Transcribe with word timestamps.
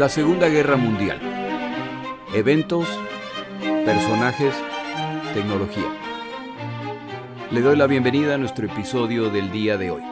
La 0.00 0.08
Segunda 0.08 0.48
Guerra 0.48 0.78
Mundial. 0.78 1.20
Eventos, 2.32 2.88
personajes, 3.84 4.54
tecnología. 5.34 5.94
Le 7.50 7.60
doy 7.60 7.76
la 7.76 7.86
bienvenida 7.86 8.36
a 8.36 8.38
nuestro 8.38 8.64
episodio 8.64 9.28
del 9.28 9.52
día 9.52 9.76
de 9.76 9.90
hoy. 9.90 10.02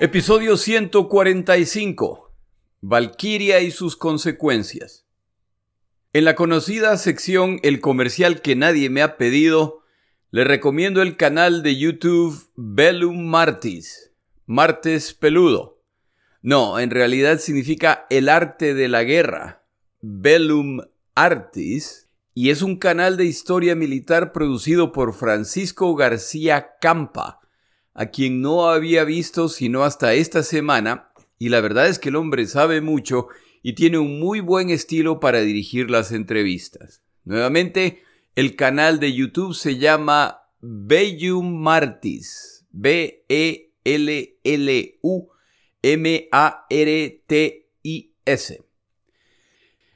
Episodio 0.00 0.56
145. 0.56 2.34
Valkyria 2.80 3.60
y 3.60 3.70
sus 3.70 3.96
consecuencias. 3.96 5.06
En 6.12 6.24
la 6.24 6.34
conocida 6.34 6.96
sección 6.96 7.60
El 7.62 7.78
comercial 7.80 8.42
que 8.42 8.56
nadie 8.56 8.90
me 8.90 9.00
ha 9.00 9.16
pedido, 9.16 9.84
le 10.32 10.42
recomiendo 10.42 11.02
el 11.02 11.16
canal 11.16 11.62
de 11.62 11.76
YouTube 11.76 12.50
Bellum 12.56 13.24
Martis, 13.24 14.10
Martes 14.44 15.14
Peludo 15.14 15.73
no, 16.44 16.78
en 16.78 16.90
realidad 16.90 17.38
significa 17.38 18.04
el 18.10 18.28
arte 18.28 18.74
de 18.74 18.88
la 18.88 19.02
guerra, 19.02 19.64
Bellum 20.02 20.82
Artis, 21.14 22.10
y 22.34 22.50
es 22.50 22.60
un 22.60 22.76
canal 22.76 23.16
de 23.16 23.24
historia 23.24 23.74
militar 23.74 24.30
producido 24.30 24.92
por 24.92 25.14
Francisco 25.14 25.94
García 25.94 26.72
Campa, 26.82 27.40
a 27.94 28.10
quien 28.10 28.42
no 28.42 28.68
había 28.68 29.04
visto 29.04 29.48
sino 29.48 29.84
hasta 29.84 30.12
esta 30.12 30.42
semana, 30.42 31.08
y 31.38 31.48
la 31.48 31.62
verdad 31.62 31.88
es 31.88 31.98
que 31.98 32.10
el 32.10 32.16
hombre 32.16 32.46
sabe 32.46 32.82
mucho 32.82 33.28
y 33.62 33.72
tiene 33.72 33.96
un 33.96 34.20
muy 34.20 34.40
buen 34.40 34.68
estilo 34.68 35.20
para 35.20 35.40
dirigir 35.40 35.90
las 35.90 36.12
entrevistas. 36.12 37.02
Nuevamente, 37.24 38.02
el 38.34 38.54
canal 38.54 39.00
de 39.00 39.14
YouTube 39.14 39.54
se 39.54 39.78
llama 39.78 40.42
Bellum 40.60 41.56
Martis, 41.56 42.66
B-E-L-L-U 42.70 43.70
M-A-R-T-I-S. 45.86 46.24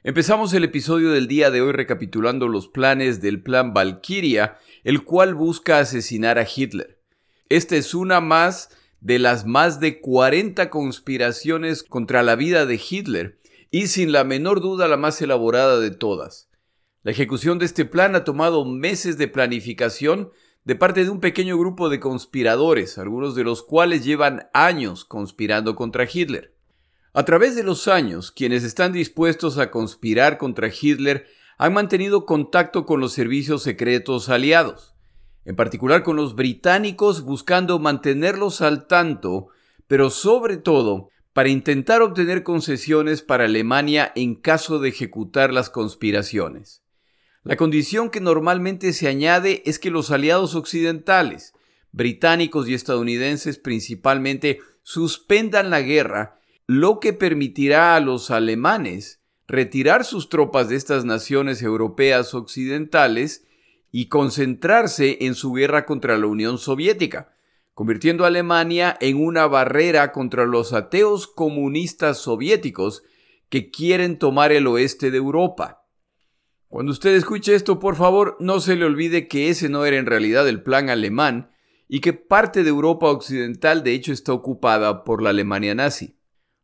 Empezamos 0.03 0.53
el 0.53 0.63
episodio 0.63 1.09
del 1.09 1.27
día 1.27 1.49
de 1.49 1.63
hoy 1.63 1.71
recapitulando 1.71 2.47
los 2.47 2.67
planes 2.67 3.21
del 3.21 3.41
plan 3.41 3.73
Valkyria, 3.73 4.59
el 4.83 5.03
cual 5.03 5.33
busca 5.33 5.79
asesinar 5.79 6.37
a 6.37 6.45
Hitler. 6.45 7.01
Esta 7.49 7.75
es 7.75 7.95
una 7.95 8.21
más 8.21 8.69
de 9.01 9.17
las 9.17 9.47
más 9.47 9.79
de 9.79 9.99
40 9.99 10.69
conspiraciones 10.69 11.81
contra 11.81 12.21
la 12.21 12.35
vida 12.35 12.67
de 12.67 12.79
Hitler 12.87 13.39
y 13.71 13.87
sin 13.87 14.11
la 14.11 14.23
menor 14.23 14.61
duda 14.61 14.87
la 14.87 14.97
más 14.97 15.19
elaborada 15.23 15.79
de 15.79 15.89
todas. 15.89 16.51
La 17.01 17.09
ejecución 17.09 17.57
de 17.57 17.65
este 17.65 17.85
plan 17.85 18.13
ha 18.13 18.23
tomado 18.23 18.63
meses 18.63 19.17
de 19.17 19.27
planificación 19.27 20.29
de 20.63 20.75
parte 20.75 21.03
de 21.03 21.09
un 21.09 21.19
pequeño 21.19 21.57
grupo 21.57 21.89
de 21.89 21.99
conspiradores, 21.99 22.97
algunos 22.97 23.35
de 23.35 23.43
los 23.43 23.63
cuales 23.63 24.03
llevan 24.03 24.49
años 24.53 25.05
conspirando 25.05 25.75
contra 25.75 26.07
Hitler. 26.11 26.53
A 27.13 27.23
través 27.23 27.55
de 27.55 27.63
los 27.63 27.87
años, 27.87 28.31
quienes 28.31 28.63
están 28.63 28.93
dispuestos 28.93 29.57
a 29.57 29.71
conspirar 29.71 30.37
contra 30.37 30.69
Hitler 30.69 31.25
han 31.57 31.73
mantenido 31.73 32.25
contacto 32.25 32.85
con 32.85 32.99
los 32.99 33.13
servicios 33.13 33.63
secretos 33.63 34.29
aliados, 34.29 34.95
en 35.43 35.55
particular 35.55 36.03
con 36.03 36.15
los 36.15 36.35
británicos 36.35 37.23
buscando 37.23 37.79
mantenerlos 37.79 38.61
al 38.61 38.87
tanto, 38.87 39.47
pero 39.87 40.09
sobre 40.09 40.57
todo 40.57 41.09
para 41.33 41.49
intentar 41.49 42.01
obtener 42.01 42.43
concesiones 42.43 43.21
para 43.21 43.45
Alemania 43.45 44.11
en 44.15 44.35
caso 44.35 44.79
de 44.79 44.89
ejecutar 44.89 45.53
las 45.53 45.69
conspiraciones. 45.69 46.83
La 47.43 47.55
condición 47.55 48.09
que 48.09 48.19
normalmente 48.19 48.91
se 48.93 49.07
añade 49.07 49.63
es 49.65 49.79
que 49.79 49.91
los 49.91 50.11
aliados 50.11 50.55
occidentales, 50.55 51.53
británicos 51.91 52.67
y 52.67 52.73
estadounidenses 52.73 53.57
principalmente, 53.57 54.59
suspendan 54.83 55.69
la 55.69 55.81
guerra, 55.81 56.39
lo 56.67 56.99
que 56.99 57.13
permitirá 57.13 57.95
a 57.95 57.99
los 57.99 58.29
alemanes 58.29 59.19
retirar 59.47 60.05
sus 60.05 60.29
tropas 60.29 60.69
de 60.69 60.75
estas 60.75 61.05
naciones 61.05 61.63
europeas 61.63 62.35
occidentales 62.35 63.47
y 63.91 64.05
concentrarse 64.05 65.17
en 65.21 65.33
su 65.33 65.53
guerra 65.53 65.85
contra 65.85 66.17
la 66.19 66.27
Unión 66.27 66.59
Soviética, 66.59 67.33
convirtiendo 67.73 68.23
a 68.23 68.27
Alemania 68.27 68.95
en 69.01 69.17
una 69.17 69.47
barrera 69.47 70.11
contra 70.11 70.45
los 70.45 70.73
ateos 70.73 71.25
comunistas 71.25 72.19
soviéticos 72.19 73.01
que 73.49 73.71
quieren 73.71 74.19
tomar 74.19 74.51
el 74.51 74.67
oeste 74.67 75.09
de 75.09 75.17
Europa. 75.17 75.78
Cuando 76.69 76.91
usted 76.91 77.15
escuche 77.15 77.55
esto, 77.55 77.79
por 77.79 77.95
favor, 77.95 78.37
no 78.39 78.59
se 78.59 78.75
le 78.75 78.85
olvide 78.85 79.27
que 79.27 79.49
ese 79.49 79.69
no 79.69 79.85
era 79.85 79.97
en 79.97 80.05
realidad 80.05 80.47
el 80.47 80.61
plan 80.61 80.91
alemán 80.91 81.49
y 81.87 81.99
que 81.99 82.13
parte 82.13 82.63
de 82.63 82.69
Europa 82.69 83.07
Occidental 83.07 83.83
de 83.83 83.93
hecho 83.93 84.13
está 84.13 84.33
ocupada 84.33 85.03
por 85.03 85.23
la 85.23 85.31
Alemania 85.31 85.73
nazi. 85.73 86.15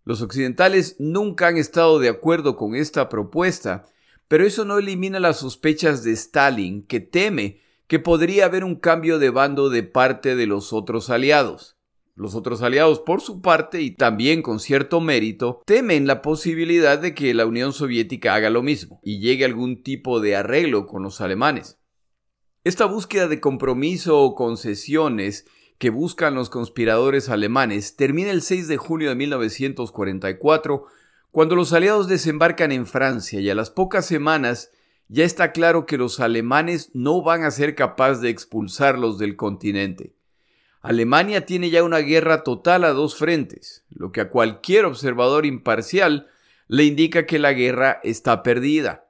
Los 0.03 0.21
occidentales 0.21 0.95
nunca 0.99 1.47
han 1.47 1.57
estado 1.57 1.97
de 1.97 2.09
acuerdo 2.09 2.55
con 2.55 2.75
esta 2.75 3.09
propuesta, 3.09 3.87
pero 4.27 4.45
eso 4.45 4.63
no 4.63 4.77
elimina 4.77 5.19
las 5.19 5.39
sospechas 5.39 6.03
de 6.03 6.11
Stalin, 6.11 6.85
que 6.85 6.99
teme 6.99 7.61
que 7.87 7.97
podría 7.97 8.45
haber 8.45 8.63
un 8.63 8.75
cambio 8.75 9.17
de 9.17 9.31
bando 9.31 9.69
de 9.71 9.81
parte 9.81 10.35
de 10.35 10.45
los 10.45 10.71
otros 10.71 11.09
aliados. 11.09 11.74
Los 12.17 12.33
otros 12.33 12.61
aliados, 12.61 13.01
por 13.01 13.19
su 13.19 13.41
parte, 13.41 13.81
y 13.81 13.91
también 13.91 14.41
con 14.41 14.61
cierto 14.61 15.01
mérito, 15.01 15.61
temen 15.65 16.07
la 16.07 16.21
posibilidad 16.21 16.97
de 16.97 17.13
que 17.13 17.33
la 17.33 17.45
Unión 17.45 17.73
Soviética 17.73 18.35
haga 18.35 18.49
lo 18.49 18.63
mismo 18.63 19.01
y 19.03 19.19
llegue 19.19 19.43
a 19.43 19.47
algún 19.47 19.83
tipo 19.83 20.21
de 20.21 20.37
arreglo 20.37 20.87
con 20.87 21.03
los 21.03 21.19
alemanes. 21.19 21.77
Esta 22.63 22.85
búsqueda 22.85 23.27
de 23.27 23.41
compromiso 23.41 24.21
o 24.21 24.33
concesiones 24.33 25.45
que 25.77 25.89
buscan 25.89 26.35
los 26.35 26.49
conspiradores 26.49 27.27
alemanes 27.27 27.97
termina 27.97 28.31
el 28.31 28.41
6 28.41 28.69
de 28.69 28.77
junio 28.77 29.09
de 29.09 29.15
1944, 29.15 30.85
cuando 31.31 31.57
los 31.57 31.73
aliados 31.73 32.07
desembarcan 32.07 32.71
en 32.71 32.87
Francia 32.87 33.41
y 33.41 33.49
a 33.49 33.55
las 33.55 33.69
pocas 33.69 34.05
semanas 34.05 34.71
ya 35.09 35.25
está 35.25 35.51
claro 35.51 35.85
que 35.85 35.97
los 35.97 36.19
alemanes 36.19 36.91
no 36.93 37.21
van 37.21 37.43
a 37.43 37.51
ser 37.51 37.75
capaces 37.75 38.21
de 38.21 38.29
expulsarlos 38.29 39.17
del 39.17 39.35
continente. 39.35 40.14
Alemania 40.85 41.47
tiene 41.47 41.71
ya 41.71 41.83
una 41.83 41.97
guerra 41.97 42.43
total 42.43 42.83
a 42.83 42.89
dos 42.89 43.15
frentes, 43.15 43.83
lo 43.89 44.11
que 44.11 44.21
a 44.21 44.29
cualquier 44.29 44.85
observador 44.85 45.47
imparcial 45.47 46.27
le 46.67 46.83
indica 46.83 47.25
que 47.25 47.39
la 47.39 47.53
guerra 47.53 47.99
está 48.03 48.43
perdida. 48.43 49.09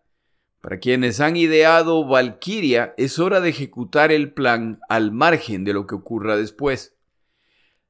Para 0.62 0.80
quienes 0.80 1.20
han 1.20 1.36
ideado 1.36 2.08
Valkyria, 2.08 2.94
es 2.96 3.20
hora 3.20 3.42
de 3.42 3.50
ejecutar 3.50 4.14
el 4.14 4.32
plan 4.32 4.80
al 4.88 5.12
margen 5.12 5.66
de 5.66 5.74
lo 5.74 5.86
que 5.86 5.96
ocurra 5.96 6.38
después. 6.38 6.96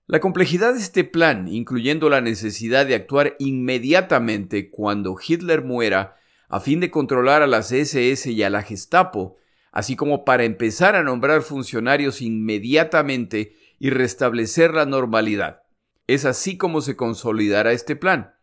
La 0.07 0.19
complejidad 0.19 0.73
de 0.73 0.79
este 0.79 1.03
plan, 1.03 1.47
incluyendo 1.47 2.09
la 2.09 2.21
necesidad 2.21 2.87
de 2.87 2.95
actuar 2.95 3.35
inmediatamente 3.37 4.71
cuando 4.71 5.15
Hitler 5.15 5.63
muera, 5.63 6.17
a 6.49 6.59
fin 6.59 6.79
de 6.79 6.89
controlar 6.89 7.43
a 7.43 7.47
las 7.47 7.71
SS 7.71 8.31
y 8.31 8.41
a 8.41 8.49
la 8.49 8.63
Gestapo, 8.63 9.37
así 9.71 9.95
como 9.95 10.25
para 10.25 10.43
empezar 10.43 10.95
a 10.95 11.03
nombrar 11.03 11.43
funcionarios 11.43 12.21
inmediatamente 12.23 13.53
y 13.79 13.89
restablecer 13.89 14.73
la 14.73 14.85
normalidad. 14.85 15.63
Es 16.07 16.25
así 16.25 16.57
como 16.57 16.81
se 16.81 16.95
consolidará 16.95 17.71
este 17.71 17.95
plan. 17.95 18.35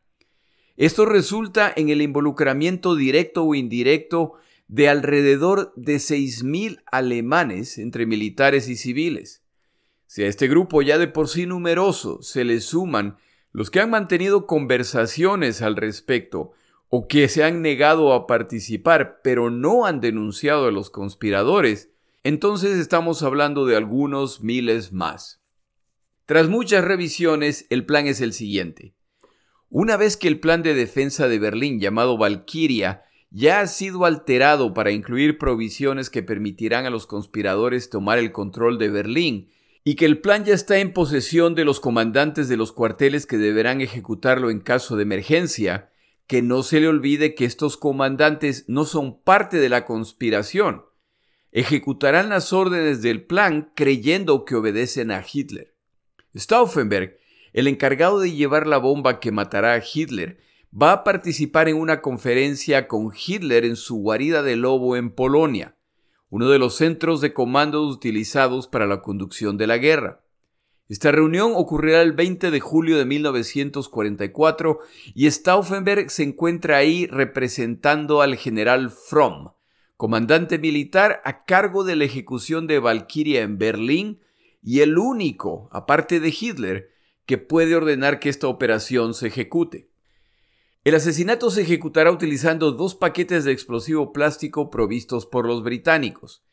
Esto 0.77 1.05
resulta 1.05 1.73
en 1.75 1.91
el 1.91 2.03
involucramiento 2.03 2.97
directo 2.97 3.45
o 3.45 3.55
indirecto 3.55 4.35
de 4.69 4.89
alrededor 4.89 5.73
de 5.77 5.97
6.000 5.97 6.83
alemanes 6.91 7.79
entre 7.79 8.07
militares 8.07 8.69
y 8.69 8.77
civiles. 8.77 9.45
Si 10.07 10.23
a 10.23 10.27
este 10.27 10.49
grupo 10.49 10.83
ya 10.83 10.99
de 10.99 11.09
por 11.09 11.29
sí 11.29 11.47
numeroso 11.47 12.23
se 12.23 12.45
le 12.45 12.61
suman 12.61 13.17
los 13.53 13.71
que 13.71 13.81
han 13.81 13.91
mantenido 13.91 14.47
conversaciones 14.47 15.61
al 15.63 15.77
respecto 15.77 16.53
o 16.89 17.07
que 17.07 17.29
se 17.29 17.45
han 17.45 17.63
negado 17.63 18.13
a 18.13 18.27
participar 18.27 19.21
pero 19.23 19.51
no 19.51 19.85
han 19.85 20.01
denunciado 20.01 20.67
a 20.67 20.71
los 20.71 20.91
conspiradores, 20.91 21.92
entonces 22.25 22.79
estamos 22.79 23.23
hablando 23.23 23.67
de 23.67 23.77
algunos 23.77 24.43
miles 24.43 24.93
más. 24.93 25.43
Tras 26.25 26.49
muchas 26.49 26.85
revisiones, 26.85 27.67
el 27.69 27.85
plan 27.85 28.07
es 28.07 28.21
el 28.21 28.33
siguiente. 28.33 28.95
Una 29.69 29.97
vez 29.97 30.17
que 30.17 30.29
el 30.29 30.39
plan 30.39 30.63
de 30.63 30.75
defensa 30.75 31.27
de 31.27 31.41
Berlín 31.41 31.81
llamado 31.81 32.17
Valkyria 32.17 33.03
ya 33.31 33.61
ha 33.61 33.67
sido 33.67 34.05
alterado 34.05 34.73
para 34.73 34.93
incluir 34.93 35.39
provisiones 35.39 36.11
que 36.11 36.23
permitirán 36.23 36.87
a 36.87 36.91
los 36.91 37.07
conspiradores 37.07 37.91
tomar 37.91 38.19
el 38.19 38.31
control 38.31 38.79
de 38.79 38.91
Berlín, 38.91 39.49
y 39.85 39.97
que 39.97 40.05
el 40.05 40.21
plan 40.21 40.45
ya 40.45 40.55
está 40.55 40.79
en 40.79 40.93
posesión 40.93 41.57
de 41.57 41.65
los 41.65 41.81
comandantes 41.81 42.49
de 42.49 42.57
los 42.57 42.71
cuarteles 42.71 43.27
que 43.27 43.37
deberán 43.37 43.81
ejecutarlo 43.81 44.51
en 44.51 44.61
caso 44.61 44.95
de 44.95 45.03
emergencia, 45.03 45.91
que 46.29 46.41
no 46.41 46.63
se 46.63 46.79
le 46.79 46.87
olvide 46.87 47.35
que 47.35 47.47
estos 47.47 47.77
comandantes 47.77 48.65
no 48.69 48.85
son 48.85 49.21
parte 49.23 49.57
de 49.57 49.69
la 49.69 49.85
conspiración 49.85 50.85
ejecutarán 51.53 52.31
las 52.31 52.53
órdenes 52.53 53.03
del 53.03 53.25
plan 53.25 53.71
creyendo 53.75 54.45
que 54.45 54.57
obedecen 54.57 55.11
a 55.11 55.25
Hitler. 55.31 55.75
Stauffenberg, 56.35 57.19
el 57.53 57.69
encargado 57.69 58.21
de 58.21 58.33
llevar 58.33 58.67
la 58.67 58.79
bomba 58.79 59.21
que 59.21 59.31
matará 59.31 59.75
a 59.75 59.83
Hitler, 59.83 60.41
va 60.73 60.93
a 60.93 61.05
participar 61.05 61.69
en 61.69 61.77
una 61.77 62.01
conferencia 62.01 62.89
con 62.89 63.13
Hitler 63.15 63.67
en 63.67 63.77
su 63.77 63.97
guarida 63.97 64.43
de 64.43 64.57
lobo 64.57 64.97
en 64.97 65.11
Polonia, 65.11 65.77
uno 66.31 66.49
de 66.49 66.59
los 66.59 66.77
centros 66.77 67.21
de 67.21 67.35
comando 67.35 67.87
utilizados 67.87 68.67
para 68.67 68.87
la 68.87 69.03
conducción 69.03 69.59
de 69.59 69.67
la 69.67 69.77
guerra. 69.77 70.25
Esta 70.89 71.13
reunión 71.13 71.53
ocurrirá 71.55 72.01
el 72.01 72.13
20 72.13 72.51
de 72.51 72.61
julio 72.61 72.97
de 72.97 73.05
1944 73.05 74.79
y 75.15 75.31
Stauffenberg 75.31 76.11
se 76.11 76.23
encuentra 76.23 76.79
ahí 76.79 77.07
representando 77.07 78.23
al 78.23 78.37
general 78.37 78.91
Fromm, 78.91 79.53
comandante 79.97 80.59
militar 80.59 81.21
a 81.25 81.45
cargo 81.45 81.85
de 81.85 81.97
la 81.97 82.05
ejecución 82.05 82.67
de 82.67 82.79
Valkyria 82.79 83.43
en 83.43 83.59
Berlín 83.59 84.21
y 84.63 84.81
el 84.81 84.99
único, 84.99 85.69
aparte 85.73 86.21
de 86.21 86.29
Hitler, 86.29 86.91
que 87.27 87.39
puede 87.39 87.75
ordenar 87.77 88.21
que 88.21 88.29
esta 88.29 88.49
operación 88.49 89.15
se 89.15 89.29
ejecute. 89.29 89.91
El 90.85 90.97
asesinato 90.97 91.51
se 91.51 91.63
ejecutará 91.63 92.11
utilizando 92.11 92.73
dos 92.73 92.97
paquetes 92.97 93.45
de 93.45 93.53
explosivo 93.53 94.13
plástico 94.13 94.71
provistos 94.71 95.27
por 95.27 95.47
los 95.47 95.63
británicos. 95.63 96.45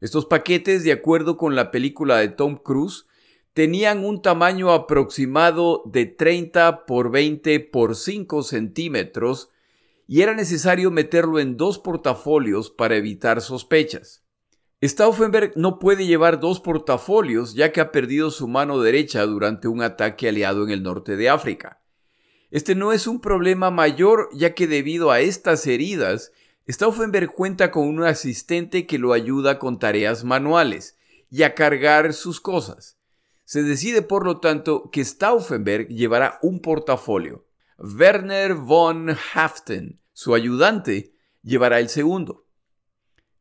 Estos 0.00 0.26
paquetes, 0.26 0.82
de 0.82 0.92
acuerdo 0.92 1.36
con 1.36 1.54
la 1.54 1.70
película 1.70 2.18
de 2.18 2.28
Tom 2.28 2.56
Cruise, 2.56 3.06
tenían 3.54 4.04
un 4.04 4.20
tamaño 4.20 4.72
aproximado 4.72 5.82
de 5.86 6.06
30 6.06 6.84
por 6.84 7.10
20 7.10 7.60
por 7.60 7.94
5 7.94 8.42
centímetros 8.42 9.50
y 10.06 10.22
era 10.22 10.34
necesario 10.34 10.90
meterlo 10.90 11.38
en 11.38 11.56
dos 11.56 11.78
portafolios 11.78 12.70
para 12.70 12.96
evitar 12.96 13.40
sospechas. 13.40 14.24
Stauffenberg 14.82 15.52
no 15.56 15.78
puede 15.78 16.06
llevar 16.06 16.38
dos 16.38 16.60
portafolios 16.60 17.54
ya 17.54 17.72
que 17.72 17.80
ha 17.80 17.90
perdido 17.90 18.30
su 18.30 18.46
mano 18.46 18.80
derecha 18.80 19.24
durante 19.24 19.68
un 19.68 19.82
ataque 19.82 20.28
aliado 20.28 20.64
en 20.64 20.70
el 20.70 20.82
norte 20.82 21.16
de 21.16 21.30
África. 21.30 21.80
Este 22.50 22.74
no 22.74 22.92
es 22.92 23.06
un 23.06 23.20
problema 23.20 23.70
mayor 23.70 24.28
ya 24.32 24.54
que 24.54 24.66
debido 24.66 25.10
a 25.10 25.20
estas 25.20 25.66
heridas, 25.66 26.32
Stauffenberg 26.68 27.32
cuenta 27.32 27.70
con 27.70 27.88
un 27.88 28.02
asistente 28.04 28.86
que 28.86 28.98
lo 28.98 29.12
ayuda 29.12 29.58
con 29.58 29.78
tareas 29.78 30.24
manuales 30.24 30.98
y 31.30 31.42
a 31.42 31.54
cargar 31.54 32.12
sus 32.12 32.40
cosas. 32.40 32.98
Se 33.44 33.62
decide, 33.62 34.02
por 34.02 34.24
lo 34.26 34.40
tanto, 34.40 34.90
que 34.90 35.04
Stauffenberg 35.04 35.88
llevará 35.88 36.38
un 36.42 36.60
portafolio. 36.60 37.45
Werner 37.78 38.54
von 38.54 39.16
Haften, 39.34 40.00
su 40.12 40.34
ayudante, 40.34 41.14
llevará 41.42 41.78
el 41.78 41.88
segundo. 41.88 42.46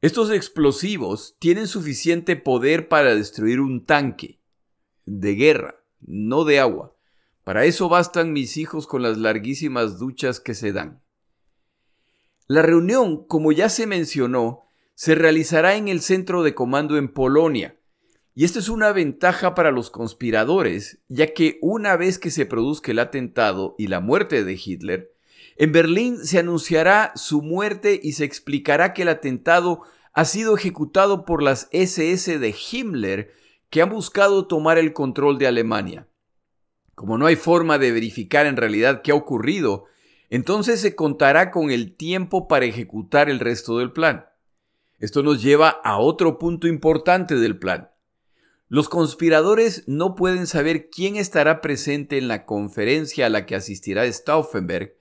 Estos 0.02 0.30
explosivos 0.30 1.38
tienen 1.40 1.68
suficiente 1.68 2.36
poder 2.36 2.90
para 2.90 3.16
destruir 3.16 3.60
un 3.60 3.86
tanque 3.86 4.42
de 5.06 5.36
guerra, 5.36 5.76
no 6.02 6.44
de 6.44 6.60
agua. 6.60 6.96
Para 7.44 7.66
eso 7.66 7.90
bastan 7.90 8.34
mis 8.34 8.58
hijos 8.58 8.88
con 8.88 9.02
las 9.02 9.18
larguísimas 9.18 10.00
duchas 10.00 10.40
que 10.40 10.54
se 10.54 10.74
dan. 10.74 11.02
La 12.48 12.62
reunión, 12.62 13.26
como 13.26 13.52
ya 13.52 13.70
se 13.70 13.88
mencionó, 13.88 14.68
se 14.96 15.16
realizará 15.16 15.76
en 15.76 15.88
el 15.88 16.02
centro 16.02 16.44
de 16.44 16.54
comando 16.54 16.98
en 16.98 17.08
Polonia, 17.08 17.80
y 18.38 18.44
esto 18.44 18.60
es 18.60 18.68
una 18.68 18.92
ventaja 18.92 19.56
para 19.56 19.72
los 19.72 19.90
conspiradores, 19.90 21.00
ya 21.08 21.34
que 21.34 21.58
una 21.62 21.96
vez 21.96 22.20
que 22.20 22.30
se 22.30 22.46
produzca 22.46 22.92
el 22.92 23.00
atentado 23.00 23.76
y 23.78 23.88
la 23.88 24.02
muerte 24.02 24.44
de 24.44 24.60
Hitler, 24.62 25.14
en 25.56 25.72
Berlín 25.72 26.18
se 26.18 26.40
anunciará 26.40 27.14
su 27.16 27.42
muerte 27.42 27.98
y 28.04 28.12
se 28.12 28.26
explicará 28.26 28.94
que 28.94 29.04
el 29.04 29.08
atentado 29.08 29.84
ha 30.12 30.26
sido 30.26 30.54
ejecutado 30.58 31.24
por 31.24 31.42
las 31.42 31.70
SS 31.72 32.38
de 32.38 32.54
Himmler 32.54 33.32
que 33.70 33.82
han 33.82 33.90
buscado 33.90 34.48
tomar 34.48 34.78
el 34.78 34.92
control 34.92 35.38
de 35.38 35.48
Alemania. 35.48 36.10
Como 36.94 37.18
no 37.18 37.28
hay 37.28 37.38
forma 37.38 37.78
de 37.78 37.94
verificar 37.94 38.48
en 38.48 38.58
realidad 38.58 39.02
qué 39.02 39.12
ha 39.12 39.16
ocurrido, 39.16 39.86
entonces 40.30 40.82
se 40.82 40.94
contará 40.94 41.52
con 41.52 41.72
el 41.72 41.96
tiempo 41.96 42.50
para 42.50 42.66
ejecutar 42.66 43.30
el 43.30 43.40
resto 43.40 43.78
del 43.78 43.94
plan. 43.94 44.26
Esto 45.00 45.24
nos 45.24 45.42
lleva 45.42 45.70
a 45.70 46.00
otro 46.00 46.38
punto 46.38 46.68
importante 46.68 47.36
del 47.36 47.58
plan. 47.58 47.92
Los 48.68 48.90
conspiradores 48.90 49.84
no 49.86 50.16
pueden 50.16 50.48
saber 50.48 50.90
quién 50.90 51.18
estará 51.18 51.62
presente 51.62 52.18
en 52.18 52.28
la 52.28 52.46
conferencia 52.46 53.28
a 53.28 53.30
la 53.30 53.46
que 53.46 53.56
asistirá 53.56 54.12
Stauffenberg, 54.12 54.96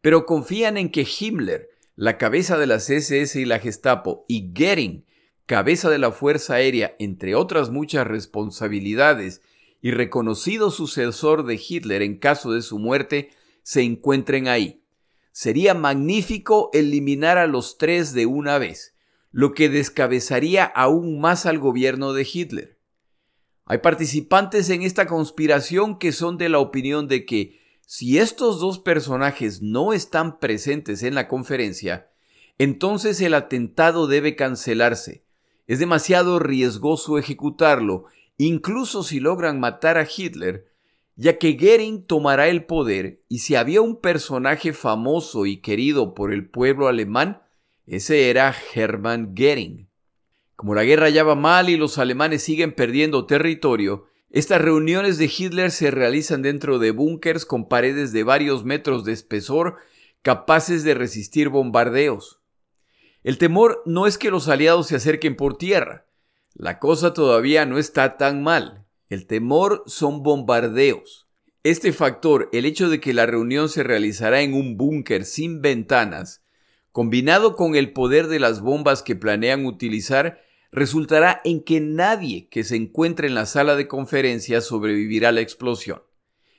pero 0.00 0.26
confían 0.26 0.76
en 0.76 0.90
que 0.90 1.06
Himmler, 1.06 1.70
la 1.94 2.18
cabeza 2.18 2.58
de 2.58 2.66
las 2.66 2.90
SS 2.90 3.40
y 3.40 3.44
la 3.44 3.60
Gestapo, 3.60 4.24
y 4.26 4.52
Goering, 4.52 5.04
cabeza 5.46 5.90
de 5.90 5.98
la 5.98 6.10
Fuerza 6.10 6.54
Aérea, 6.54 6.96
entre 6.98 7.36
otras 7.36 7.70
muchas 7.70 8.04
responsabilidades, 8.04 9.42
y 9.80 9.92
reconocido 9.92 10.72
sucesor 10.72 11.44
de 11.44 11.60
Hitler 11.68 12.02
en 12.02 12.18
caso 12.18 12.50
de 12.52 12.62
su 12.62 12.80
muerte, 12.80 13.30
se 13.62 13.82
encuentren 13.82 14.48
ahí. 14.48 14.82
Sería 15.30 15.74
magnífico 15.74 16.70
eliminar 16.72 17.38
a 17.38 17.46
los 17.46 17.78
tres 17.78 18.12
de 18.12 18.26
una 18.26 18.58
vez, 18.58 18.96
lo 19.30 19.52
que 19.52 19.68
descabezaría 19.68 20.64
aún 20.64 21.20
más 21.20 21.46
al 21.46 21.58
gobierno 21.58 22.12
de 22.12 22.26
Hitler. 22.30 22.73
Hay 23.66 23.78
participantes 23.78 24.68
en 24.68 24.82
esta 24.82 25.06
conspiración 25.06 25.98
que 25.98 26.12
son 26.12 26.36
de 26.36 26.48
la 26.48 26.58
opinión 26.58 27.08
de 27.08 27.24
que 27.24 27.60
si 27.86 28.18
estos 28.18 28.60
dos 28.60 28.78
personajes 28.78 29.62
no 29.62 29.92
están 29.92 30.38
presentes 30.38 31.02
en 31.02 31.14
la 31.14 31.28
conferencia, 31.28 32.10
entonces 32.58 33.20
el 33.20 33.34
atentado 33.34 34.06
debe 34.06 34.36
cancelarse. 34.36 35.24
Es 35.66 35.78
demasiado 35.78 36.38
riesgoso 36.38 37.18
ejecutarlo, 37.18 38.04
incluso 38.36 39.02
si 39.02 39.18
logran 39.18 39.60
matar 39.60 39.96
a 39.96 40.06
Hitler, 40.06 40.66
ya 41.16 41.38
que 41.38 41.52
Goering 41.52 42.06
tomará 42.06 42.48
el 42.48 42.64
poder 42.66 43.22
y 43.28 43.38
si 43.38 43.54
había 43.54 43.80
un 43.80 44.00
personaje 44.00 44.72
famoso 44.72 45.46
y 45.46 45.58
querido 45.58 46.14
por 46.14 46.32
el 46.32 46.48
pueblo 46.48 46.88
alemán, 46.88 47.42
ese 47.86 48.28
era 48.30 48.54
Hermann 48.74 49.34
Goering. 49.34 49.88
Como 50.56 50.74
la 50.74 50.84
guerra 50.84 51.08
ya 51.08 51.24
va 51.24 51.34
mal 51.34 51.68
y 51.68 51.76
los 51.76 51.98
alemanes 51.98 52.42
siguen 52.42 52.72
perdiendo 52.74 53.26
territorio, 53.26 54.06
estas 54.30 54.60
reuniones 54.60 55.18
de 55.18 55.30
Hitler 55.36 55.70
se 55.70 55.90
realizan 55.90 56.42
dentro 56.42 56.78
de 56.78 56.90
búnkers 56.90 57.44
con 57.44 57.68
paredes 57.68 58.12
de 58.12 58.24
varios 58.24 58.64
metros 58.64 59.04
de 59.04 59.12
espesor 59.12 59.76
capaces 60.22 60.84
de 60.84 60.94
resistir 60.94 61.50
bombardeos. 61.50 62.40
El 63.22 63.38
temor 63.38 63.82
no 63.86 64.06
es 64.06 64.18
que 64.18 64.30
los 64.30 64.48
aliados 64.48 64.88
se 64.88 64.96
acerquen 64.96 65.36
por 65.36 65.56
tierra. 65.56 66.06
La 66.52 66.78
cosa 66.78 67.14
todavía 67.14 67.66
no 67.66 67.78
está 67.78 68.16
tan 68.16 68.42
mal. 68.42 68.86
El 69.08 69.26
temor 69.26 69.82
son 69.86 70.22
bombardeos. 70.22 71.26
Este 71.62 71.92
factor, 71.92 72.50
el 72.52 72.66
hecho 72.66 72.88
de 72.88 73.00
que 73.00 73.14
la 73.14 73.26
reunión 73.26 73.68
se 73.68 73.82
realizará 73.82 74.42
en 74.42 74.54
un 74.54 74.76
búnker 74.76 75.24
sin 75.24 75.62
ventanas, 75.62 76.43
combinado 76.94 77.56
con 77.56 77.74
el 77.74 77.92
poder 77.92 78.28
de 78.28 78.38
las 78.38 78.60
bombas 78.60 79.02
que 79.02 79.16
planean 79.16 79.66
utilizar, 79.66 80.40
resultará 80.70 81.40
en 81.42 81.64
que 81.64 81.80
nadie 81.80 82.46
que 82.48 82.62
se 82.62 82.76
encuentre 82.76 83.26
en 83.26 83.34
la 83.34 83.46
sala 83.46 83.74
de 83.74 83.88
conferencias 83.88 84.64
sobrevivirá 84.64 85.30
a 85.30 85.32
la 85.32 85.40
explosión, 85.40 86.04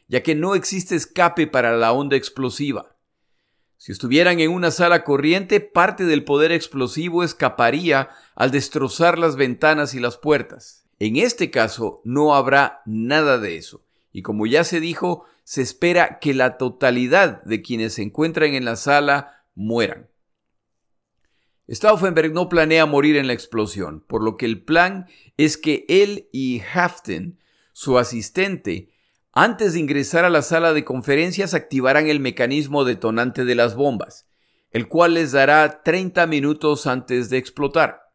ya 0.10 0.24
que 0.24 0.36
no 0.36 0.54
existe 0.54 0.94
escape 0.94 1.48
para 1.48 1.78
la 1.78 1.94
onda 1.94 2.18
explosiva. 2.18 2.98
Si 3.78 3.94
estuvieran 3.94 4.42
en 4.42 4.52
una 4.52 4.72
sala 4.72 5.06
corriente, 5.06 5.62
parte 5.62 6.04
del 6.04 6.26
poder 6.26 6.52
explosivo 6.52 7.24
escaparía 7.24 8.10
al 8.36 8.52
destrozar 8.52 9.18
las 9.18 9.38
ventanas 9.38 9.94
y 9.94 10.02
las 10.02 10.18
puertas. 10.18 10.86
En 11.00 11.16
este 11.16 11.50
caso, 11.50 12.02
no 12.04 12.36
habrá 12.36 12.82
nada 12.86 13.38
de 13.38 13.56
eso. 13.56 13.86
Y 14.12 14.22
como 14.22 14.48
ya 14.48 14.66
se 14.66 14.82
dijo, 14.82 15.24
se 15.46 15.62
espera 15.62 16.20
que 16.20 16.34
la 16.34 16.58
totalidad 16.58 17.42
de 17.44 17.62
quienes 17.62 17.94
se 17.94 18.02
encuentran 18.02 18.54
en 18.54 18.66
la 18.66 18.76
sala 18.76 19.46
mueran. 19.56 20.10
Stauffenberg 21.70 22.32
no 22.32 22.50
planea 22.50 22.86
morir 22.86 23.16
en 23.16 23.28
la 23.28 23.34
explosión, 23.34 24.04
por 24.08 24.24
lo 24.24 24.38
que 24.38 24.46
el 24.46 24.64
plan 24.64 25.08
es 25.38 25.58
que 25.58 25.86
él 25.90 26.30
y 26.32 26.62
Haften, 26.74 27.40
su 27.74 27.98
asistente, 27.98 28.90
antes 29.38 29.74
de 29.74 29.80
ingresar 29.80 30.24
a 30.24 30.30
la 30.30 30.42
sala 30.42 30.74
de 30.74 30.86
conferencias 30.86 31.54
activarán 31.54 32.08
el 32.08 32.22
mecanismo 32.22 32.86
detonante 32.86 33.44
de 33.44 33.56
las 33.56 33.76
bombas, 33.76 34.28
el 34.72 34.88
cual 34.88 35.16
les 35.16 35.34
dará 35.34 35.84
30 35.84 36.26
minutos 36.28 36.88
antes 36.88 37.30
de 37.30 37.38
explotar. 37.38 38.14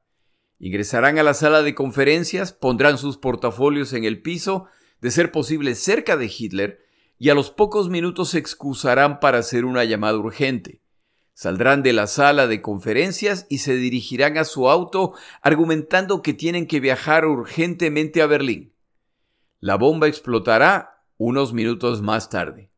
Ingresarán 0.59 1.19
a 1.19 1.23
la 1.23 1.35
sala 1.35 1.63
de 1.63 1.75
conferencias, 1.75 2.53
pondrán 2.53 2.99
sus 2.99 3.19
portafolios 3.19 3.93
en 3.93 4.05
el 4.05 4.23
piso, 4.23 4.67
de 5.01 5.11
ser 5.11 5.33
posible 5.33 5.75
cerca 5.75 6.17
de 6.17 6.27
Hitler, 6.27 6.81
y 7.19 7.29
a 7.29 7.35
los 7.35 7.51
pocos 7.51 7.91
minutos 7.91 8.31
se 8.31 8.39
excusarán 8.39 9.21
para 9.21 9.39
hacer 9.39 9.67
una 9.67 9.85
llamada 9.85 10.17
urgente. 10.17 10.81
Saldrán 11.41 11.83
de 11.83 11.95
la 11.95 12.07
sala 12.07 12.47
de 12.47 12.61
conferencias 12.61 13.47
y 13.49 13.61
se 13.61 13.75
dirigirán 13.75 14.37
a 14.37 14.45
su 14.45 14.69
auto 14.69 15.15
argumentando 15.41 16.21
que 16.21 16.35
tienen 16.35 16.67
que 16.67 16.81
viajar 16.81 17.25
urgentemente 17.25 18.21
a 18.21 18.27
Berlín. 18.27 18.75
La 19.59 19.77
bomba 19.77 20.07
explotará 20.07 21.03
unos 21.17 21.55
minutos 21.55 22.03
más 22.03 22.29
tarde. 22.29 22.71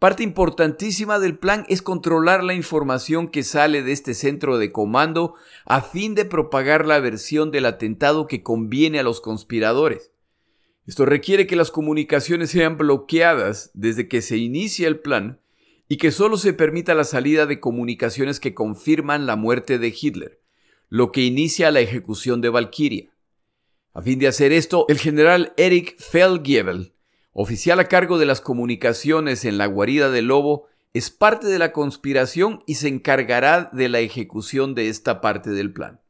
Parte 0.00 0.24
importantísima 0.24 1.20
del 1.20 1.38
plan 1.38 1.64
es 1.68 1.80
controlar 1.80 2.42
la 2.42 2.54
información 2.54 3.28
que 3.28 3.44
sale 3.44 3.84
de 3.84 3.92
este 3.92 4.14
centro 4.14 4.58
de 4.58 4.72
comando 4.72 5.36
a 5.64 5.80
fin 5.80 6.16
de 6.16 6.24
propagar 6.24 6.84
la 6.86 6.98
versión 6.98 7.52
del 7.52 7.66
atentado 7.66 8.26
que 8.26 8.42
conviene 8.42 8.98
a 8.98 9.04
los 9.04 9.20
conspiradores. 9.20 10.10
Esto 10.88 11.06
requiere 11.06 11.46
que 11.46 11.54
las 11.54 11.70
comunicaciones 11.70 12.50
sean 12.50 12.76
bloqueadas 12.76 13.70
desde 13.74 14.08
que 14.08 14.22
se 14.22 14.38
inicia 14.38 14.88
el 14.88 14.98
plan 14.98 15.38
y 15.88 15.96
que 15.98 16.10
solo 16.10 16.36
se 16.36 16.52
permita 16.52 16.94
la 16.94 17.04
salida 17.04 17.46
de 17.46 17.60
comunicaciones 17.60 18.40
que 18.40 18.54
confirman 18.54 19.26
la 19.26 19.36
muerte 19.36 19.78
de 19.78 19.94
Hitler, 19.98 20.40
lo 20.88 21.12
que 21.12 21.22
inicia 21.22 21.70
la 21.70 21.80
ejecución 21.80 22.40
de 22.40 22.48
Valkyria. 22.48 23.10
A 23.92 24.02
fin 24.02 24.18
de 24.18 24.28
hacer 24.28 24.52
esto, 24.52 24.86
el 24.88 24.98
general 24.98 25.52
Eric 25.56 25.96
Feldgiebel, 25.98 26.94
oficial 27.32 27.80
a 27.80 27.88
cargo 27.88 28.18
de 28.18 28.26
las 28.26 28.40
comunicaciones 28.40 29.44
en 29.44 29.58
la 29.58 29.66
guarida 29.66 30.10
del 30.10 30.26
lobo, 30.26 30.66
es 30.94 31.10
parte 31.10 31.48
de 31.48 31.58
la 31.58 31.72
conspiración 31.72 32.62
y 32.66 32.76
se 32.76 32.88
encargará 32.88 33.70
de 33.72 33.88
la 33.88 34.00
ejecución 34.00 34.74
de 34.74 34.88
esta 34.88 35.20
parte 35.20 35.50
del 35.50 35.72
plan. 35.72 36.00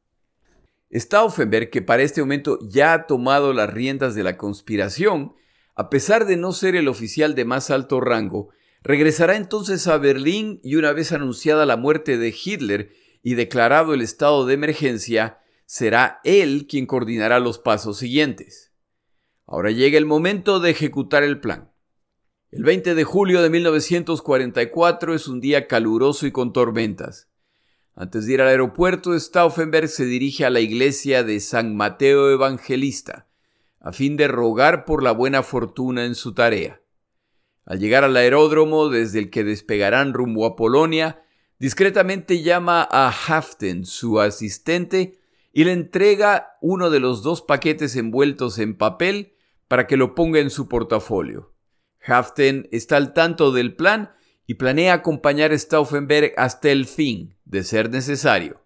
Stauffenberg, 0.92 1.70
que 1.70 1.82
para 1.82 2.02
este 2.02 2.20
momento 2.20 2.58
ya 2.62 2.92
ha 2.92 3.06
tomado 3.06 3.52
las 3.52 3.72
riendas 3.72 4.14
de 4.14 4.22
la 4.22 4.36
conspiración, 4.36 5.34
a 5.74 5.90
pesar 5.90 6.26
de 6.26 6.36
no 6.36 6.52
ser 6.52 6.76
el 6.76 6.86
oficial 6.86 7.34
de 7.34 7.44
más 7.44 7.70
alto 7.70 8.00
rango, 8.00 8.50
regresará 8.84 9.36
entonces 9.36 9.86
a 9.88 9.96
Berlín 9.98 10.60
y 10.62 10.76
una 10.76 10.92
vez 10.92 11.10
anunciada 11.10 11.66
la 11.66 11.76
muerte 11.76 12.18
de 12.18 12.28
Hitler 12.28 12.92
y 13.22 13.34
declarado 13.34 13.94
el 13.94 14.02
estado 14.02 14.44
de 14.44 14.54
emergencia, 14.54 15.40
será 15.64 16.20
él 16.22 16.66
quien 16.68 16.86
coordinará 16.86 17.40
los 17.40 17.58
pasos 17.58 17.98
siguientes. 17.98 18.72
Ahora 19.46 19.70
llega 19.70 19.98
el 19.98 20.06
momento 20.06 20.60
de 20.60 20.70
ejecutar 20.70 21.22
el 21.22 21.40
plan. 21.40 21.72
El 22.50 22.62
20 22.62 22.94
de 22.94 23.04
julio 23.04 23.42
de 23.42 23.50
1944 23.50 25.14
es 25.14 25.26
un 25.26 25.40
día 25.40 25.66
caluroso 25.66 26.26
y 26.26 26.30
con 26.30 26.52
tormentas. 26.52 27.28
Antes 27.96 28.26
de 28.26 28.34
ir 28.34 28.42
al 28.42 28.48
aeropuerto, 28.48 29.18
Stauffenberg 29.18 29.88
se 29.88 30.04
dirige 30.04 30.44
a 30.44 30.50
la 30.50 30.60
iglesia 30.60 31.24
de 31.24 31.40
San 31.40 31.74
Mateo 31.74 32.30
Evangelista, 32.30 33.28
a 33.80 33.92
fin 33.92 34.16
de 34.16 34.28
rogar 34.28 34.84
por 34.84 35.02
la 35.02 35.12
buena 35.12 35.42
fortuna 35.42 36.04
en 36.04 36.14
su 36.14 36.34
tarea. 36.34 36.83
Al 37.66 37.78
llegar 37.78 38.04
al 38.04 38.16
aeródromo 38.16 38.88
desde 38.88 39.18
el 39.18 39.30
que 39.30 39.44
despegarán 39.44 40.12
rumbo 40.12 40.46
a 40.46 40.56
Polonia, 40.56 41.22
discretamente 41.58 42.42
llama 42.42 42.86
a 42.90 43.08
Haften, 43.08 43.86
su 43.86 44.20
asistente, 44.20 45.18
y 45.52 45.64
le 45.64 45.72
entrega 45.72 46.56
uno 46.60 46.90
de 46.90 47.00
los 47.00 47.22
dos 47.22 47.40
paquetes 47.40 47.96
envueltos 47.96 48.58
en 48.58 48.76
papel 48.76 49.34
para 49.68 49.86
que 49.86 49.96
lo 49.96 50.14
ponga 50.14 50.40
en 50.40 50.50
su 50.50 50.68
portafolio. 50.68 51.52
Haften 52.04 52.68
está 52.72 52.96
al 52.96 53.14
tanto 53.14 53.52
del 53.52 53.74
plan 53.74 54.12
y 54.46 54.54
planea 54.54 54.94
acompañar 54.94 55.52
a 55.52 55.58
Stauffenberg 55.58 56.32
hasta 56.36 56.70
el 56.70 56.86
fin, 56.86 57.36
de 57.44 57.62
ser 57.62 57.88
necesario. 57.90 58.60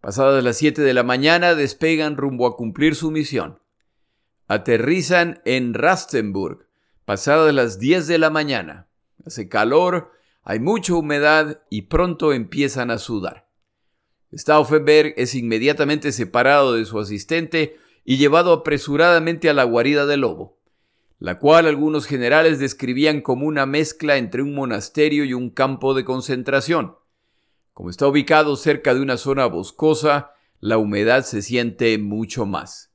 Pasadas 0.00 0.42
las 0.42 0.56
7 0.56 0.80
de 0.80 0.94
la 0.94 1.02
mañana 1.02 1.54
despegan 1.54 2.16
rumbo 2.16 2.46
a 2.46 2.56
cumplir 2.56 2.94
su 2.94 3.10
misión. 3.10 3.58
Aterrizan 4.46 5.42
en 5.44 5.74
Rastenburg, 5.74 6.67
pasadas 7.08 7.54
las 7.54 7.78
10 7.78 8.06
de 8.06 8.18
la 8.18 8.28
mañana. 8.28 8.86
Hace 9.24 9.48
calor, 9.48 10.12
hay 10.42 10.60
mucha 10.60 10.92
humedad 10.92 11.62
y 11.70 11.82
pronto 11.82 12.34
empiezan 12.34 12.90
a 12.90 12.98
sudar. 12.98 13.48
Stauffenberg 14.30 15.14
es 15.16 15.34
inmediatamente 15.34 16.12
separado 16.12 16.74
de 16.74 16.84
su 16.84 17.00
asistente 17.00 17.78
y 18.04 18.18
llevado 18.18 18.52
apresuradamente 18.52 19.48
a 19.48 19.54
la 19.54 19.64
guarida 19.64 20.04
del 20.04 20.20
lobo 20.20 20.58
la 21.18 21.38
cual 21.38 21.66
algunos 21.66 22.06
generales 22.06 22.60
describían 22.60 23.22
como 23.22 23.46
una 23.46 23.64
mezcla 23.64 24.18
entre 24.18 24.42
un 24.42 24.54
monasterio 24.54 25.24
y 25.24 25.32
un 25.32 25.50
campo 25.50 25.94
de 25.94 26.04
concentración. 26.04 26.94
Como 27.72 27.90
está 27.90 28.06
ubicado 28.06 28.54
cerca 28.54 28.94
de 28.94 29.00
una 29.00 29.16
zona 29.16 29.46
boscosa, 29.46 30.32
la 30.60 30.78
humedad 30.78 31.24
se 31.24 31.42
siente 31.42 31.98
mucho 31.98 32.46
más. 32.46 32.87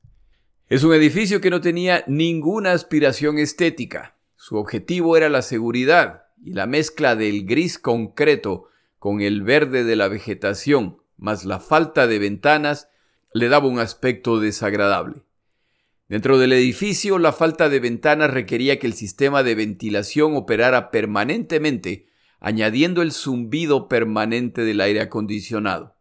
Es 0.66 0.82
un 0.82 0.94
edificio 0.94 1.42
que 1.42 1.50
no 1.50 1.60
tenía 1.60 2.04
ninguna 2.06 2.72
aspiración 2.72 3.38
estética. 3.38 4.16
Su 4.34 4.56
objetivo 4.56 5.14
era 5.14 5.28
la 5.28 5.42
seguridad 5.42 6.22
y 6.42 6.54
la 6.54 6.66
mezcla 6.66 7.16
del 7.16 7.44
gris 7.44 7.78
concreto 7.78 8.68
con 8.98 9.20
el 9.20 9.42
verde 9.42 9.84
de 9.84 9.94
la 9.94 10.08
vegetación, 10.08 10.96
más 11.18 11.44
la 11.44 11.60
falta 11.60 12.06
de 12.06 12.18
ventanas, 12.18 12.88
le 13.34 13.50
daba 13.50 13.68
un 13.68 13.78
aspecto 13.78 14.40
desagradable. 14.40 15.22
Dentro 16.08 16.38
del 16.38 16.54
edificio, 16.54 17.18
la 17.18 17.32
falta 17.32 17.68
de 17.68 17.80
ventanas 17.80 18.30
requería 18.30 18.78
que 18.78 18.86
el 18.86 18.94
sistema 18.94 19.42
de 19.42 19.54
ventilación 19.54 20.34
operara 20.34 20.90
permanentemente, 20.90 22.06
añadiendo 22.40 23.02
el 23.02 23.12
zumbido 23.12 23.86
permanente 23.86 24.62
del 24.62 24.80
aire 24.80 25.02
acondicionado. 25.02 25.94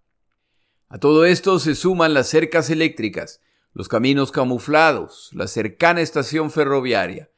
A 0.88 1.00
todo 1.00 1.26
esto 1.26 1.60
se 1.60 1.76
suman 1.76 2.14
las 2.14 2.30
cercas 2.30 2.70
eléctricas, 2.70 3.42
los 3.74 3.88
caminos 3.88 4.32
camuflados, 4.32 5.30
la 5.34 5.48
cercana 5.48 6.02
estación 6.02 6.52
ferroviaria, 6.52 7.30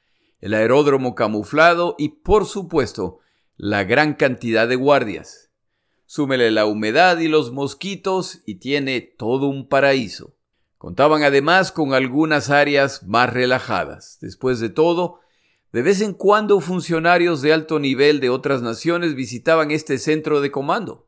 el 0.42 0.54
aeródromo 0.54 1.16
camuflado 1.16 1.96
y, 1.98 2.10
por 2.10 2.46
supuesto, 2.46 3.20
la 3.58 3.84
gran 3.84 4.14
cantidad 4.14 4.68
de 4.68 4.76
guardias. 4.76 5.50
Súmele 6.06 6.52
la 6.52 6.66
humedad 6.66 7.18
y 7.20 7.28
los 7.28 7.52
mosquitos 7.52 8.42
y 8.46 8.56
tiene 8.56 9.02
todo 9.02 9.48
un 9.48 9.68
paraíso. 9.68 10.36
Contaban 10.78 11.24
además 11.24 11.72
con 11.72 11.94
algunas 11.94 12.50
áreas 12.50 13.04
más 13.04 13.34
relajadas. 13.34 14.18
Después 14.22 14.60
de 14.60 14.70
todo, 14.70 15.22
de 15.72 15.82
vez 15.82 16.02
en 16.02 16.14
cuando 16.14 16.60
funcionarios 16.60 17.42
de 17.42 17.54
alto 17.54 17.80
nivel 17.80 18.20
de 18.20 18.30
otras 18.30 18.62
naciones 18.62 19.16
visitaban 19.16 19.72
este 19.72 19.98
centro 19.98 20.42
de 20.42 20.52
comando. 20.52 21.08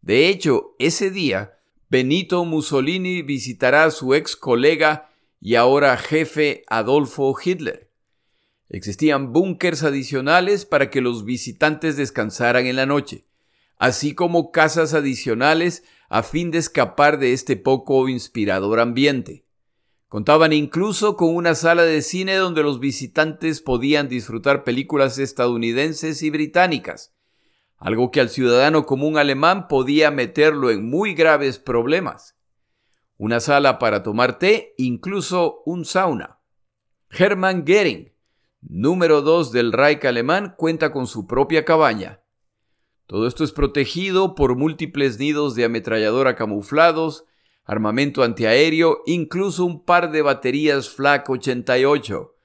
De 0.00 0.28
hecho, 0.28 0.74
ese 0.78 1.10
día, 1.10 1.59
Benito 1.90 2.44
Mussolini 2.44 3.22
visitará 3.22 3.82
a 3.82 3.90
su 3.90 4.14
ex 4.14 4.36
colega 4.36 5.10
y 5.40 5.56
ahora 5.56 5.96
jefe 5.96 6.62
Adolfo 6.68 7.34
Hitler. 7.44 7.90
Existían 8.68 9.32
búnkers 9.32 9.82
adicionales 9.82 10.64
para 10.66 10.88
que 10.88 11.00
los 11.00 11.24
visitantes 11.24 11.96
descansaran 11.96 12.66
en 12.66 12.76
la 12.76 12.86
noche, 12.86 13.26
así 13.76 14.14
como 14.14 14.52
casas 14.52 14.94
adicionales 14.94 15.82
a 16.08 16.22
fin 16.22 16.52
de 16.52 16.58
escapar 16.58 17.18
de 17.18 17.32
este 17.32 17.56
poco 17.56 18.08
inspirador 18.08 18.78
ambiente. 18.78 19.44
Contaban 20.06 20.52
incluso 20.52 21.16
con 21.16 21.34
una 21.34 21.56
sala 21.56 21.82
de 21.82 22.02
cine 22.02 22.36
donde 22.36 22.62
los 22.62 22.78
visitantes 22.78 23.60
podían 23.60 24.08
disfrutar 24.08 24.62
películas 24.62 25.18
estadounidenses 25.18 26.22
y 26.22 26.30
británicas, 26.30 27.12
algo 27.80 28.12
que 28.12 28.20
al 28.20 28.28
ciudadano 28.28 28.86
común 28.86 29.18
alemán 29.18 29.66
podía 29.66 30.12
meterlo 30.12 30.70
en 30.70 30.88
muy 30.88 31.14
graves 31.14 31.58
problemas. 31.58 32.36
Una 33.16 33.40
sala 33.40 33.80
para 33.80 34.04
tomar 34.04 34.38
té, 34.38 34.74
incluso 34.78 35.62
un 35.66 35.84
sauna. 35.84 36.38
Hermann 37.10 37.64
Goering, 37.66 38.12
número 38.60 39.22
2 39.22 39.50
del 39.50 39.72
Reich 39.72 40.04
alemán, 40.04 40.54
cuenta 40.56 40.92
con 40.92 41.08
su 41.08 41.26
propia 41.26 41.64
cabaña, 41.64 42.20
todo 43.10 43.26
esto 43.26 43.42
es 43.42 43.50
protegido 43.50 44.36
por 44.36 44.54
múltiples 44.54 45.18
nidos 45.18 45.56
de 45.56 45.64
ametralladora 45.64 46.36
camuflados, 46.36 47.24
armamento 47.64 48.22
antiaéreo, 48.22 49.00
incluso 49.04 49.64
un 49.64 49.84
par 49.84 50.12
de 50.12 50.22
baterías 50.22 50.88
Flak 50.90 51.28
88, 51.28 52.36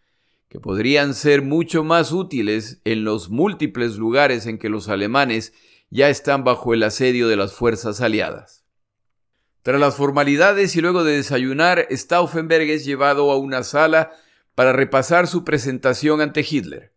que 0.56 0.62
podrían 0.62 1.14
ser 1.16 1.42
mucho 1.42 1.84
más 1.84 2.14
útiles 2.14 2.80
en 2.86 3.04
los 3.04 3.30
múltiples 3.30 3.98
lugares 3.98 4.46
en 4.46 4.58
que 4.58 4.70
los 4.70 4.88
alemanes 4.88 5.52
ya 5.90 6.08
están 6.08 6.46
bajo 6.46 6.74
el 6.74 6.84
asedio 6.84 7.28
de 7.28 7.36
las 7.36 7.52
fuerzas 7.52 8.00
aliadas. 8.00 8.66
Tras 9.64 9.82
las 9.82 9.98
formalidades 9.98 10.78
y 10.78 10.80
luego 10.80 11.04
de 11.04 11.18
desayunar, 11.18 11.86
Stauffenberg 11.92 12.70
es 12.70 12.86
llevado 12.86 13.32
a 13.32 13.38
una 13.38 13.64
sala 13.64 14.14
para 14.54 14.72
repasar 14.72 15.28
su 15.28 15.44
presentación 15.44 16.22
ante 16.22 16.48
Hitler. 16.50 16.94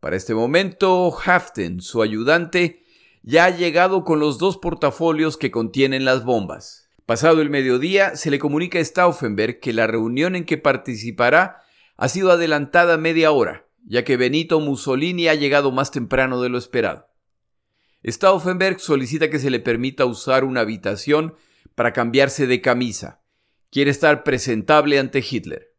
Para 0.00 0.16
este 0.16 0.34
momento, 0.34 1.14
Haften, 1.22 1.82
su 1.82 2.00
ayudante, 2.00 2.82
ya 3.20 3.44
ha 3.44 3.50
llegado 3.50 4.04
con 4.04 4.20
los 4.20 4.38
dos 4.38 4.56
portafolios 4.56 5.36
que 5.36 5.50
contienen 5.50 6.06
las 6.06 6.24
bombas. 6.24 6.88
Pasado 7.04 7.42
el 7.42 7.50
mediodía, 7.50 8.16
se 8.16 8.30
le 8.30 8.38
comunica 8.38 8.78
a 8.78 8.84
Stauffenberg 8.84 9.60
que 9.60 9.74
la 9.74 9.86
reunión 9.86 10.34
en 10.34 10.46
que 10.46 10.56
participará 10.56 11.60
ha 11.96 12.08
sido 12.08 12.30
adelantada 12.30 12.96
media 12.96 13.32
hora, 13.32 13.66
ya 13.84 14.04
que 14.04 14.16
Benito 14.16 14.60
Mussolini 14.60 15.28
ha 15.28 15.34
llegado 15.34 15.70
más 15.70 15.90
temprano 15.90 16.40
de 16.40 16.48
lo 16.48 16.58
esperado. 16.58 17.08
Stauffenberg 18.04 18.80
solicita 18.80 19.30
que 19.30 19.38
se 19.38 19.50
le 19.50 19.60
permita 19.60 20.04
usar 20.04 20.44
una 20.44 20.60
habitación 20.60 21.34
para 21.74 21.92
cambiarse 21.92 22.46
de 22.46 22.60
camisa. 22.60 23.22
Quiere 23.70 23.90
estar 23.90 24.22
presentable 24.22 24.98
ante 24.98 25.24
Hitler. 25.28 25.74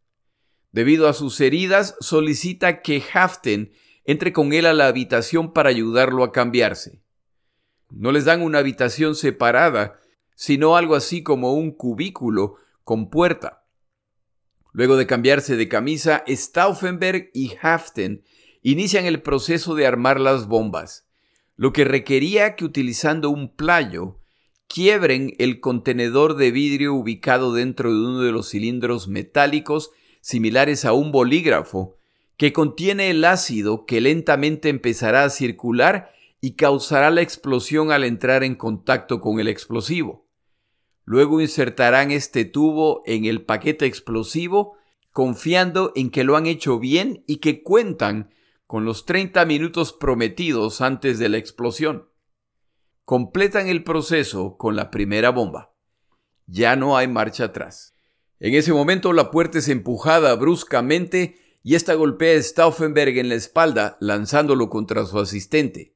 Debido 0.71 1.07
a 1.07 1.13
sus 1.13 1.39
heridas, 1.39 1.95
solicita 1.99 2.81
que 2.81 3.01
Haften 3.13 3.71
entre 4.03 4.33
con 4.33 4.53
él 4.53 4.65
a 4.65 4.73
la 4.73 4.87
habitación 4.87 5.53
para 5.53 5.69
ayudarlo 5.69 6.23
a 6.23 6.31
cambiarse. 6.31 7.01
No 7.89 8.11
les 8.11 8.25
dan 8.25 8.41
una 8.41 8.59
habitación 8.59 9.15
separada, 9.15 9.99
sino 10.35 10.77
algo 10.77 10.95
así 10.95 11.23
como 11.23 11.53
un 11.53 11.71
cubículo 11.71 12.55
con 12.83 13.09
puerta. 13.09 13.56
Luego 14.77 14.95
de 14.95 15.07
cambiarse 15.07 15.55
de 15.55 15.67
camisa, 15.67 16.23
Stauffenberg 16.27 17.31
y 17.33 17.53
Haften 17.59 18.21
inician 18.61 19.05
el 19.05 19.23
proceso 19.23 19.73
de 19.73 19.87
armar 19.87 20.19
las 20.19 20.45
bombas, 20.47 21.07
lo 21.55 21.73
que 21.73 21.83
requería 21.83 22.55
que 22.55 22.63
utilizando 22.63 23.31
un 23.31 23.55
playo 23.55 24.19
quiebren 24.67 25.33
el 25.39 25.61
contenedor 25.61 26.35
de 26.35 26.51
vidrio 26.51 26.93
ubicado 26.93 27.55
dentro 27.55 27.91
de 27.91 27.97
uno 27.97 28.21
de 28.21 28.31
los 28.31 28.49
cilindros 28.51 29.07
metálicos 29.07 29.89
similares 30.21 30.85
a 30.85 30.93
un 30.93 31.11
bolígrafo, 31.11 31.97
que 32.37 32.53
contiene 32.53 33.09
el 33.09 33.25
ácido 33.25 33.87
que 33.87 33.99
lentamente 33.99 34.69
empezará 34.69 35.23
a 35.23 35.31
circular 35.31 36.11
y 36.39 36.51
causará 36.51 37.09
la 37.09 37.23
explosión 37.23 37.91
al 37.91 38.03
entrar 38.03 38.43
en 38.43 38.53
contacto 38.53 39.21
con 39.21 39.39
el 39.39 39.47
explosivo. 39.47 40.26
Luego 41.09 41.39
insertarán 41.39 42.11
este 42.11 42.43
tubo 42.43 43.01
en 43.05 43.23
el 43.23 43.45
paquete 43.45 43.85
explosivo, 43.85 44.75
confiando 45.13 45.93
en 45.95 46.11
que 46.11 46.25
lo 46.25 46.35
han 46.35 46.47
hecho 46.47 46.79
bien 46.79 47.23
y 47.27 47.37
que 47.37 47.63
cuentan 47.63 48.33
con 48.65 48.83
los 48.83 49.05
30 49.05 49.45
minutos 49.45 49.93
prometidos 49.93 50.81
antes 50.81 51.17
de 51.17 51.29
la 51.29 51.37
explosión. 51.37 52.09
Completan 53.05 53.69
el 53.69 53.85
proceso 53.85 54.57
con 54.57 54.75
la 54.75 54.91
primera 54.91 55.29
bomba. 55.29 55.73
Ya 56.45 56.75
no 56.75 56.97
hay 56.97 57.07
marcha 57.07 57.45
atrás. 57.45 57.93
En 58.41 58.53
ese 58.53 58.73
momento 58.73 59.13
la 59.13 59.31
puerta 59.31 59.59
es 59.59 59.69
empujada 59.69 60.35
bruscamente 60.35 61.37
y 61.63 61.75
esta 61.75 61.93
golpea 61.93 62.37
a 62.37 62.43
Stauffenberg 62.43 63.17
en 63.17 63.29
la 63.29 63.35
espalda, 63.35 63.95
lanzándolo 64.01 64.69
contra 64.69 65.05
su 65.05 65.17
asistente. 65.19 65.95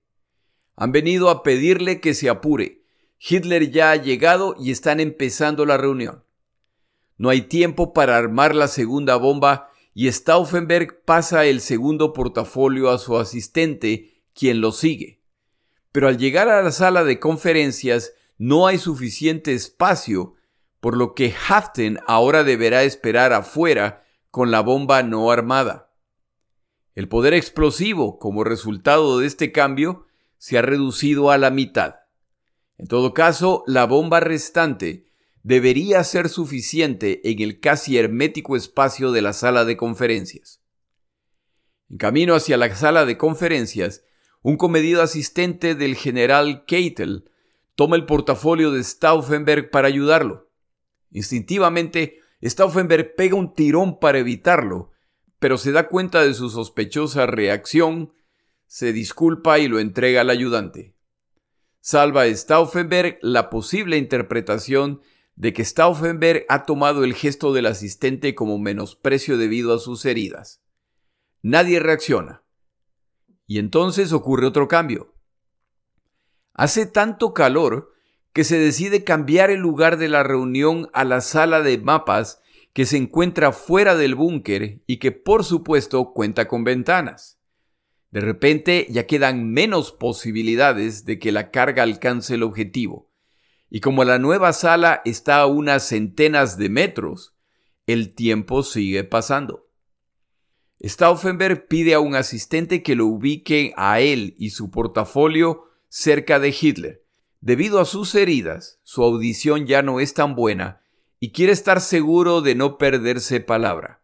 Han 0.78 0.94
venido 0.94 1.30
a 1.30 1.44
pedirle 1.44 2.00
que 2.00 2.14
se 2.14 2.30
apure. 2.30 2.81
Hitler 3.24 3.70
ya 3.70 3.92
ha 3.92 3.96
llegado 3.98 4.56
y 4.60 4.72
están 4.72 5.00
empezando 5.00 5.66
la 5.68 5.78
reunión. 5.78 6.24
No 7.18 7.30
hay 7.30 7.42
tiempo 7.44 7.94
para 7.94 8.18
armar 8.18 8.56
la 8.56 8.68
segunda 8.68 9.16
bomba 9.16 9.70
y 9.94 10.12
Stauffenberg 10.12 11.04
pasa 11.06 11.46
el 11.46 11.62
segundo 11.62 12.14
portafolio 12.14 12.90
a 12.90 12.98
su 12.98 13.18
asistente, 13.18 14.24
quien 14.34 14.60
lo 14.60 14.72
sigue. 14.72 15.22
Pero 15.92 16.08
al 16.08 16.18
llegar 16.18 16.50
a 16.50 16.64
la 16.64 16.72
sala 16.72 17.04
de 17.04 17.20
conferencias 17.20 18.14
no 18.40 18.66
hay 18.66 18.80
suficiente 18.80 19.54
espacio, 19.54 20.34
por 20.80 20.98
lo 20.98 21.14
que 21.14 21.32
Haften 21.48 22.00
ahora 22.08 22.44
deberá 22.44 22.84
esperar 22.84 23.34
afuera 23.34 24.04
con 24.32 24.50
la 24.50 24.62
bomba 24.62 25.04
no 25.04 25.30
armada. 25.30 25.94
El 26.96 27.08
poder 27.08 27.36
explosivo, 27.36 28.18
como 28.18 28.44
resultado 28.44 29.20
de 29.20 29.28
este 29.28 29.52
cambio, 29.52 30.08
se 30.40 30.58
ha 30.58 30.64
reducido 30.64 31.30
a 31.30 31.38
la 31.38 31.52
mitad. 31.52 32.01
En 32.82 32.88
todo 32.88 33.14
caso, 33.14 33.64
la 33.68 33.86
bomba 33.86 34.20
restante 34.22 35.06
debería 35.44 36.04
ser 36.04 36.30
suficiente 36.30 37.22
en 37.30 37.40
el 37.40 37.60
casi 37.60 38.00
hermético 38.00 38.56
espacio 38.56 39.12
de 39.12 39.22
la 39.22 39.34
sala 39.34 39.66
de 39.66 39.78
conferencias. 39.78 40.64
En 41.92 42.00
camino 42.00 42.34
hacia 42.34 42.58
la 42.58 42.74
sala 42.76 43.06
de 43.06 43.20
conferencias, 43.20 44.04
un 44.42 44.58
comedido 44.58 45.04
asistente 45.04 45.76
del 45.76 45.96
general 45.96 46.66
Keitel 46.66 47.30
toma 47.76 47.98
el 47.98 48.08
portafolio 48.08 48.72
de 48.72 48.84
Stauffenberg 48.84 49.70
para 49.70 49.88
ayudarlo. 49.88 50.50
Instintivamente, 51.12 52.22
Stauffenberg 52.44 53.14
pega 53.14 53.36
un 53.36 53.54
tirón 53.54 54.00
para 54.00 54.18
evitarlo, 54.18 54.90
pero 55.38 55.60
se 55.60 55.72
da 55.72 55.88
cuenta 55.88 56.24
de 56.24 56.34
su 56.34 56.50
sospechosa 56.50 57.28
reacción, 57.28 58.12
se 58.66 58.92
disculpa 58.92 59.60
y 59.60 59.68
lo 59.68 59.78
entrega 59.78 60.22
al 60.22 60.32
ayudante 60.32 60.96
salva 61.82 62.22
a 62.22 62.34
Stauffenberg 62.34 63.18
la 63.22 63.50
posible 63.50 63.98
interpretación 63.98 65.02
de 65.36 65.54
que 65.54 65.66
Stauffenberg 65.66 66.46
ha 66.48 66.66
tomado 66.66 67.04
el 67.04 67.16
gesto 67.16 67.52
del 67.52 67.66
asistente 67.66 68.36
como 68.36 68.60
menosprecio 68.60 69.38
debido 69.38 69.74
a 69.74 69.80
sus 69.80 70.06
heridas. 70.06 70.62
Nadie 71.42 71.80
reacciona. 71.80 72.44
Y 73.48 73.58
entonces 73.58 74.14
ocurre 74.14 74.46
otro 74.46 74.68
cambio. 74.68 75.16
Hace 76.54 76.86
tanto 76.86 77.34
calor 77.34 77.92
que 78.34 78.44
se 78.44 78.58
decide 78.58 79.04
cambiar 79.04 79.50
el 79.50 79.60
lugar 79.60 79.98
de 79.98 80.08
la 80.08 80.24
reunión 80.24 80.90
a 80.94 81.04
la 81.04 81.22
sala 81.22 81.62
de 81.62 81.78
mapas 81.80 82.42
que 82.74 82.86
se 82.86 82.98
encuentra 82.98 83.52
fuera 83.52 83.96
del 83.96 84.16
búnker 84.16 84.84
y 84.86 84.98
que 84.98 85.12
por 85.12 85.44
supuesto 85.44 86.14
cuenta 86.14 86.48
con 86.48 86.64
ventanas. 86.64 87.41
De 88.12 88.20
repente 88.20 88.88
ya 88.90 89.08
quedan 89.08 89.52
menos 89.52 89.94
posibilidades 89.94 91.06
de 91.06 91.18
que 91.18 91.32
la 91.32 91.50
carga 91.50 91.84
alcance 91.84 92.36
el 92.36 92.44
objetivo. 92.44 93.10
Y 93.70 93.80
como 93.80 94.04
la 94.04 94.20
nueva 94.20 94.52
sala 94.52 95.02
está 95.06 95.40
a 95.40 95.46
unas 95.46 95.88
centenas 95.88 96.58
de 96.58 96.70
metros, 96.70 97.34
el 97.88 98.14
tiempo 98.14 98.64
sigue 98.64 99.06
pasando. 99.06 99.70
Stauffenberg 100.84 101.68
pide 101.68 101.94
a 101.94 102.00
un 102.00 102.16
asistente 102.16 102.84
que 102.84 102.96
lo 102.96 103.06
ubique 103.06 103.74
a 103.78 104.02
él 104.02 104.36
y 104.38 104.50
su 104.50 104.72
portafolio 104.72 105.70
cerca 105.88 106.40
de 106.40 106.56
Hitler. 106.60 107.06
Debido 107.40 107.80
a 107.80 107.86
sus 107.86 108.14
heridas, 108.16 108.80
su 108.84 109.04
audición 109.04 109.68
ya 109.68 109.84
no 109.84 110.00
es 110.00 110.14
tan 110.14 110.36
buena 110.36 110.82
y 111.20 111.32
quiere 111.32 111.54
estar 111.54 111.80
seguro 111.82 112.42
de 112.42 112.56
no 112.56 112.78
perderse 112.78 113.40
palabra. 113.40 114.02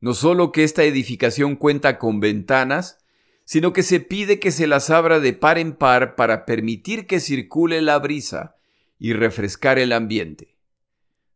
No 0.00 0.14
solo 0.14 0.52
que 0.52 0.64
esta 0.64 0.82
edificación 0.84 1.56
cuenta 1.56 1.98
con 1.98 2.20
ventanas, 2.20 3.03
sino 3.44 3.72
que 3.72 3.82
se 3.82 4.00
pide 4.00 4.40
que 4.40 4.50
se 4.50 4.66
las 4.66 4.90
abra 4.90 5.20
de 5.20 5.32
par 5.32 5.58
en 5.58 5.74
par 5.74 6.16
para 6.16 6.46
permitir 6.46 7.06
que 7.06 7.20
circule 7.20 7.82
la 7.82 7.98
brisa 7.98 8.56
y 8.98 9.12
refrescar 9.12 9.78
el 9.78 9.92
ambiente. 9.92 10.56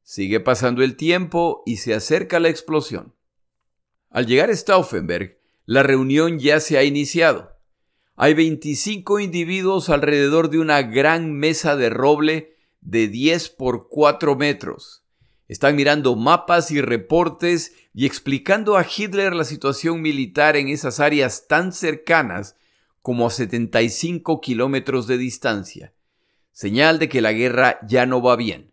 Sigue 0.03 0.41
pasando 0.41 0.83
el 0.83 0.97
tiempo 0.97 1.63
y 1.67 1.77
se 1.77 1.95
acerca 1.95 2.41
la 2.41 2.49
explosión. 2.49 3.15
Al 4.11 4.27
llegar 4.27 4.49
a 4.49 4.57
Stauffenberg, 4.57 5.39
la 5.67 5.83
reunión 5.83 6.39
ya 6.39 6.61
se 6.61 6.79
ha 6.79 6.85
iniciado. 6.85 7.59
Hay 8.17 8.33
25 8.33 9.21
individuos 9.21 9.91
alrededor 9.91 10.49
de 10.49 10.59
una 10.59 10.81
gran 10.81 11.35
mesa 11.35 11.77
de 11.77 11.91
roble 11.91 12.57
de 12.81 13.09
10 13.09 13.51
por 13.51 13.89
4 13.89 14.35
metros. 14.35 15.05
Están 15.49 15.77
mirando 15.77 16.15
mapas 16.15 16.71
y 16.71 16.83
reportes 16.83 17.75
y 17.95 18.05
explicando 18.05 18.77
a 18.77 18.87
Hitler 18.87 19.35
la 19.35 19.45
situación 19.45 20.03
militar 20.03 20.57
en 20.57 20.69
esas 20.69 21.01
áreas 21.01 21.49
tan 21.49 21.73
cercanas 21.73 22.57
como 23.01 23.27
a 23.27 23.31
75 23.31 24.43
kilómetros 24.43 25.07
de 25.07 25.17
distancia. 25.17 25.95
Señal 26.53 26.99
de 26.99 27.09
que 27.09 27.23
la 27.23 27.33
guerra 27.33 27.79
ya 27.89 28.05
no 28.05 28.21
va 28.21 28.37
bien. 28.37 28.73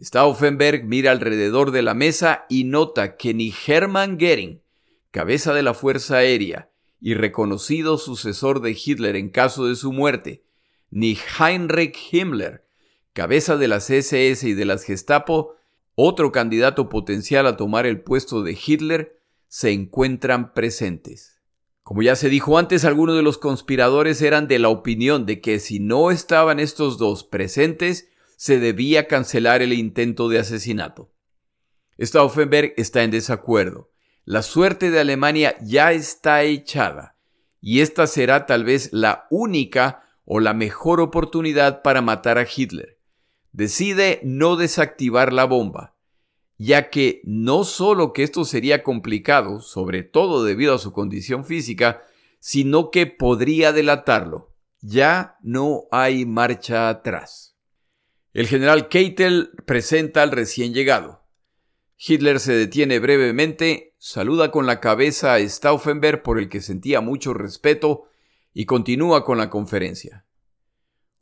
Stauffenberg 0.00 0.84
mira 0.84 1.12
alrededor 1.12 1.70
de 1.70 1.82
la 1.82 1.92
mesa 1.92 2.46
y 2.48 2.64
nota 2.64 3.16
que 3.16 3.34
ni 3.34 3.52
Hermann 3.66 4.16
Goering, 4.16 4.62
cabeza 5.10 5.52
de 5.52 5.62
la 5.62 5.74
Fuerza 5.74 6.16
Aérea 6.16 6.70
y 7.00 7.14
reconocido 7.14 7.98
sucesor 7.98 8.62
de 8.62 8.70
Hitler 8.70 9.16
en 9.16 9.28
caso 9.28 9.66
de 9.66 9.76
su 9.76 9.92
muerte, 9.92 10.44
ni 10.90 11.18
Heinrich 11.38 11.98
Himmler, 12.12 12.64
cabeza 13.12 13.56
de 13.58 13.68
las 13.68 13.90
SS 13.90 14.48
y 14.48 14.54
de 14.54 14.64
las 14.64 14.84
Gestapo, 14.84 15.56
otro 15.94 16.32
candidato 16.32 16.88
potencial 16.88 17.46
a 17.46 17.56
tomar 17.56 17.86
el 17.86 18.00
puesto 18.00 18.42
de 18.42 18.58
Hitler, 18.66 19.20
se 19.48 19.70
encuentran 19.72 20.54
presentes. 20.54 21.40
Como 21.82 22.02
ya 22.02 22.16
se 22.16 22.28
dijo 22.28 22.58
antes, 22.58 22.84
algunos 22.84 23.16
de 23.16 23.22
los 23.22 23.38
conspiradores 23.38 24.22
eran 24.22 24.48
de 24.48 24.58
la 24.58 24.68
opinión 24.68 25.26
de 25.26 25.40
que 25.40 25.58
si 25.58 25.80
no 25.80 26.10
estaban 26.10 26.60
estos 26.60 26.96
dos 26.96 27.24
presentes, 27.24 28.08
se 28.36 28.58
debía 28.58 29.08
cancelar 29.08 29.62
el 29.62 29.72
intento 29.72 30.28
de 30.28 30.38
asesinato. 30.38 31.12
Stauffenberg 32.00 32.72
está 32.76 33.02
en 33.02 33.10
desacuerdo. 33.10 33.90
La 34.24 34.42
suerte 34.42 34.90
de 34.90 35.00
Alemania 35.00 35.56
ya 35.60 35.92
está 35.92 36.42
echada, 36.42 37.16
y 37.60 37.80
esta 37.80 38.06
será 38.06 38.46
tal 38.46 38.64
vez 38.64 38.88
la 38.92 39.26
única 39.30 40.04
o 40.24 40.40
la 40.40 40.54
mejor 40.54 41.00
oportunidad 41.00 41.82
para 41.82 42.00
matar 42.00 42.38
a 42.38 42.46
Hitler 42.46 42.91
decide 43.52 44.20
no 44.24 44.56
desactivar 44.56 45.32
la 45.32 45.44
bomba, 45.44 45.94
ya 46.58 46.90
que 46.90 47.20
no 47.24 47.64
solo 47.64 48.12
que 48.12 48.22
esto 48.22 48.44
sería 48.44 48.82
complicado, 48.82 49.60
sobre 49.60 50.02
todo 50.02 50.44
debido 50.44 50.74
a 50.74 50.78
su 50.78 50.92
condición 50.92 51.44
física, 51.44 52.02
sino 52.40 52.90
que 52.90 53.06
podría 53.06 53.72
delatarlo. 53.72 54.54
Ya 54.80 55.36
no 55.42 55.84
hay 55.92 56.26
marcha 56.26 56.88
atrás. 56.88 57.56
El 58.32 58.46
general 58.46 58.88
Keitel 58.88 59.50
presenta 59.66 60.22
al 60.22 60.32
recién 60.32 60.72
llegado. 60.72 61.22
Hitler 61.98 62.40
se 62.40 62.52
detiene 62.52 62.98
brevemente, 62.98 63.94
saluda 63.98 64.50
con 64.50 64.66
la 64.66 64.80
cabeza 64.80 65.34
a 65.34 65.40
Stauffenberg 65.40 66.22
por 66.22 66.38
el 66.40 66.48
que 66.48 66.60
sentía 66.60 67.00
mucho 67.00 67.32
respeto 67.32 68.08
y 68.52 68.64
continúa 68.64 69.24
con 69.24 69.38
la 69.38 69.50
conferencia 69.50 70.24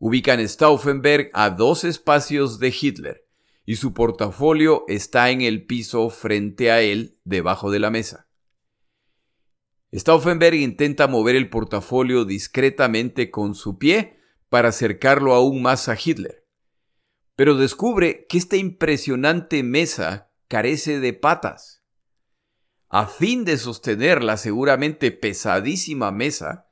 ubican 0.00 0.40
Stauffenberg 0.48 1.30
a 1.34 1.50
dos 1.50 1.84
espacios 1.84 2.58
de 2.58 2.74
Hitler 2.78 3.26
y 3.66 3.76
su 3.76 3.92
portafolio 3.92 4.84
está 4.88 5.30
en 5.30 5.42
el 5.42 5.66
piso 5.66 6.08
frente 6.08 6.72
a 6.72 6.80
él, 6.80 7.20
debajo 7.24 7.70
de 7.70 7.78
la 7.78 7.90
mesa. 7.90 8.26
Stauffenberg 9.92 10.56
intenta 10.56 11.06
mover 11.06 11.36
el 11.36 11.50
portafolio 11.50 12.24
discretamente 12.24 13.30
con 13.30 13.54
su 13.54 13.78
pie 13.78 14.18
para 14.48 14.70
acercarlo 14.70 15.34
aún 15.34 15.62
más 15.62 15.88
a 15.88 15.96
Hitler, 16.02 16.46
pero 17.36 17.54
descubre 17.54 18.26
que 18.28 18.38
esta 18.38 18.56
impresionante 18.56 19.62
mesa 19.62 20.32
carece 20.48 20.98
de 20.98 21.12
patas. 21.12 21.84
A 22.88 23.06
fin 23.06 23.44
de 23.44 23.58
sostener 23.58 24.24
la 24.24 24.36
seguramente 24.36 25.12
pesadísima 25.12 26.10
mesa, 26.10 26.69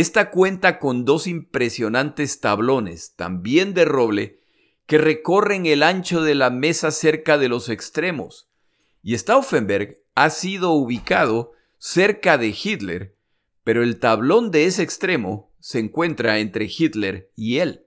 esta 0.00 0.30
cuenta 0.30 0.78
con 0.78 1.04
dos 1.04 1.26
impresionantes 1.26 2.40
tablones, 2.40 3.14
también 3.16 3.74
de 3.74 3.84
roble, 3.84 4.40
que 4.86 4.98
recorren 4.98 5.66
el 5.66 5.82
ancho 5.82 6.22
de 6.22 6.34
la 6.34 6.50
mesa 6.50 6.90
cerca 6.90 7.38
de 7.38 7.48
los 7.48 7.68
extremos, 7.68 8.50
y 9.02 9.16
Stauffenberg 9.16 9.98
ha 10.14 10.30
sido 10.30 10.72
ubicado 10.72 11.52
cerca 11.78 12.38
de 12.38 12.48
Hitler, 12.48 13.16
pero 13.64 13.82
el 13.82 13.98
tablón 13.98 14.50
de 14.50 14.64
ese 14.66 14.82
extremo 14.82 15.52
se 15.60 15.78
encuentra 15.78 16.38
entre 16.38 16.66
Hitler 16.66 17.30
y 17.36 17.58
él. 17.58 17.86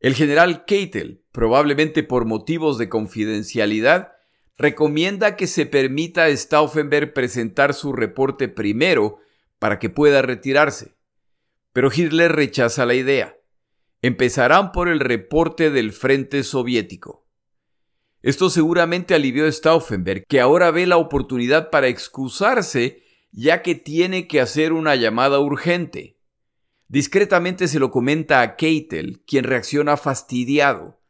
El 0.00 0.14
general 0.14 0.64
Keitel 0.64 1.22
probablemente 1.32 2.02
por 2.02 2.26
motivos 2.26 2.78
de 2.78 2.88
confidencialidad, 2.88 4.12
recomienda 4.56 5.34
que 5.34 5.46
se 5.46 5.66
permita 5.66 6.24
a 6.24 6.36
Stauffenberg 6.36 7.14
presentar 7.14 7.74
su 7.74 7.92
reporte 7.94 8.48
primero 8.48 9.18
para 9.58 9.78
que 9.78 9.88
pueda 9.88 10.22
retirarse. 10.22 10.94
Pero 11.72 11.90
Hitler 11.94 12.32
rechaza 12.32 12.86
la 12.86 12.94
idea. 12.94 13.36
Empezarán 14.02 14.72
por 14.72 14.88
el 14.88 15.00
reporte 15.00 15.70
del 15.70 15.92
Frente 15.92 16.42
Soviético. 16.42 17.26
Esto 18.22 18.50
seguramente 18.50 19.14
alivió 19.14 19.46
a 19.46 19.52
Stauffenberg, 19.52 20.24
que 20.28 20.40
ahora 20.40 20.70
ve 20.70 20.86
la 20.86 20.96
oportunidad 20.96 21.70
para 21.70 21.88
excusarse 21.88 23.02
ya 23.32 23.62
que 23.62 23.74
tiene 23.74 24.28
que 24.28 24.40
hacer 24.40 24.72
una 24.72 24.94
llamada 24.94 25.40
urgente. 25.40 26.18
Discretamente 26.88 27.66
se 27.68 27.78
lo 27.78 27.90
comenta 27.90 28.42
a 28.42 28.56
Keitel, 28.56 29.22
quien 29.26 29.44
reacciona 29.44 29.96
fastidiado. 29.96 31.00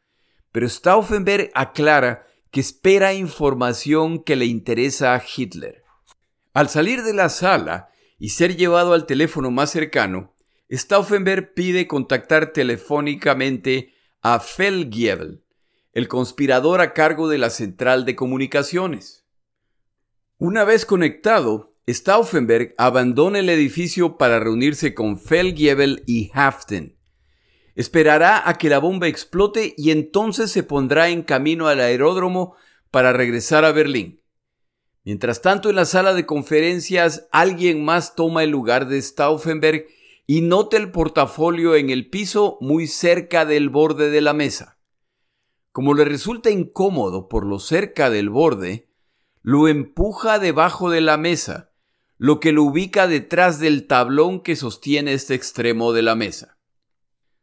Pero 0.52 0.68
Stauffenberg 0.68 1.50
aclara 1.54 2.26
que 2.52 2.60
espera 2.60 3.14
información 3.14 4.22
que 4.22 4.36
le 4.36 4.46
interesa 4.46 5.14
a 5.14 5.22
Hitler. 5.22 5.82
Al 6.54 6.68
salir 6.68 7.02
de 7.02 7.14
la 7.14 7.30
sala 7.30 7.88
y 8.18 8.28
ser 8.28 8.56
llevado 8.56 8.92
al 8.92 9.06
teléfono 9.06 9.50
más 9.50 9.70
cercano, 9.70 10.31
Stauffenberg 10.72 11.52
pide 11.52 11.86
contactar 11.86 12.52
telefónicamente 12.52 13.92
a 14.22 14.40
Feldgiebel, 14.40 15.44
el 15.92 16.08
conspirador 16.08 16.80
a 16.80 16.94
cargo 16.94 17.28
de 17.28 17.36
la 17.36 17.50
central 17.50 18.06
de 18.06 18.16
comunicaciones. 18.16 19.26
Una 20.38 20.64
vez 20.64 20.86
conectado, 20.86 21.74
Stauffenberg 21.86 22.74
abandona 22.78 23.40
el 23.40 23.50
edificio 23.50 24.16
para 24.16 24.40
reunirse 24.40 24.94
con 24.94 25.18
Feldgiebel 25.18 26.04
y 26.06 26.30
Haften. 26.32 26.96
Esperará 27.74 28.48
a 28.48 28.54
que 28.54 28.70
la 28.70 28.78
bomba 28.78 29.08
explote 29.08 29.74
y 29.76 29.90
entonces 29.90 30.50
se 30.50 30.62
pondrá 30.62 31.10
en 31.10 31.22
camino 31.22 31.68
al 31.68 31.80
aeródromo 31.80 32.56
para 32.90 33.12
regresar 33.12 33.66
a 33.66 33.72
Berlín. 33.72 34.22
Mientras 35.04 35.42
tanto, 35.42 35.68
en 35.68 35.76
la 35.76 35.84
sala 35.84 36.14
de 36.14 36.24
conferencias, 36.24 37.28
alguien 37.30 37.84
más 37.84 38.14
toma 38.14 38.42
el 38.42 38.50
lugar 38.50 38.88
de 38.88 39.02
Stauffenberg 39.02 39.86
y 40.26 40.40
nota 40.40 40.76
el 40.76 40.90
portafolio 40.92 41.74
en 41.74 41.90
el 41.90 42.08
piso 42.08 42.58
muy 42.60 42.86
cerca 42.86 43.44
del 43.44 43.68
borde 43.68 44.10
de 44.10 44.20
la 44.20 44.32
mesa. 44.32 44.78
Como 45.72 45.94
le 45.94 46.04
resulta 46.04 46.50
incómodo 46.50 47.28
por 47.28 47.46
lo 47.46 47.58
cerca 47.58 48.10
del 48.10 48.28
borde, 48.30 48.88
lo 49.42 49.68
empuja 49.68 50.38
debajo 50.38 50.90
de 50.90 51.00
la 51.00 51.16
mesa, 51.16 51.72
lo 52.18 52.38
que 52.40 52.52
lo 52.52 52.62
ubica 52.62 53.08
detrás 53.08 53.58
del 53.58 53.86
tablón 53.86 54.40
que 54.40 54.54
sostiene 54.54 55.14
este 55.14 55.34
extremo 55.34 55.92
de 55.92 56.02
la 56.02 56.14
mesa. 56.14 56.58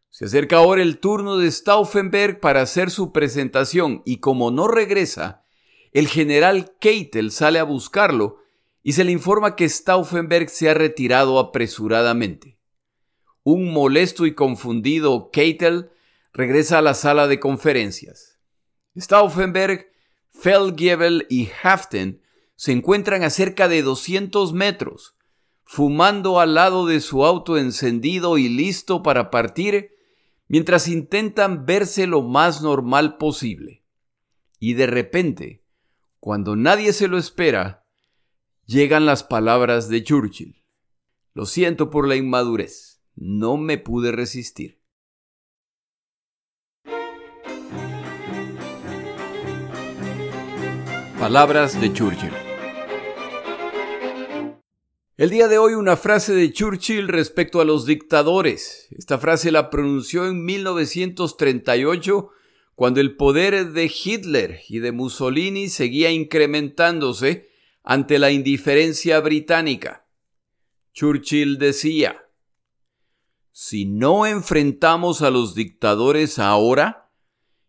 Se 0.09 0.25
acerca 0.25 0.57
ahora 0.57 0.81
el 0.81 0.99
turno 0.99 1.37
de 1.37 1.51
Stauffenberg 1.51 2.39
para 2.39 2.61
hacer 2.61 2.89
su 2.89 3.11
presentación 3.11 4.01
y 4.05 4.17
como 4.17 4.51
no 4.51 4.67
regresa, 4.67 5.43
el 5.91 6.07
general 6.07 6.75
Keitel 6.79 7.31
sale 7.31 7.59
a 7.59 7.63
buscarlo 7.63 8.37
y 8.83 8.93
se 8.93 9.03
le 9.03 9.11
informa 9.11 9.55
que 9.55 9.67
Stauffenberg 9.67 10.49
se 10.49 10.69
ha 10.69 10.73
retirado 10.73 11.39
apresuradamente. 11.39 12.58
Un 13.51 13.73
molesto 13.73 14.27
y 14.27 14.35
confundido 14.35 15.31
Keitel 15.31 15.89
regresa 16.33 16.77
a 16.77 16.81
la 16.83 16.93
sala 16.93 17.27
de 17.27 17.39
conferencias. 17.39 18.37
Stauffenberg, 18.95 19.91
Feldgiebel 20.29 21.25
y 21.31 21.49
Haften 21.63 22.21
se 22.55 22.73
encuentran 22.73 23.23
a 23.23 23.31
cerca 23.31 23.67
de 23.67 23.81
200 23.81 24.53
metros, 24.53 25.15
fumando 25.63 26.39
al 26.39 26.53
lado 26.53 26.85
de 26.85 27.01
su 27.01 27.25
auto 27.25 27.57
encendido 27.57 28.37
y 28.37 28.49
listo 28.49 29.01
para 29.01 29.31
partir, 29.31 29.95
mientras 30.47 30.87
intentan 30.87 31.65
verse 31.65 32.05
lo 32.05 32.21
más 32.21 32.61
normal 32.61 33.17
posible. 33.17 33.83
Y 34.59 34.75
de 34.75 34.85
repente, 34.85 35.63
cuando 36.19 36.55
nadie 36.55 36.93
se 36.93 37.07
lo 37.07 37.17
espera, 37.17 37.83
llegan 38.67 39.07
las 39.07 39.23
palabras 39.23 39.89
de 39.89 40.03
Churchill. 40.03 40.63
Lo 41.33 41.47
siento 41.47 41.89
por 41.89 42.07
la 42.07 42.15
inmadurez 42.15 42.88
no 43.21 43.57
me 43.57 43.77
pude 43.77 44.13
resistir. 44.13 44.79
Palabras 51.19 51.79
de 51.81 51.91
Churchill. 51.91 52.31
El 55.17 55.29
día 55.31 55.49
de 55.49 55.57
hoy 55.57 55.73
una 55.73 55.97
frase 55.97 56.33
de 56.33 56.53
Churchill 56.53 57.09
respecto 57.09 57.59
a 57.59 57.65
los 57.65 57.85
dictadores. 57.85 58.87
Esta 58.91 59.17
frase 59.17 59.51
la 59.51 59.69
pronunció 59.69 60.25
en 60.25 60.45
1938 60.45 62.29
cuando 62.73 63.01
el 63.01 63.17
poder 63.17 63.73
de 63.73 63.91
Hitler 63.93 64.61
y 64.69 64.79
de 64.79 64.93
Mussolini 64.93 65.67
seguía 65.67 66.09
incrementándose 66.09 67.49
ante 67.83 68.17
la 68.17 68.31
indiferencia 68.31 69.19
británica. 69.19 70.07
Churchill 70.93 71.57
decía, 71.57 72.28
si 73.61 73.83
no 73.83 74.25
enfrentamos 74.25 75.21
a 75.21 75.31
los 75.31 75.53
dictadores 75.53 76.39
ahora, 76.39 77.11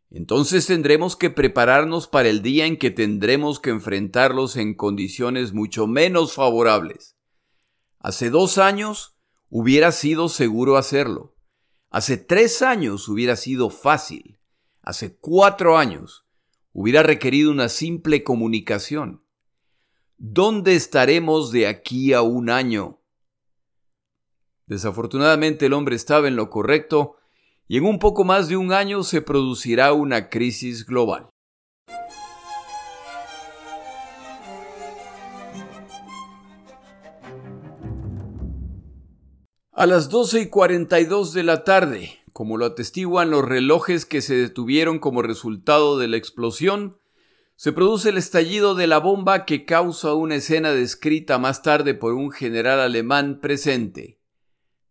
entonces 0.09 0.67
tendremos 0.67 1.17
que 1.17 1.31
prepararnos 1.31 2.07
para 2.07 2.29
el 2.29 2.43
día 2.43 2.67
en 2.67 2.77
que 2.77 2.93
tendremos 2.93 3.59
que 3.59 3.71
enfrentarlos 3.71 4.55
en 4.55 4.75
condiciones 4.75 5.53
mucho 5.53 5.89
menos 5.89 6.33
favorables. 6.35 7.17
Hace 7.99 8.31
dos 8.31 8.57
años 8.57 9.17
hubiera 9.49 9.91
sido 9.91 10.29
seguro 10.29 10.77
hacerlo. 10.77 11.35
Hace 11.91 12.19
tres 12.19 12.63
años 12.63 13.09
hubiera 13.09 13.35
sido 13.35 13.69
fácil. 13.69 14.39
Hace 14.83 15.17
cuatro 15.17 15.77
años 15.77 16.25
hubiera 16.73 17.03
requerido 17.03 17.51
una 17.51 17.69
simple 17.69 18.23
comunicación. 18.23 19.25
¿Dónde 20.19 20.77
estaremos 20.77 21.51
de 21.51 21.67
aquí 21.67 22.13
a 22.13 22.23
un 22.23 22.49
año? 22.49 23.00
Desafortunadamente 24.71 25.67
el 25.67 25.73
hombre 25.73 25.97
estaba 25.97 26.29
en 26.29 26.37
lo 26.37 26.49
correcto 26.49 27.17
y 27.67 27.79
en 27.79 27.85
un 27.85 27.99
poco 27.99 28.23
más 28.23 28.49
de 28.49 28.57
un 28.57 28.73
año 28.73 29.03
se 29.03 29.21
producirá 29.21 29.93
una 29.93 30.29
crisis 30.29 30.87
global. 30.87 31.29
A 39.73 39.87
las 39.87 40.09
12 40.09 40.43
y 40.43 40.47
42 40.47 41.33
de 41.33 41.43
la 41.43 41.65
tarde, 41.65 42.21
como 42.33 42.57
lo 42.57 42.67
atestiguan 42.67 43.31
los 43.31 43.45
relojes 43.45 44.07
que 44.07 44.23
se 44.23 44.37
detuvieron 44.37 45.01
como 45.01 45.23
resultado 45.23 45.99
de 45.99 46.07
la 46.07 46.17
explosión, 46.17 46.97
se 47.57 47.73
produce 47.73 48.11
el 48.11 48.19
estallido 48.19 48.77
de 48.77 48.87
la 48.87 48.99
bomba 48.99 49.47
que 49.47 49.65
causa 49.65 50.15
una 50.15 50.37
escena 50.37 50.71
descrita 50.71 51.39
más 51.39 51.63
tarde 51.63 51.95
por 51.95 52.15
un 52.15 52.31
general 52.31 52.79
alemán 52.79 53.41
presente. 53.41 54.20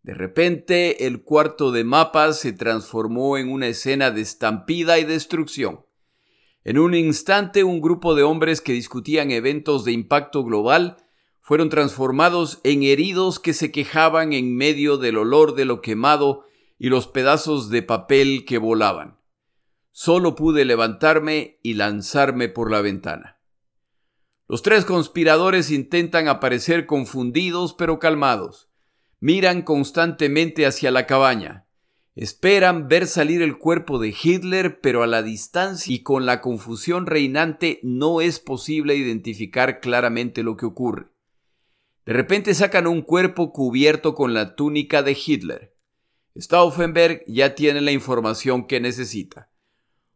De 0.02 0.14
repente, 0.14 1.06
el 1.06 1.22
cuarto 1.22 1.72
de 1.72 1.84
mapas 1.84 2.38
se 2.38 2.52
transformó 2.52 3.36
en 3.36 3.50
una 3.50 3.66
escena 3.66 4.10
de 4.10 4.22
estampida 4.22 4.98
y 4.98 5.04
destrucción. 5.04 5.84
En 6.64 6.78
un 6.78 6.94
instante, 6.94 7.64
un 7.64 7.80
grupo 7.80 8.14
de 8.14 8.22
hombres 8.22 8.60
que 8.60 8.72
discutían 8.72 9.30
eventos 9.30 9.84
de 9.84 9.92
impacto 9.92 10.42
global 10.42 10.96
fueron 11.42 11.68
transformados 11.68 12.60
en 12.64 12.82
heridos 12.82 13.38
que 13.38 13.52
se 13.52 13.72
quejaban 13.72 14.32
en 14.32 14.56
medio 14.56 14.96
del 14.96 15.18
olor 15.18 15.54
de 15.54 15.64
lo 15.64 15.82
quemado 15.82 16.44
y 16.78 16.88
los 16.88 17.06
pedazos 17.06 17.68
de 17.68 17.82
papel 17.82 18.44
que 18.46 18.58
volaban. 18.58 19.18
Solo 19.90 20.34
pude 20.34 20.64
levantarme 20.64 21.58
y 21.62 21.74
lanzarme 21.74 22.48
por 22.48 22.70
la 22.70 22.80
ventana. 22.80 23.38
Los 24.48 24.62
tres 24.62 24.84
conspiradores 24.84 25.70
intentan 25.70 26.28
aparecer 26.28 26.86
confundidos 26.86 27.74
pero 27.74 27.98
calmados 27.98 28.69
miran 29.20 29.62
constantemente 29.62 30.66
hacia 30.66 30.90
la 30.90 31.06
cabaña. 31.06 31.66
Esperan 32.16 32.88
ver 32.88 33.06
salir 33.06 33.40
el 33.40 33.58
cuerpo 33.58 33.98
de 33.98 34.14
Hitler, 34.20 34.80
pero 34.80 35.02
a 35.02 35.06
la 35.06 35.22
distancia 35.22 35.94
y 35.94 36.02
con 36.02 36.26
la 36.26 36.40
confusión 36.40 37.06
reinante 37.06 37.78
no 37.82 38.20
es 38.20 38.40
posible 38.40 38.96
identificar 38.96 39.80
claramente 39.80 40.42
lo 40.42 40.56
que 40.56 40.66
ocurre. 40.66 41.06
De 42.04 42.12
repente 42.12 42.54
sacan 42.54 42.86
un 42.86 43.02
cuerpo 43.02 43.52
cubierto 43.52 44.14
con 44.14 44.34
la 44.34 44.56
túnica 44.56 45.02
de 45.02 45.16
Hitler. 45.24 45.76
Stauffenberg 46.36 47.22
ya 47.26 47.54
tiene 47.54 47.80
la 47.80 47.92
información 47.92 48.66
que 48.66 48.80
necesita. 48.80 49.50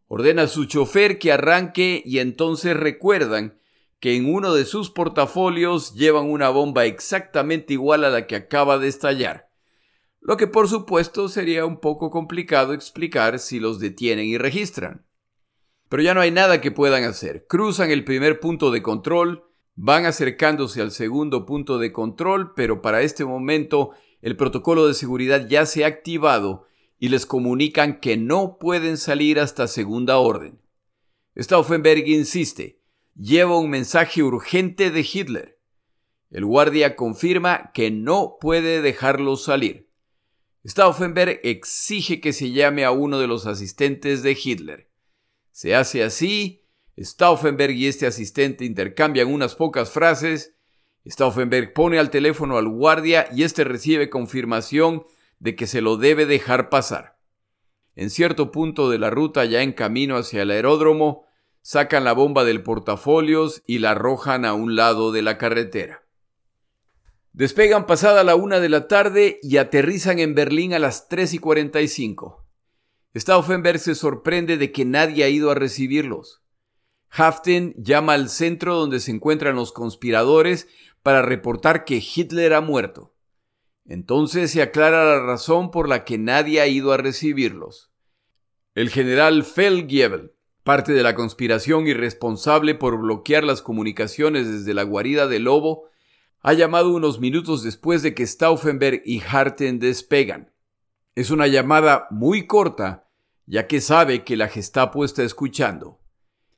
Ordena 0.08 0.42
a 0.42 0.48
su 0.48 0.64
chofer 0.64 1.18
que 1.18 1.32
arranque 1.32 2.02
y 2.04 2.18
entonces 2.18 2.76
recuerdan 2.76 3.58
que 4.04 4.16
en 4.16 4.30
uno 4.30 4.52
de 4.52 4.66
sus 4.66 4.90
portafolios 4.90 5.94
llevan 5.94 6.26
una 6.30 6.50
bomba 6.50 6.84
exactamente 6.84 7.72
igual 7.72 8.04
a 8.04 8.10
la 8.10 8.26
que 8.26 8.36
acaba 8.36 8.76
de 8.76 8.86
estallar, 8.86 9.48
lo 10.20 10.36
que 10.36 10.46
por 10.46 10.68
supuesto 10.68 11.30
sería 11.30 11.64
un 11.64 11.80
poco 11.80 12.10
complicado 12.10 12.74
explicar 12.74 13.38
si 13.38 13.60
los 13.60 13.80
detienen 13.80 14.26
y 14.26 14.36
registran. 14.36 15.06
Pero 15.88 16.02
ya 16.02 16.12
no 16.12 16.20
hay 16.20 16.30
nada 16.30 16.60
que 16.60 16.70
puedan 16.70 17.02
hacer. 17.04 17.46
Cruzan 17.48 17.90
el 17.90 18.04
primer 18.04 18.40
punto 18.40 18.70
de 18.70 18.82
control, 18.82 19.44
van 19.74 20.04
acercándose 20.04 20.82
al 20.82 20.90
segundo 20.90 21.46
punto 21.46 21.78
de 21.78 21.90
control, 21.90 22.52
pero 22.52 22.82
para 22.82 23.00
este 23.00 23.24
momento 23.24 23.92
el 24.20 24.36
protocolo 24.36 24.86
de 24.86 24.92
seguridad 24.92 25.48
ya 25.48 25.64
se 25.64 25.82
ha 25.82 25.86
activado 25.86 26.66
y 26.98 27.08
les 27.08 27.24
comunican 27.24 28.00
que 28.00 28.18
no 28.18 28.58
pueden 28.58 28.98
salir 28.98 29.40
hasta 29.40 29.66
segunda 29.66 30.18
orden. 30.18 30.60
Stauffenberg 31.38 32.06
insiste, 32.06 32.83
lleva 33.14 33.58
un 33.58 33.70
mensaje 33.70 34.22
urgente 34.22 34.90
de 34.90 35.00
Hitler. 35.00 35.60
El 36.30 36.44
guardia 36.44 36.96
confirma 36.96 37.70
que 37.72 37.90
no 37.90 38.38
puede 38.40 38.82
dejarlos 38.82 39.44
salir. 39.44 39.88
Stauffenberg 40.66 41.40
exige 41.44 42.20
que 42.20 42.32
se 42.32 42.50
llame 42.50 42.84
a 42.84 42.90
uno 42.90 43.18
de 43.18 43.26
los 43.26 43.46
asistentes 43.46 44.22
de 44.22 44.36
Hitler. 44.42 44.90
Se 45.52 45.74
hace 45.74 46.02
así, 46.02 46.64
Stauffenberg 46.98 47.72
y 47.74 47.86
este 47.86 48.06
asistente 48.06 48.64
intercambian 48.64 49.32
unas 49.32 49.54
pocas 49.54 49.90
frases, 49.90 50.54
Stauffenberg 51.06 51.74
pone 51.74 51.98
al 51.98 52.10
teléfono 52.10 52.56
al 52.56 52.68
guardia 52.68 53.28
y 53.32 53.42
este 53.42 53.62
recibe 53.64 54.08
confirmación 54.08 55.04
de 55.38 55.54
que 55.54 55.66
se 55.66 55.82
lo 55.82 55.96
debe 55.96 56.24
dejar 56.24 56.70
pasar. 56.70 57.18
En 57.94 58.10
cierto 58.10 58.50
punto 58.50 58.90
de 58.90 58.98
la 58.98 59.10
ruta, 59.10 59.44
ya 59.44 59.62
en 59.62 59.72
camino 59.72 60.16
hacia 60.16 60.42
el 60.42 60.50
aeródromo, 60.50 61.23
sacan 61.64 62.04
la 62.04 62.12
bomba 62.12 62.44
del 62.44 62.62
portafolios 62.62 63.62
y 63.66 63.78
la 63.78 63.92
arrojan 63.92 64.44
a 64.44 64.52
un 64.52 64.76
lado 64.76 65.12
de 65.12 65.22
la 65.22 65.38
carretera. 65.38 66.04
Despegan 67.32 67.86
pasada 67.86 68.22
la 68.22 68.36
una 68.36 68.60
de 68.60 68.68
la 68.68 68.86
tarde 68.86 69.40
y 69.42 69.56
aterrizan 69.56 70.18
en 70.18 70.34
Berlín 70.34 70.74
a 70.74 70.78
las 70.78 71.08
3 71.08 71.32
y 71.32 71.38
45. 71.38 72.44
Stauffenberg 73.16 73.78
se 73.78 73.94
sorprende 73.94 74.58
de 74.58 74.72
que 74.72 74.84
nadie 74.84 75.24
ha 75.24 75.30
ido 75.30 75.50
a 75.50 75.54
recibirlos. 75.54 76.42
Haften 77.08 77.74
llama 77.78 78.12
al 78.12 78.28
centro 78.28 78.76
donde 78.76 79.00
se 79.00 79.12
encuentran 79.12 79.56
los 79.56 79.72
conspiradores 79.72 80.68
para 81.02 81.22
reportar 81.22 81.86
que 81.86 81.96
Hitler 81.96 82.52
ha 82.52 82.60
muerto. 82.60 83.14
Entonces 83.86 84.50
se 84.50 84.60
aclara 84.60 85.06
la 85.06 85.20
razón 85.24 85.70
por 85.70 85.88
la 85.88 86.04
que 86.04 86.18
nadie 86.18 86.60
ha 86.60 86.66
ido 86.66 86.92
a 86.92 86.98
recibirlos. 86.98 87.90
El 88.74 88.90
general 88.90 89.44
Feldgiebel, 89.44 90.33
parte 90.64 90.92
de 90.92 91.02
la 91.02 91.14
conspiración 91.14 91.86
y 91.86 91.94
responsable 91.94 92.74
por 92.74 92.98
bloquear 92.98 93.44
las 93.44 93.62
comunicaciones 93.62 94.50
desde 94.50 94.74
la 94.74 94.82
guarida 94.82 95.28
del 95.28 95.44
lobo, 95.44 95.90
ha 96.40 96.54
llamado 96.54 96.92
unos 96.92 97.20
minutos 97.20 97.62
después 97.62 98.02
de 98.02 98.14
que 98.14 98.26
Stauffenberg 98.26 99.02
y 99.04 99.20
Harten 99.20 99.78
despegan. 99.78 100.52
Es 101.14 101.30
una 101.30 101.46
llamada 101.46 102.06
muy 102.10 102.46
corta, 102.46 103.08
ya 103.46 103.66
que 103.66 103.80
sabe 103.80 104.24
que 104.24 104.36
la 104.36 104.48
Gestapo 104.48 105.04
está 105.04 105.22
escuchando. 105.22 106.00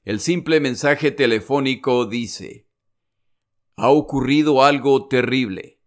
El 0.05 0.21
simple 0.21 0.61
mensaje 0.61 1.11
telefónico 1.11 2.07
dice, 2.07 2.69
ha 3.77 3.90
ocurrido 3.90 4.64
algo 4.64 5.09
terrible. 5.09 5.81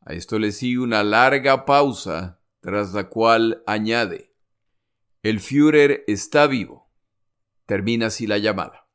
A 0.00 0.14
esto 0.14 0.38
le 0.38 0.52
sigue 0.52 0.78
una 0.78 1.04
larga 1.04 1.66
pausa, 1.66 2.40
tras 2.60 2.94
la 2.94 3.08
cual 3.08 3.62
añade, 3.66 4.34
el 5.22 5.40
Führer 5.40 6.02
está 6.06 6.46
vivo. 6.46 6.89
Termina 7.70 8.06
así 8.06 8.26
la 8.26 8.38
llamada. 8.38 8.88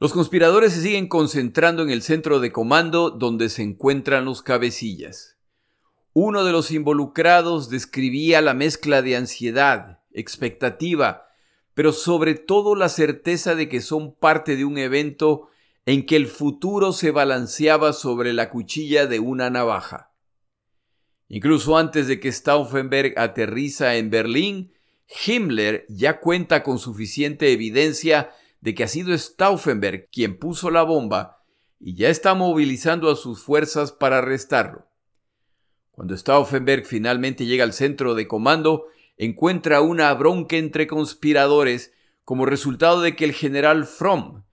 Los 0.00 0.12
conspiradores 0.12 0.72
se 0.72 0.82
siguen 0.82 1.08
concentrando 1.08 1.82
en 1.82 1.90
el 1.90 2.02
centro 2.02 2.40
de 2.40 2.52
comando 2.52 3.10
donde 3.10 3.48
se 3.48 3.62
encuentran 3.62 4.24
los 4.24 4.42
cabecillas. 4.42 5.36
Uno 6.12 6.44
de 6.44 6.52
los 6.52 6.70
involucrados 6.70 7.68
describía 7.68 8.40
la 8.40 8.54
mezcla 8.54 9.02
de 9.02 9.16
ansiedad, 9.16 10.00
expectativa, 10.12 11.26
pero 11.74 11.92
sobre 11.92 12.34
todo 12.34 12.74
la 12.74 12.88
certeza 12.88 13.54
de 13.54 13.68
que 13.68 13.80
son 13.80 14.14
parte 14.14 14.56
de 14.56 14.64
un 14.64 14.78
evento 14.78 15.48
en 15.88 16.04
que 16.04 16.16
el 16.16 16.26
futuro 16.26 16.92
se 16.92 17.12
balanceaba 17.12 17.94
sobre 17.94 18.34
la 18.34 18.50
cuchilla 18.50 19.06
de 19.06 19.20
una 19.20 19.48
navaja. 19.48 20.12
Incluso 21.28 21.78
antes 21.78 22.06
de 22.08 22.20
que 22.20 22.30
Stauffenberg 22.30 23.18
aterriza 23.18 23.96
en 23.96 24.10
Berlín, 24.10 24.74
Himmler 25.24 25.86
ya 25.88 26.20
cuenta 26.20 26.62
con 26.62 26.78
suficiente 26.78 27.54
evidencia 27.54 28.32
de 28.60 28.74
que 28.74 28.84
ha 28.84 28.88
sido 28.88 29.16
Stauffenberg 29.16 30.10
quien 30.12 30.38
puso 30.38 30.70
la 30.70 30.82
bomba 30.82 31.42
y 31.80 31.94
ya 31.96 32.10
está 32.10 32.34
movilizando 32.34 33.10
a 33.10 33.16
sus 33.16 33.42
fuerzas 33.42 33.90
para 33.90 34.18
arrestarlo. 34.18 34.90
Cuando 35.90 36.14
Stauffenberg 36.14 36.84
finalmente 36.84 37.46
llega 37.46 37.64
al 37.64 37.72
centro 37.72 38.14
de 38.14 38.28
comando, 38.28 38.88
encuentra 39.16 39.80
una 39.80 40.12
bronca 40.12 40.56
entre 40.56 40.86
conspiradores 40.86 41.94
como 42.24 42.44
resultado 42.44 43.00
de 43.00 43.16
que 43.16 43.24
el 43.24 43.32
general 43.32 43.86
Fromm, 43.86 44.44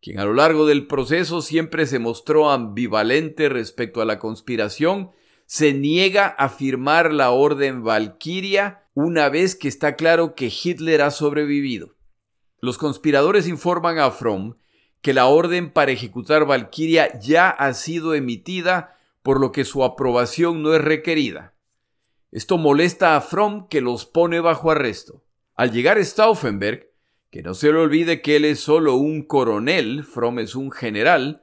quien 0.00 0.20
a 0.20 0.24
lo 0.24 0.34
largo 0.34 0.66
del 0.66 0.86
proceso 0.86 1.42
siempre 1.42 1.86
se 1.86 1.98
mostró 1.98 2.50
ambivalente 2.50 3.48
respecto 3.48 4.00
a 4.00 4.04
la 4.04 4.18
conspiración, 4.18 5.10
se 5.46 5.72
niega 5.72 6.26
a 6.26 6.48
firmar 6.48 7.12
la 7.12 7.30
orden 7.30 7.82
Valkyria 7.82 8.84
una 8.94 9.28
vez 9.28 9.56
que 9.56 9.68
está 9.68 9.96
claro 9.96 10.34
que 10.34 10.52
Hitler 10.52 11.02
ha 11.02 11.10
sobrevivido. 11.10 11.96
Los 12.60 12.78
conspiradores 12.78 13.48
informan 13.48 13.98
a 13.98 14.10
Fromm 14.10 14.56
que 15.00 15.14
la 15.14 15.26
orden 15.26 15.72
para 15.72 15.92
ejecutar 15.92 16.44
Valkyria 16.44 17.18
ya 17.20 17.50
ha 17.50 17.72
sido 17.74 18.14
emitida, 18.14 18.96
por 19.22 19.40
lo 19.40 19.52
que 19.52 19.64
su 19.64 19.84
aprobación 19.84 20.62
no 20.62 20.74
es 20.74 20.82
requerida. 20.82 21.54
Esto 22.30 22.58
molesta 22.58 23.16
a 23.16 23.20
Fromm 23.20 23.68
que 23.68 23.80
los 23.80 24.06
pone 24.06 24.40
bajo 24.40 24.70
arresto. 24.70 25.24
Al 25.54 25.72
llegar 25.72 26.02
Stauffenberg, 26.04 26.90
que 27.30 27.42
no 27.42 27.54
se 27.54 27.72
le 27.72 27.78
olvide 27.78 28.22
que 28.22 28.36
él 28.36 28.44
es 28.44 28.60
solo 28.60 28.94
un 28.94 29.22
coronel, 29.22 30.04
Fromm 30.04 30.38
es 30.38 30.54
un 30.54 30.70
general, 30.70 31.42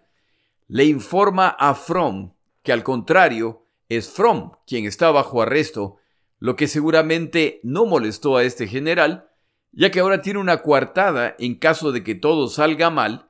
le 0.68 0.86
informa 0.86 1.50
a 1.50 1.76
Fromm 1.76 2.34
que 2.64 2.72
al 2.72 2.84
contrario 2.84 3.68
es 3.90 4.10
Fromm 4.10 4.52
quien 4.66 4.86
está 4.86 5.12
bajo 5.12 5.42
arresto, 5.42 5.98
lo 6.40 6.56
que 6.56 6.68
seguramente 6.68 7.60
no 7.64 7.86
molestó 7.86 8.38
a 8.38 8.44
este 8.44 8.68
general, 8.68 9.30
ya 9.72 9.92
que 9.92 10.00
ahora 10.00 10.22
tiene 10.22 10.40
una 10.40 10.62
coartada 10.62 11.36
en 11.38 11.56
caso 11.56 11.92
de 11.92 12.04
que 12.04 12.16
todo 12.16 12.48
salga 12.48 12.90
mal, 12.90 13.30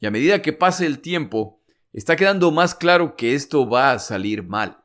y 0.00 0.06
a 0.06 0.10
medida 0.10 0.42
que 0.42 0.52
pase 0.52 0.86
el 0.86 1.00
tiempo, 1.00 1.60
está 1.92 2.14
quedando 2.14 2.52
más 2.52 2.74
claro 2.74 3.16
que 3.16 3.34
esto 3.34 3.68
va 3.68 3.90
a 3.90 3.98
salir 3.98 4.44
mal. 4.44 4.84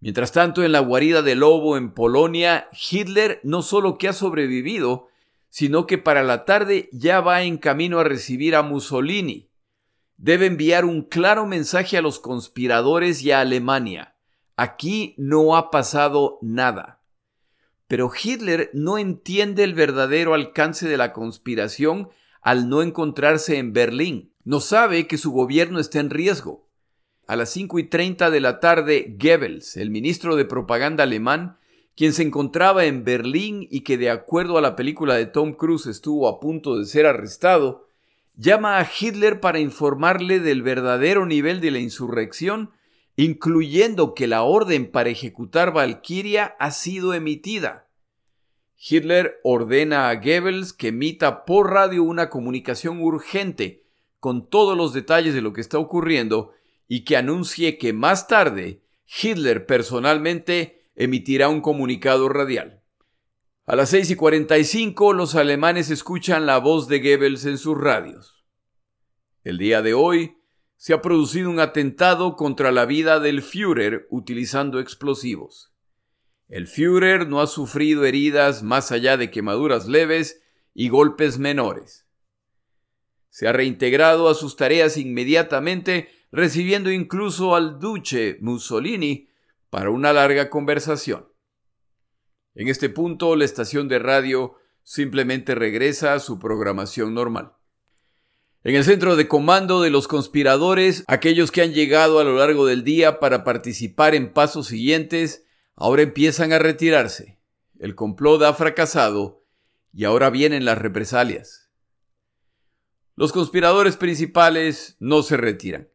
Mientras 0.00 0.32
tanto, 0.32 0.64
en 0.64 0.72
la 0.72 0.80
guarida 0.80 1.22
del 1.22 1.40
lobo 1.40 1.76
en 1.76 1.92
Polonia, 1.92 2.68
Hitler 2.72 3.40
no 3.42 3.62
solo 3.62 3.98
que 3.98 4.08
ha 4.08 4.12
sobrevivido, 4.12 5.08
sino 5.50 5.86
que 5.86 5.98
para 5.98 6.22
la 6.22 6.44
tarde 6.44 6.88
ya 6.92 7.20
va 7.20 7.42
en 7.42 7.58
camino 7.58 7.98
a 7.98 8.04
recibir 8.04 8.54
a 8.54 8.62
Mussolini. 8.62 9.50
Debe 10.16 10.46
enviar 10.46 10.84
un 10.84 11.02
claro 11.02 11.46
mensaje 11.46 11.96
a 11.96 12.02
los 12.02 12.18
conspiradores 12.18 13.22
y 13.22 13.30
a 13.30 13.40
Alemania. 13.40 14.16
Aquí 14.56 15.14
no 15.16 15.56
ha 15.56 15.70
pasado 15.70 16.38
nada. 16.42 17.00
Pero 17.86 18.10
Hitler 18.12 18.70
no 18.74 18.98
entiende 18.98 19.64
el 19.64 19.74
verdadero 19.74 20.34
alcance 20.34 20.88
de 20.88 20.96
la 20.96 21.12
conspiración 21.12 22.10
al 22.42 22.68
no 22.68 22.82
encontrarse 22.82 23.58
en 23.58 23.72
Berlín. 23.72 24.32
No 24.44 24.60
sabe 24.60 25.06
que 25.06 25.18
su 25.18 25.32
gobierno 25.32 25.78
está 25.78 26.00
en 26.00 26.10
riesgo. 26.10 26.68
A 27.26 27.36
las 27.36 27.50
cinco 27.50 27.78
y 27.78 27.84
treinta 27.84 28.30
de 28.30 28.40
la 28.40 28.58
tarde, 28.58 29.16
Goebbels, 29.18 29.76
el 29.76 29.90
ministro 29.90 30.34
de 30.36 30.44
propaganda 30.44 31.04
alemán, 31.04 31.58
quien 31.98 32.12
se 32.12 32.22
encontraba 32.22 32.84
en 32.84 33.02
Berlín 33.02 33.66
y 33.72 33.80
que 33.80 33.98
de 33.98 34.08
acuerdo 34.08 34.56
a 34.56 34.60
la 34.60 34.76
película 34.76 35.16
de 35.16 35.26
Tom 35.26 35.52
Cruise 35.54 35.86
estuvo 35.86 36.28
a 36.28 36.38
punto 36.38 36.78
de 36.78 36.86
ser 36.86 37.06
arrestado, 37.06 37.88
llama 38.36 38.78
a 38.78 38.88
Hitler 38.88 39.40
para 39.40 39.58
informarle 39.58 40.38
del 40.38 40.62
verdadero 40.62 41.26
nivel 41.26 41.60
de 41.60 41.72
la 41.72 41.80
insurrección, 41.80 42.70
incluyendo 43.16 44.14
que 44.14 44.28
la 44.28 44.42
orden 44.44 44.88
para 44.92 45.10
ejecutar 45.10 45.72
Valkyria 45.72 46.54
ha 46.60 46.70
sido 46.70 47.14
emitida. 47.14 47.88
Hitler 48.76 49.40
ordena 49.42 50.08
a 50.08 50.14
Goebbels 50.14 50.72
que 50.72 50.88
emita 50.88 51.44
por 51.44 51.72
radio 51.72 52.04
una 52.04 52.30
comunicación 52.30 53.00
urgente 53.00 53.82
con 54.20 54.48
todos 54.48 54.76
los 54.76 54.92
detalles 54.92 55.34
de 55.34 55.40
lo 55.40 55.52
que 55.52 55.62
está 55.62 55.80
ocurriendo 55.80 56.52
y 56.86 57.00
que 57.00 57.16
anuncie 57.16 57.76
que 57.76 57.92
más 57.92 58.28
tarde 58.28 58.82
Hitler 59.20 59.66
personalmente 59.66 60.77
emitirá 60.98 61.48
un 61.48 61.60
comunicado 61.60 62.28
radial. 62.28 62.82
A 63.66 63.76
las 63.76 63.90
6 63.90 64.10
y 64.10 64.16
45 64.16 65.12
los 65.12 65.36
alemanes 65.36 65.90
escuchan 65.90 66.44
la 66.44 66.58
voz 66.58 66.88
de 66.88 66.98
Goebbels 66.98 67.44
en 67.44 67.56
sus 67.56 67.78
radios. 67.78 68.44
El 69.44 69.58
día 69.58 69.80
de 69.80 69.94
hoy 69.94 70.38
se 70.76 70.92
ha 70.92 71.00
producido 71.00 71.50
un 71.50 71.60
atentado 71.60 72.34
contra 72.34 72.72
la 72.72 72.84
vida 72.84 73.20
del 73.20 73.42
Führer 73.42 74.08
utilizando 74.10 74.80
explosivos. 74.80 75.72
El 76.48 76.66
Führer 76.66 77.28
no 77.28 77.40
ha 77.40 77.46
sufrido 77.46 78.04
heridas 78.04 78.64
más 78.64 78.90
allá 78.90 79.16
de 79.16 79.30
quemaduras 79.30 79.86
leves 79.86 80.42
y 80.74 80.88
golpes 80.88 81.38
menores. 81.38 82.08
Se 83.30 83.46
ha 83.46 83.52
reintegrado 83.52 84.28
a 84.28 84.34
sus 84.34 84.56
tareas 84.56 84.96
inmediatamente, 84.96 86.08
recibiendo 86.32 86.90
incluso 86.90 87.54
al 87.54 87.78
duce 87.78 88.38
Mussolini 88.40 89.28
para 89.70 89.90
una 89.90 90.12
larga 90.12 90.50
conversación. 90.50 91.28
En 92.54 92.68
este 92.68 92.88
punto, 92.88 93.36
la 93.36 93.44
estación 93.44 93.88
de 93.88 93.98
radio 93.98 94.54
simplemente 94.82 95.54
regresa 95.54 96.14
a 96.14 96.20
su 96.20 96.38
programación 96.38 97.14
normal. 97.14 97.52
En 98.64 98.74
el 98.74 98.84
centro 98.84 99.16
de 99.16 99.28
comando 99.28 99.82
de 99.82 99.90
los 99.90 100.08
conspiradores, 100.08 101.04
aquellos 101.06 101.52
que 101.52 101.62
han 101.62 101.72
llegado 101.72 102.18
a 102.18 102.24
lo 102.24 102.36
largo 102.36 102.66
del 102.66 102.82
día 102.82 103.20
para 103.20 103.44
participar 103.44 104.14
en 104.14 104.32
pasos 104.32 104.66
siguientes, 104.66 105.44
ahora 105.76 106.02
empiezan 106.02 106.52
a 106.52 106.58
retirarse. 106.58 107.38
El 107.78 107.94
complot 107.94 108.42
ha 108.42 108.54
fracasado 108.54 109.44
y 109.92 110.04
ahora 110.04 110.30
vienen 110.30 110.64
las 110.64 110.78
represalias. 110.78 111.70
Los 113.14 113.32
conspiradores 113.32 113.96
principales 113.96 114.96
no 114.98 115.22
se 115.22 115.36
retiran 115.36 115.88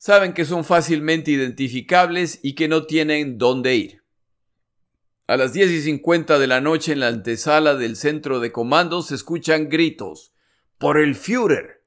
saben 0.00 0.32
que 0.32 0.46
son 0.46 0.64
fácilmente 0.64 1.30
identificables 1.30 2.40
y 2.42 2.54
que 2.54 2.68
no 2.68 2.86
tienen 2.86 3.36
dónde 3.36 3.76
ir. 3.76 4.02
A 5.26 5.36
las 5.36 5.52
10 5.52 5.70
y 5.72 5.82
50 5.82 6.38
de 6.38 6.46
la 6.46 6.62
noche 6.62 6.92
en 6.92 7.00
la 7.00 7.08
antesala 7.08 7.74
del 7.74 7.96
centro 7.96 8.40
de 8.40 8.50
comando 8.50 9.02
se 9.02 9.14
escuchan 9.14 9.68
gritos. 9.68 10.32
¡Por 10.78 10.98
el 10.98 11.14
Führer! 11.14 11.84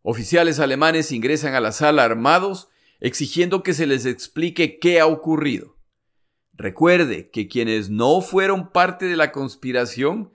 Oficiales 0.00 0.58
alemanes 0.58 1.12
ingresan 1.12 1.54
a 1.54 1.60
la 1.60 1.72
sala 1.72 2.02
armados 2.04 2.70
exigiendo 2.98 3.62
que 3.62 3.74
se 3.74 3.86
les 3.86 4.06
explique 4.06 4.78
qué 4.78 4.98
ha 4.98 5.06
ocurrido. 5.06 5.76
Recuerde 6.54 7.28
que 7.28 7.46
quienes 7.46 7.90
no 7.90 8.22
fueron 8.22 8.72
parte 8.72 9.04
de 9.04 9.16
la 9.16 9.32
conspiración 9.32 10.32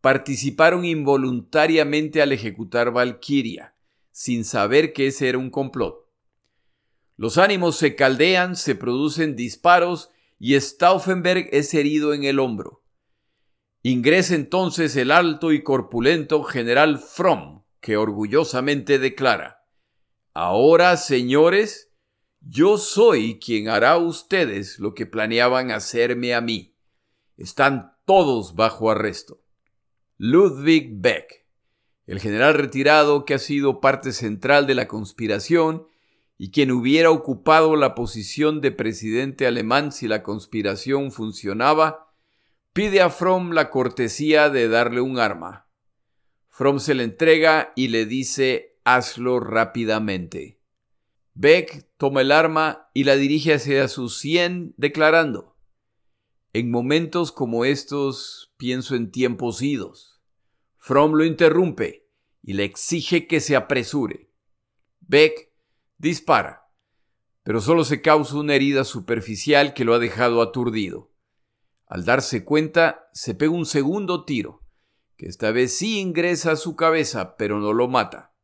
participaron 0.00 0.86
involuntariamente 0.86 2.22
al 2.22 2.32
ejecutar 2.32 2.92
Valkyria, 2.92 3.74
sin 4.10 4.46
saber 4.46 4.94
que 4.94 5.08
ese 5.08 5.28
era 5.28 5.36
un 5.36 5.50
complot. 5.50 6.05
Los 7.16 7.38
ánimos 7.38 7.76
se 7.76 7.96
caldean, 7.96 8.56
se 8.56 8.74
producen 8.74 9.36
disparos 9.36 10.10
y 10.38 10.58
Stauffenberg 10.60 11.48
es 11.52 11.72
herido 11.72 12.12
en 12.12 12.24
el 12.24 12.38
hombro. 12.38 12.82
Ingresa 13.82 14.34
entonces 14.34 14.96
el 14.96 15.10
alto 15.10 15.52
y 15.52 15.62
corpulento 15.62 16.42
general 16.42 16.98
Fromm, 16.98 17.62
que 17.80 17.96
orgullosamente 17.96 18.98
declara, 18.98 19.64
Ahora, 20.34 20.96
señores, 20.98 21.92
yo 22.40 22.76
soy 22.76 23.38
quien 23.38 23.68
hará 23.68 23.92
a 23.92 23.98
ustedes 23.98 24.78
lo 24.78 24.92
que 24.92 25.06
planeaban 25.06 25.70
hacerme 25.70 26.34
a 26.34 26.42
mí. 26.42 26.76
Están 27.38 27.96
todos 28.04 28.54
bajo 28.54 28.90
arresto. 28.90 29.42
Ludwig 30.18 31.00
Beck, 31.00 31.46
el 32.06 32.20
general 32.20 32.54
retirado 32.54 33.24
que 33.24 33.34
ha 33.34 33.38
sido 33.38 33.80
parte 33.80 34.12
central 34.12 34.66
de 34.66 34.74
la 34.74 34.88
conspiración 34.88 35.88
y 36.38 36.50
quien 36.50 36.70
hubiera 36.70 37.10
ocupado 37.10 37.76
la 37.76 37.94
posición 37.94 38.60
de 38.60 38.72
presidente 38.72 39.46
alemán 39.46 39.92
si 39.92 40.06
la 40.06 40.22
conspiración 40.22 41.10
funcionaba, 41.10 42.12
pide 42.72 43.00
a 43.00 43.10
Fromm 43.10 43.52
la 43.52 43.70
cortesía 43.70 44.50
de 44.50 44.68
darle 44.68 45.00
un 45.00 45.18
arma. 45.18 45.68
Fromm 46.48 46.78
se 46.78 46.94
le 46.94 47.04
entrega 47.04 47.72
y 47.74 47.88
le 47.88 48.06
dice 48.06 48.78
hazlo 48.84 49.40
rápidamente. 49.40 50.60
Beck 51.34 51.86
toma 51.98 52.22
el 52.22 52.32
arma 52.32 52.88
y 52.94 53.04
la 53.04 53.16
dirige 53.16 53.54
hacia 53.54 53.88
sus 53.88 54.18
cien, 54.18 54.74
declarando 54.78 55.56
En 56.54 56.70
momentos 56.70 57.30
como 57.32 57.66
estos 57.66 58.54
pienso 58.56 58.94
en 58.94 59.10
tiempos 59.10 59.60
idos. 59.60 60.22
Fromm 60.78 61.12
lo 61.12 61.24
interrumpe 61.24 62.08
y 62.42 62.54
le 62.54 62.64
exige 62.64 63.26
que 63.26 63.40
se 63.40 63.56
apresure. 63.56 64.30
Beck 65.00 65.45
Dispara, 65.98 66.68
pero 67.42 67.60
solo 67.60 67.84
se 67.84 68.02
causa 68.02 68.36
una 68.36 68.54
herida 68.54 68.84
superficial 68.84 69.72
que 69.72 69.84
lo 69.84 69.94
ha 69.94 69.98
dejado 69.98 70.42
aturdido. 70.42 71.12
Al 71.86 72.04
darse 72.04 72.44
cuenta, 72.44 73.08
se 73.12 73.34
pega 73.34 73.52
un 73.52 73.66
segundo 73.66 74.24
tiro, 74.24 74.62
que 75.16 75.26
esta 75.26 75.52
vez 75.52 75.76
sí 75.76 76.00
ingresa 76.00 76.52
a 76.52 76.56
su 76.56 76.76
cabeza, 76.76 77.36
pero 77.36 77.58
no 77.60 77.72
lo 77.72 77.88
mata. 77.88 78.34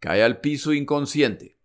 Cae 0.00 0.22
al 0.22 0.40
piso 0.40 0.72
inconsciente. 0.72 1.58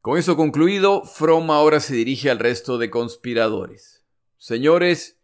Con 0.00 0.16
eso 0.16 0.36
concluido, 0.36 1.04
Fromm 1.04 1.50
ahora 1.50 1.80
se 1.80 1.94
dirige 1.94 2.30
al 2.30 2.38
resto 2.38 2.78
de 2.78 2.88
conspiradores. 2.88 4.06
Señores, 4.38 5.20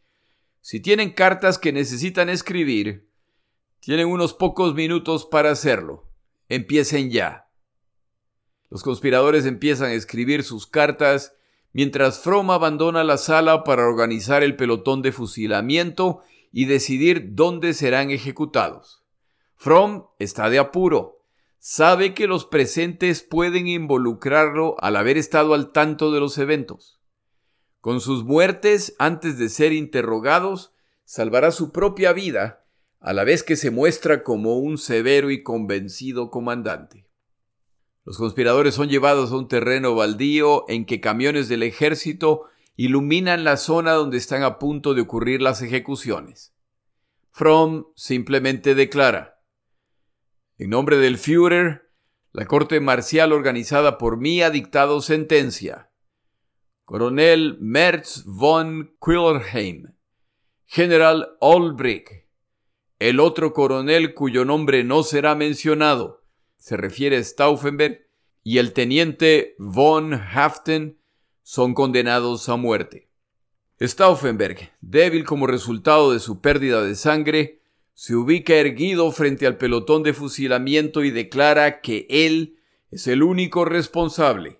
si 0.61 0.80
tienen 0.80 1.12
cartas 1.12 1.59
que 1.59 1.72
necesitan 1.72 2.28
escribir, 2.28 3.09
tienen 3.80 4.09
unos 4.09 4.35
pocos 4.35 4.74
minutos 4.74 5.24
para 5.24 5.50
hacerlo. 5.50 6.12
Empiecen 6.48 7.11
ya. 7.11 7.45
Los 8.70 8.83
conspiradores 8.83 9.46
empiezan 9.46 9.90
a 9.90 9.94
escribir 9.94 10.42
sus 10.42 10.66
cartas 10.66 11.35
mientras 11.72 12.20
Fromm 12.20 12.50
abandona 12.50 13.05
la 13.05 13.18
sala 13.18 13.62
para 13.62 13.87
organizar 13.87 14.42
el 14.42 14.57
pelotón 14.57 15.02
de 15.02 15.12
fusilamiento 15.12 16.22
y 16.52 16.64
decidir 16.64 17.35
dónde 17.35 17.74
serán 17.74 18.11
ejecutados. 18.11 19.05
Fromm 19.57 20.07
está 20.18 20.48
de 20.50 20.59
apuro. 20.59 21.22
Sabe 21.59 22.14
que 22.14 22.26
los 22.26 22.44
presentes 22.44 23.22
pueden 23.22 23.66
involucrarlo 23.66 24.76
al 24.79 24.96
haber 24.96 25.16
estado 25.16 25.55
al 25.55 25.72
tanto 25.72 26.12
de 26.12 26.20
los 26.20 26.38
eventos. 26.38 27.00
Con 27.81 28.00
sus 28.00 28.24
muertes 28.24 28.94
antes 28.98 29.38
de 29.38 29.48
ser 29.48 29.72
interrogados, 29.72 30.72
salvará 31.05 31.50
su 31.50 31.72
propia 31.72 32.12
vida, 32.12 32.64
a 33.00 33.12
la 33.12 33.24
vez 33.24 33.42
que 33.42 33.57
se 33.57 33.70
muestra 33.70 34.22
como 34.22 34.59
un 34.59 34.79
severo 34.79 35.31
y 35.31 35.42
convencido 35.42 36.31
comandante. 36.31 37.05
Los 38.06 38.18
conspiradores 38.18 38.76
son 38.76 38.88
llevados 38.88 39.32
a 39.32 39.36
un 39.36 39.48
terreno 39.48 39.96
baldío 39.96 40.64
en 40.68 40.86
que 40.86 41.00
camiones 41.00 41.48
del 41.48 41.64
ejército 41.64 42.44
iluminan 42.76 43.42
la 43.42 43.56
zona 43.56 43.94
donde 43.94 44.16
están 44.16 44.44
a 44.44 44.60
punto 44.60 44.94
de 44.94 45.00
ocurrir 45.00 45.42
las 45.42 45.60
ejecuciones. 45.60 46.54
Fromm 47.32 47.86
simplemente 47.96 48.76
declara, 48.76 49.42
en 50.56 50.70
nombre 50.70 50.98
del 50.98 51.18
Führer, 51.18 51.90
la 52.32 52.46
corte 52.46 52.78
marcial 52.78 53.32
organizada 53.32 53.98
por 53.98 54.18
mí 54.18 54.40
ha 54.40 54.50
dictado 54.50 55.00
sentencia. 55.02 55.90
Coronel 56.84 57.58
Merz 57.60 58.22
von 58.24 58.94
Quillerheim, 59.04 59.96
General 60.66 61.36
Olbrich, 61.40 62.28
el 63.00 63.18
otro 63.18 63.52
coronel 63.52 64.14
cuyo 64.14 64.44
nombre 64.44 64.84
no 64.84 65.02
será 65.02 65.34
mencionado, 65.34 66.26
se 66.66 66.76
refiere 66.76 67.22
Stauffenberg, 67.22 68.08
y 68.42 68.58
el 68.58 68.72
teniente 68.72 69.54
von 69.56 70.14
Haften 70.14 70.98
son 71.44 71.74
condenados 71.74 72.48
a 72.48 72.56
muerte. 72.56 73.08
Stauffenberg, 73.80 74.72
débil 74.80 75.24
como 75.24 75.46
resultado 75.46 76.12
de 76.12 76.18
su 76.18 76.40
pérdida 76.40 76.82
de 76.82 76.96
sangre, 76.96 77.62
se 77.94 78.16
ubica 78.16 78.54
erguido 78.54 79.12
frente 79.12 79.46
al 79.46 79.58
pelotón 79.58 80.02
de 80.02 80.12
fusilamiento 80.12 81.04
y 81.04 81.12
declara 81.12 81.80
que 81.80 82.08
él 82.10 82.58
es 82.90 83.06
el 83.06 83.22
único 83.22 83.64
responsable. 83.64 84.58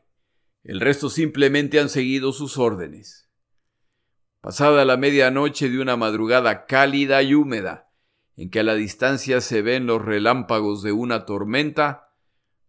El 0.62 0.78
resto 0.78 1.11
simplemente 1.11 1.80
han 1.80 1.88
seguido 1.88 2.32
sus 2.32 2.57
órdenes. 2.57 3.28
Pasada 4.40 4.84
la 4.84 4.96
medianoche 4.96 5.68
de 5.68 5.80
una 5.80 5.96
madrugada 5.96 6.66
cálida 6.66 7.20
y 7.24 7.34
húmeda, 7.34 7.86
en 8.37 8.51
que 8.51 8.61
a 8.61 8.62
la 8.62 8.74
distancia 8.74 9.41
se 9.41 9.62
ven 9.62 9.87
los 9.87 10.05
relámpagos 10.05 10.82
de 10.82 10.93
una 10.93 11.24
tormenta, 11.24 12.12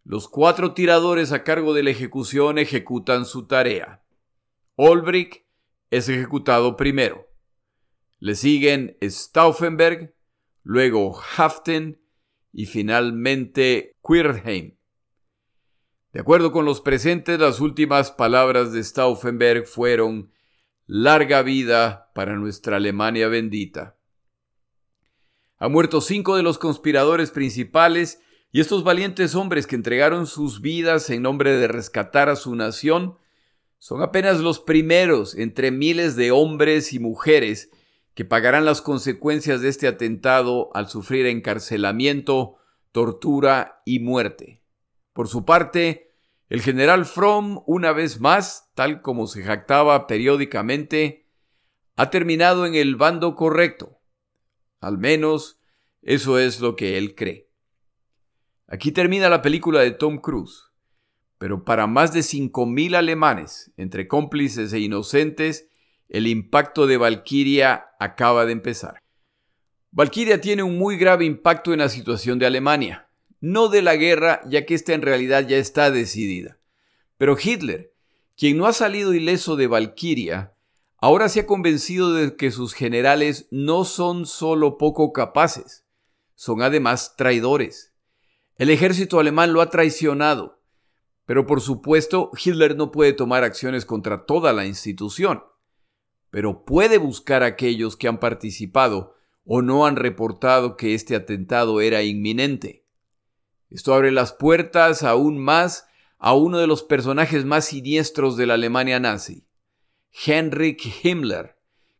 los 0.04 0.28
cuatro 0.28 0.72
tiradores 0.72 1.32
a 1.32 1.44
cargo 1.44 1.74
de 1.74 1.82
la 1.82 1.90
ejecución 1.90 2.58
ejecutan 2.58 3.26
su 3.26 3.46
tarea. 3.46 4.02
Olbrich 4.76 5.44
es 5.90 6.08
ejecutado 6.08 6.76
primero. 6.76 7.28
Le 8.18 8.34
siguen 8.34 8.96
Stauffenberg, 9.02 10.14
luego 10.62 11.20
Haften 11.36 12.00
y 12.52 12.66
finalmente 12.66 13.98
Quirheim. 14.02 14.78
De 16.12 16.20
acuerdo 16.20 16.52
con 16.52 16.64
los 16.64 16.80
presentes, 16.80 17.38
las 17.38 17.60
últimas 17.60 18.10
palabras 18.10 18.72
de 18.72 18.82
Stauffenberg 18.82 19.66
fueron 19.66 20.32
larga 20.86 21.42
vida 21.42 22.10
para 22.14 22.34
nuestra 22.36 22.78
Alemania 22.78 23.28
bendita. 23.28 23.97
Han 25.58 25.72
muerto 25.72 26.00
cinco 26.00 26.36
de 26.36 26.42
los 26.42 26.58
conspiradores 26.58 27.30
principales 27.30 28.20
y 28.52 28.60
estos 28.60 28.84
valientes 28.84 29.34
hombres 29.34 29.66
que 29.66 29.76
entregaron 29.76 30.26
sus 30.26 30.60
vidas 30.60 31.10
en 31.10 31.22
nombre 31.22 31.56
de 31.56 31.68
rescatar 31.68 32.28
a 32.28 32.36
su 32.36 32.54
nación 32.54 33.16
son 33.78 34.02
apenas 34.02 34.40
los 34.40 34.60
primeros 34.60 35.36
entre 35.36 35.70
miles 35.70 36.16
de 36.16 36.30
hombres 36.30 36.92
y 36.92 36.98
mujeres 36.98 37.70
que 38.14 38.24
pagarán 38.24 38.64
las 38.64 38.82
consecuencias 38.82 39.60
de 39.60 39.68
este 39.68 39.86
atentado 39.86 40.70
al 40.74 40.88
sufrir 40.88 41.26
encarcelamiento, 41.26 42.56
tortura 42.90 43.82
y 43.84 44.00
muerte. 44.00 44.62
Por 45.12 45.28
su 45.28 45.44
parte, 45.44 46.10
el 46.48 46.62
general 46.62 47.04
Fromm, 47.04 47.62
una 47.66 47.92
vez 47.92 48.20
más, 48.20 48.70
tal 48.74 49.02
como 49.02 49.26
se 49.26 49.42
jactaba 49.42 50.06
periódicamente, 50.06 51.26
ha 51.94 52.10
terminado 52.10 52.66
en 52.66 52.74
el 52.74 52.96
bando 52.96 53.36
correcto. 53.36 53.97
Al 54.80 54.98
menos 54.98 55.58
eso 56.02 56.38
es 56.38 56.60
lo 56.60 56.76
que 56.76 56.98
él 56.98 57.14
cree. 57.14 57.48
Aquí 58.66 58.92
termina 58.92 59.28
la 59.28 59.42
película 59.42 59.80
de 59.80 59.92
Tom 59.92 60.18
Cruise, 60.18 60.70
pero 61.38 61.64
para 61.64 61.86
más 61.86 62.12
de 62.12 62.20
5.000 62.20 62.96
alemanes, 62.96 63.72
entre 63.76 64.08
cómplices 64.08 64.72
e 64.72 64.80
inocentes, 64.80 65.68
el 66.08 66.26
impacto 66.26 66.86
de 66.86 66.96
Valkyria 66.96 67.86
acaba 67.98 68.44
de 68.46 68.52
empezar. 68.52 69.02
Valkyria 69.90 70.40
tiene 70.40 70.62
un 70.62 70.76
muy 70.76 70.96
grave 70.96 71.24
impacto 71.24 71.72
en 71.72 71.78
la 71.78 71.88
situación 71.88 72.38
de 72.38 72.46
Alemania, 72.46 73.08
no 73.40 73.68
de 73.68 73.82
la 73.82 73.96
guerra, 73.96 74.42
ya 74.46 74.66
que 74.66 74.74
esta 74.74 74.94
en 74.94 75.02
realidad 75.02 75.46
ya 75.46 75.56
está 75.56 75.90
decidida. 75.90 76.58
Pero 77.16 77.36
Hitler, 77.42 77.92
quien 78.36 78.58
no 78.58 78.66
ha 78.66 78.72
salido 78.72 79.14
ileso 79.14 79.56
de 79.56 79.66
Valkyria, 79.66 80.54
ahora 80.98 81.28
se 81.28 81.40
ha 81.40 81.46
convencido 81.46 82.12
de 82.12 82.36
que 82.36 82.50
sus 82.50 82.74
generales 82.74 83.48
no 83.50 83.84
son 83.84 84.26
solo 84.26 84.78
poco 84.78 85.12
capaces, 85.12 85.86
son 86.34 86.62
además 86.62 87.16
traidores. 87.16 87.94
El 88.56 88.70
ejército 88.70 89.18
alemán 89.18 89.52
lo 89.52 89.60
ha 89.60 89.70
traicionado, 89.70 90.62
pero 91.24 91.46
por 91.46 91.60
supuesto 91.60 92.30
Hitler 92.42 92.76
no 92.76 92.90
puede 92.90 93.12
tomar 93.12 93.44
acciones 93.44 93.84
contra 93.84 94.26
toda 94.26 94.52
la 94.52 94.66
institución 94.66 95.42
pero 96.30 96.64
puede 96.64 96.98
buscar 96.98 97.42
a 97.42 97.46
aquellos 97.46 97.96
que 97.96 98.08
han 98.08 98.20
participado 98.20 99.14
o 99.44 99.62
no 99.62 99.86
han 99.86 99.96
reportado 99.96 100.76
que 100.76 100.94
este 100.94 101.16
atentado 101.16 101.80
era 101.80 102.02
inminente. 102.02 102.86
Esto 103.70 103.94
abre 103.94 104.10
las 104.10 104.32
puertas 104.32 105.02
aún 105.02 105.38
más 105.38 105.86
a 106.18 106.34
uno 106.34 106.58
de 106.58 106.66
los 106.66 106.82
personajes 106.82 107.44
más 107.44 107.66
siniestros 107.66 108.36
de 108.36 108.46
la 108.46 108.54
Alemania 108.54 109.00
nazi, 109.00 109.46
Heinrich 110.12 111.04
Himmler, 111.04 111.56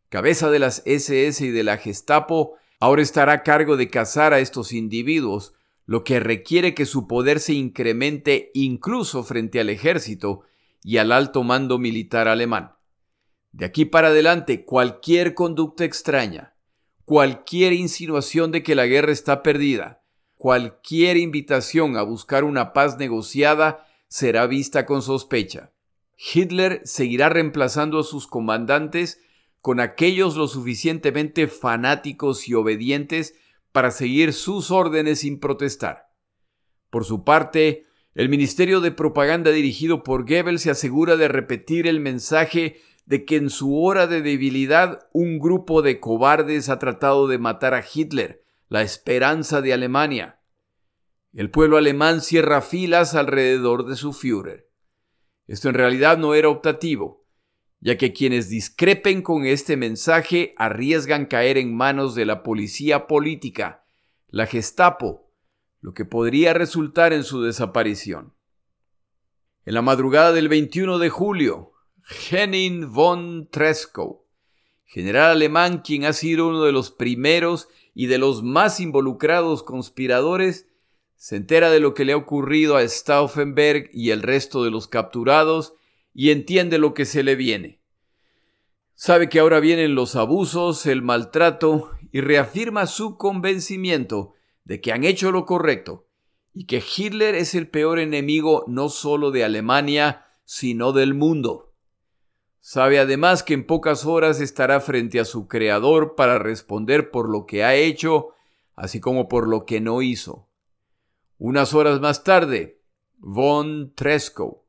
cabeza 0.08 0.50
de 0.50 0.58
las 0.58 0.82
SS 0.86 1.44
y 1.44 1.50
de 1.50 1.62
la 1.62 1.76
Gestapo, 1.76 2.56
ahora 2.80 3.02
estará 3.02 3.32
a 3.32 3.42
cargo 3.42 3.76
de 3.76 3.88
cazar 3.88 4.32
a 4.32 4.40
estos 4.40 4.72
individuos, 4.72 5.54
lo 5.86 6.04
que 6.04 6.20
requiere 6.20 6.74
que 6.74 6.86
su 6.86 7.06
poder 7.06 7.40
se 7.40 7.54
incremente 7.54 8.50
incluso 8.54 9.24
frente 9.24 9.60
al 9.60 9.70
ejército 9.70 10.42
y 10.82 10.98
al 10.98 11.12
alto 11.12 11.42
mando 11.42 11.78
militar 11.78 12.28
alemán. 12.28 12.74
De 13.52 13.64
aquí 13.64 13.84
para 13.84 14.08
adelante, 14.08 14.64
cualquier 14.64 15.34
conducta 15.34 15.84
extraña, 15.84 16.54
cualquier 17.04 17.72
insinuación 17.72 18.52
de 18.52 18.62
que 18.62 18.74
la 18.74 18.86
guerra 18.86 19.12
está 19.12 19.42
perdida, 19.42 20.02
cualquier 20.36 21.16
invitación 21.16 21.96
a 21.96 22.02
buscar 22.02 22.44
una 22.44 22.72
paz 22.72 22.98
negociada 22.98 23.86
será 24.08 24.46
vista 24.46 24.84
con 24.84 25.02
sospecha. 25.02 25.72
Hitler 26.18 26.80
seguirá 26.84 27.28
reemplazando 27.28 28.00
a 28.00 28.04
sus 28.04 28.26
comandantes 28.26 29.20
con 29.60 29.80
aquellos 29.80 30.36
lo 30.36 30.48
suficientemente 30.48 31.46
fanáticos 31.46 32.48
y 32.48 32.54
obedientes 32.54 33.34
para 33.72 33.90
seguir 33.90 34.32
sus 34.32 34.70
órdenes 34.70 35.20
sin 35.20 35.38
protestar. 35.38 36.08
Por 36.90 37.04
su 37.04 37.22
parte, 37.24 37.86
el 38.14 38.28
Ministerio 38.28 38.80
de 38.80 38.90
Propaganda 38.90 39.52
dirigido 39.52 40.02
por 40.02 40.28
Goebbels 40.28 40.62
se 40.62 40.70
asegura 40.70 41.16
de 41.16 41.28
repetir 41.28 41.86
el 41.86 42.00
mensaje 42.00 42.80
de 43.06 43.24
que 43.24 43.36
en 43.36 43.48
su 43.48 43.80
hora 43.80 44.06
de 44.06 44.20
debilidad 44.20 45.08
un 45.12 45.38
grupo 45.38 45.82
de 45.82 46.00
cobardes 46.00 46.68
ha 46.68 46.78
tratado 46.78 47.28
de 47.28 47.38
matar 47.38 47.74
a 47.74 47.82
Hitler, 47.82 48.42
la 48.68 48.82
esperanza 48.82 49.62
de 49.62 49.72
Alemania. 49.72 50.40
El 51.32 51.50
pueblo 51.50 51.76
alemán 51.76 52.20
cierra 52.20 52.60
filas 52.60 53.14
alrededor 53.14 53.86
de 53.86 53.96
su 53.96 54.12
Führer. 54.12 54.67
Esto 55.48 55.70
en 55.70 55.74
realidad 55.74 56.18
no 56.18 56.34
era 56.34 56.50
optativo, 56.50 57.24
ya 57.80 57.96
que 57.96 58.12
quienes 58.12 58.50
discrepen 58.50 59.22
con 59.22 59.46
este 59.46 59.76
mensaje 59.76 60.54
arriesgan 60.58 61.26
caer 61.26 61.56
en 61.56 61.74
manos 61.74 62.14
de 62.14 62.26
la 62.26 62.42
policía 62.42 63.06
política, 63.06 63.84
la 64.28 64.46
Gestapo, 64.46 65.32
lo 65.80 65.94
que 65.94 66.04
podría 66.04 66.52
resultar 66.52 67.14
en 67.14 67.24
su 67.24 67.42
desaparición. 67.42 68.34
En 69.64 69.74
la 69.74 69.82
madrugada 69.82 70.32
del 70.32 70.48
21 70.48 70.98
de 70.98 71.08
julio, 71.08 71.72
Henning 72.30 72.92
von 72.92 73.48
Treschow, 73.50 74.26
general 74.84 75.30
alemán 75.30 75.78
quien 75.78 76.04
ha 76.04 76.12
sido 76.12 76.48
uno 76.48 76.62
de 76.62 76.72
los 76.72 76.90
primeros 76.90 77.68
y 77.94 78.06
de 78.06 78.18
los 78.18 78.42
más 78.42 78.80
involucrados 78.80 79.62
conspiradores, 79.62 80.68
se 81.18 81.34
entera 81.34 81.70
de 81.70 81.80
lo 81.80 81.94
que 81.94 82.04
le 82.04 82.12
ha 82.12 82.16
ocurrido 82.16 82.76
a 82.76 82.88
Stauffenberg 82.88 83.90
y 83.92 84.10
el 84.10 84.22
resto 84.22 84.62
de 84.62 84.70
los 84.70 84.86
capturados 84.86 85.74
y 86.14 86.30
entiende 86.30 86.78
lo 86.78 86.94
que 86.94 87.04
se 87.04 87.24
le 87.24 87.34
viene. 87.34 87.80
Sabe 88.94 89.28
que 89.28 89.40
ahora 89.40 89.58
vienen 89.58 89.96
los 89.96 90.14
abusos, 90.14 90.86
el 90.86 91.02
maltrato 91.02 91.90
y 92.12 92.20
reafirma 92.20 92.86
su 92.86 93.16
convencimiento 93.16 94.34
de 94.64 94.80
que 94.80 94.92
han 94.92 95.02
hecho 95.02 95.32
lo 95.32 95.44
correcto 95.44 96.06
y 96.54 96.66
que 96.66 96.82
Hitler 96.96 97.34
es 97.34 97.56
el 97.56 97.68
peor 97.68 97.98
enemigo 97.98 98.64
no 98.68 98.88
solo 98.88 99.32
de 99.32 99.42
Alemania, 99.42 100.24
sino 100.44 100.92
del 100.92 101.14
mundo. 101.14 101.74
Sabe 102.60 103.00
además 103.00 103.42
que 103.42 103.54
en 103.54 103.66
pocas 103.66 104.06
horas 104.06 104.40
estará 104.40 104.80
frente 104.80 105.18
a 105.18 105.24
su 105.24 105.48
Creador 105.48 106.14
para 106.14 106.38
responder 106.38 107.10
por 107.10 107.28
lo 107.28 107.44
que 107.44 107.64
ha 107.64 107.74
hecho, 107.74 108.34
así 108.76 109.00
como 109.00 109.28
por 109.28 109.48
lo 109.48 109.66
que 109.66 109.80
no 109.80 110.00
hizo. 110.00 110.47
Unas 111.38 111.72
horas 111.72 112.00
más 112.00 112.24
tarde, 112.24 112.82
von 113.16 113.94
Tresco 113.94 114.66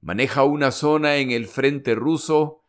maneja 0.00 0.44
una 0.44 0.70
zona 0.70 1.16
en 1.16 1.30
el 1.30 1.46
frente 1.46 1.94
ruso, 1.94 2.64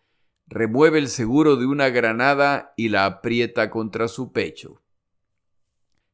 remueve 0.47 0.99
el 0.99 1.07
seguro 1.07 1.55
de 1.55 1.65
una 1.65 1.89
granada 1.89 2.73
y 2.77 2.89
la 2.89 3.05
aprieta 3.05 3.69
contra 3.69 4.07
su 4.07 4.31
pecho. 4.31 4.81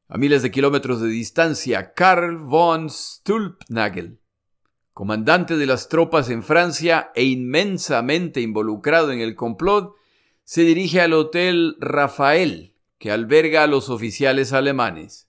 A 0.08 0.16
miles 0.16 0.42
de 0.42 0.50
kilómetros 0.50 1.00
de 1.00 1.08
distancia, 1.08 1.92
Karl 1.92 2.38
von 2.38 2.88
Stulpnagel 2.88 4.20
comandante 4.98 5.56
de 5.56 5.66
las 5.66 5.88
tropas 5.88 6.28
en 6.28 6.42
Francia 6.42 7.12
e 7.14 7.22
inmensamente 7.22 8.40
involucrado 8.40 9.12
en 9.12 9.20
el 9.20 9.36
complot, 9.36 9.94
se 10.42 10.62
dirige 10.62 11.00
al 11.00 11.12
Hotel 11.12 11.76
Rafael, 11.78 12.74
que 12.98 13.12
alberga 13.12 13.62
a 13.62 13.68
los 13.68 13.90
oficiales 13.90 14.52
alemanes. 14.52 15.27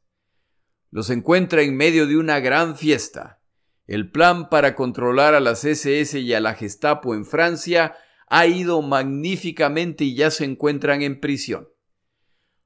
Los 0.91 1.09
encuentra 1.09 1.61
en 1.61 1.75
medio 1.75 2.07
de 2.07 2.17
una 2.17 2.39
gran 2.39 2.75
fiesta. 2.75 3.41
El 3.85 4.11
plan 4.11 4.49
para 4.49 4.75
controlar 4.75 5.35
a 5.35 5.39
las 5.39 5.65
SS 5.65 6.19
y 6.19 6.33
a 6.33 6.39
la 6.39 6.53
Gestapo 6.53 7.13
en 7.13 7.25
Francia 7.25 7.95
ha 8.27 8.45
ido 8.45 8.81
magníficamente 8.81 10.03
y 10.03 10.15
ya 10.15 10.31
se 10.31 10.45
encuentran 10.45 11.01
en 11.01 11.19
prisión. 11.19 11.69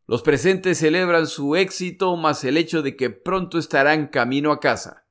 Los 0.06 0.22
presentes 0.22 0.78
celebran 0.78 1.28
su 1.28 1.56
éxito 1.56 2.18
más 2.18 2.44
el 2.44 2.58
hecho 2.58 2.82
de 2.82 2.96
que 2.98 3.10
pronto 3.10 3.58
estarán 3.58 4.08
camino 4.08 4.52
a 4.52 4.60
casa. 4.60 5.06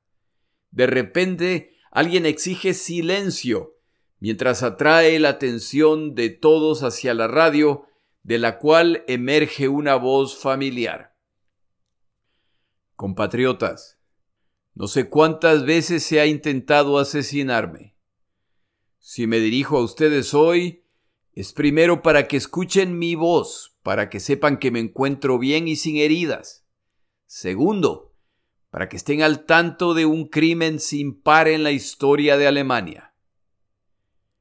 De 0.71 0.87
repente 0.87 1.77
alguien 1.91 2.27
exige 2.27 2.75
silencio 2.75 3.79
mientras 4.23 4.63
atrae 4.63 5.19
la 5.19 5.31
atención 5.31 6.15
de 6.15 6.31
todos 6.31 6.83
hacia 6.85 7.13
la 7.13 7.27
radio, 7.27 7.87
de 8.23 8.39
la 8.39 8.59
cual 8.59 9.03
emerge 9.09 9.67
una 9.67 9.97
voz 9.97 10.39
familiar. 10.39 11.12
Compatriotas, 13.03 13.99
no 14.75 14.87
sé 14.87 15.09
cuántas 15.09 15.65
veces 15.65 16.05
se 16.05 16.21
ha 16.21 16.27
intentado 16.27 17.01
asesinarme. 17.01 17.97
Si 19.01 19.27
me 19.27 19.41
dirijo 19.41 19.77
a 19.77 19.83
ustedes 19.83 20.35
hoy, 20.35 20.85
es 21.33 21.53
primero 21.53 22.01
para 22.03 22.29
que 22.29 22.37
escuchen 22.37 23.01
mi 23.01 23.17
voz, 23.17 23.77
para 23.83 24.09
que 24.09 24.21
sepan 24.21 24.57
que 24.57 24.71
me 24.71 24.79
encuentro 24.79 25.41
bien 25.41 25.67
y 25.67 25.75
sin 25.75 25.97
heridas. 25.97 26.65
Segundo, 27.27 28.15
para 28.71 28.89
que 28.89 28.99
estén 28.99 29.23
al 29.23 29.47
tanto 29.47 29.95
de 29.95 30.07
un 30.07 30.29
crimen 30.29 30.79
sin 30.79 31.21
par 31.21 31.49
en 31.49 31.65
la 31.65 31.73
historia 31.73 32.37
de 32.37 32.47
Alemania. 32.47 33.17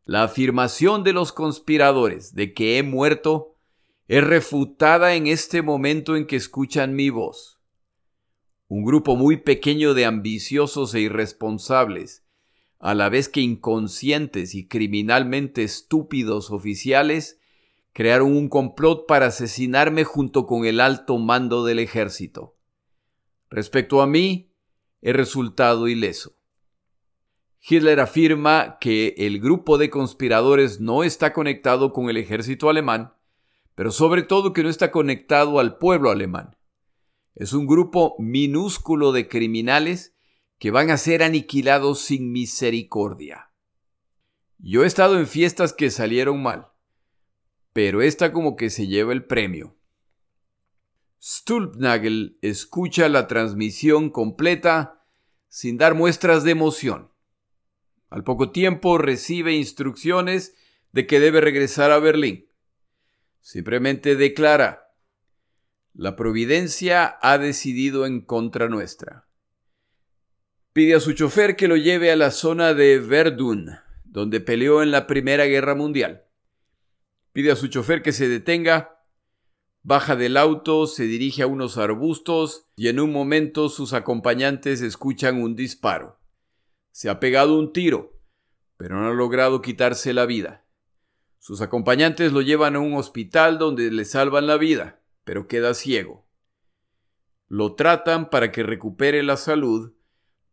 La 0.03 0.21
afirmación 0.21 1.03
de 1.03 1.13
los 1.13 1.31
conspiradores 1.31 2.35
de 2.35 2.53
que 2.53 2.77
he 2.77 2.83
muerto 2.83 3.55
es 4.07 4.23
refutada 4.23 5.15
en 5.15 5.25
este 5.25 5.63
momento 5.63 6.15
en 6.15 6.27
que 6.27 6.35
escuchan 6.35 6.93
mi 6.93 7.09
voz. 7.09 7.60
Un 8.71 8.85
grupo 8.85 9.17
muy 9.17 9.35
pequeño 9.35 9.93
de 9.93 10.05
ambiciosos 10.05 10.95
e 10.95 11.01
irresponsables, 11.01 12.25
a 12.79 12.95
la 12.95 13.09
vez 13.09 13.27
que 13.27 13.41
inconscientes 13.41 14.55
y 14.55 14.65
criminalmente 14.65 15.63
estúpidos 15.63 16.51
oficiales, 16.51 17.37
crearon 17.91 18.33
un 18.33 18.47
complot 18.47 19.07
para 19.07 19.25
asesinarme 19.25 20.05
junto 20.05 20.45
con 20.45 20.63
el 20.63 20.79
alto 20.79 21.17
mando 21.17 21.65
del 21.65 21.79
ejército. 21.79 22.55
Respecto 23.49 24.01
a 24.01 24.07
mí, 24.07 24.53
he 25.01 25.11
resultado 25.11 25.89
ileso. 25.89 26.37
Hitler 27.59 27.99
afirma 27.99 28.77
que 28.79 29.15
el 29.17 29.41
grupo 29.41 29.77
de 29.77 29.89
conspiradores 29.89 30.79
no 30.79 31.03
está 31.03 31.33
conectado 31.33 31.91
con 31.91 32.09
el 32.09 32.15
ejército 32.15 32.69
alemán, 32.69 33.15
pero 33.75 33.91
sobre 33.91 34.23
todo 34.23 34.53
que 34.53 34.63
no 34.63 34.69
está 34.69 34.91
conectado 34.91 35.59
al 35.59 35.77
pueblo 35.77 36.09
alemán. 36.09 36.55
Es 37.35 37.53
un 37.53 37.65
grupo 37.65 38.15
minúsculo 38.19 39.11
de 39.11 39.27
criminales 39.27 40.15
que 40.59 40.71
van 40.71 40.91
a 40.91 40.97
ser 40.97 41.23
aniquilados 41.23 42.01
sin 42.01 42.31
misericordia. 42.31 43.51
Yo 44.59 44.83
he 44.83 44.87
estado 44.87 45.17
en 45.17 45.25
fiestas 45.25 45.73
que 45.73 45.89
salieron 45.89 46.43
mal, 46.43 46.67
pero 47.73 48.01
esta 48.01 48.31
como 48.31 48.55
que 48.55 48.69
se 48.69 48.87
lleva 48.87 49.13
el 49.13 49.25
premio. 49.25 49.75
Stulpnagel 51.21 52.37
escucha 52.41 53.09
la 53.09 53.27
transmisión 53.27 54.09
completa 54.09 55.05
sin 55.47 55.77
dar 55.77 55.95
muestras 55.95 56.43
de 56.43 56.51
emoción. 56.51 57.11
Al 58.09 58.23
poco 58.23 58.51
tiempo 58.51 58.97
recibe 58.97 59.53
instrucciones 59.53 60.55
de 60.91 61.07
que 61.07 61.19
debe 61.19 61.41
regresar 61.41 61.91
a 61.91 61.99
Berlín. 61.99 62.47
Simplemente 63.39 64.15
declara, 64.15 64.90
la 65.93 66.15
providencia 66.15 67.17
ha 67.21 67.37
decidido 67.37 68.05
en 68.05 68.21
contra 68.21 68.69
nuestra. 68.69 69.27
Pide 70.73 70.95
a 70.95 71.01
su 71.01 71.11
chofer 71.13 71.57
que 71.57 71.67
lo 71.67 71.75
lleve 71.75 72.11
a 72.11 72.15
la 72.15 72.31
zona 72.31 72.73
de 72.73 72.99
Verdun, 72.99 73.71
donde 74.05 74.39
peleó 74.39 74.81
en 74.83 74.91
la 74.91 75.05
Primera 75.05 75.45
Guerra 75.45 75.75
Mundial. 75.75 76.23
Pide 77.33 77.51
a 77.51 77.57
su 77.57 77.67
chofer 77.67 78.01
que 78.01 78.13
se 78.13 78.29
detenga, 78.29 79.03
baja 79.83 80.15
del 80.15 80.37
auto, 80.37 80.87
se 80.87 81.03
dirige 81.03 81.43
a 81.43 81.47
unos 81.47 81.77
arbustos 81.77 82.67
y 82.75 82.87
en 82.87 82.99
un 83.01 83.11
momento 83.11 83.67
sus 83.67 83.91
acompañantes 83.91 84.81
escuchan 84.81 85.41
un 85.41 85.55
disparo. 85.55 86.19
Se 86.91 87.09
ha 87.09 87.19
pegado 87.19 87.57
un 87.57 87.73
tiro, 87.73 88.21
pero 88.77 88.95
no 88.99 89.09
ha 89.09 89.13
logrado 89.13 89.61
quitarse 89.61 90.13
la 90.13 90.25
vida. 90.25 90.65
Sus 91.39 91.59
acompañantes 91.59 92.31
lo 92.31 92.41
llevan 92.41 92.75
a 92.75 92.79
un 92.79 92.93
hospital 92.93 93.57
donde 93.57 93.91
le 93.91 94.05
salvan 94.05 94.47
la 94.47 94.57
vida, 94.57 95.00
pero 95.23 95.47
queda 95.47 95.73
ciego. 95.73 96.27
Lo 97.47 97.75
tratan 97.75 98.29
para 98.29 98.51
que 98.51 98.63
recupere 98.63 99.23
la 99.23 99.37
salud, 99.37 99.93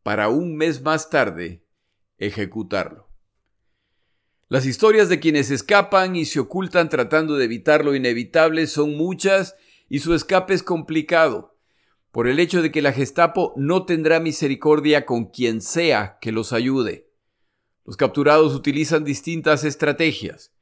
para 0.02 0.28
un 0.28 0.56
mes 0.56 0.82
más 0.82 1.10
tarde 1.10 1.64
ejecutarlo. 2.18 3.08
Las 4.48 4.66
historias 4.66 5.08
de 5.08 5.20
quienes 5.20 5.50
escapan 5.50 6.16
y 6.16 6.24
se 6.24 6.40
ocultan 6.40 6.88
tratando 6.88 7.36
de 7.36 7.44
evitar 7.44 7.84
lo 7.84 7.94
inevitable 7.94 8.66
son 8.66 8.96
muchas 8.96 9.56
y 9.88 9.98
su 9.98 10.14
escape 10.14 10.54
es 10.54 10.62
complicado 10.62 11.58
por 12.10 12.26
el 12.26 12.40
hecho 12.40 12.62
de 12.62 12.72
que 12.72 12.82
la 12.82 12.92
Gestapo 12.92 13.52
no 13.56 13.84
tendrá 13.84 14.20
misericordia 14.20 15.04
con 15.04 15.26
quien 15.26 15.60
sea 15.60 16.18
que 16.20 16.32
los 16.32 16.52
ayude. 16.52 17.10
Los 17.84 17.96
capturados 17.96 18.54
utilizan 18.54 19.04
distintas 19.04 19.64
estrategias. 19.64 20.52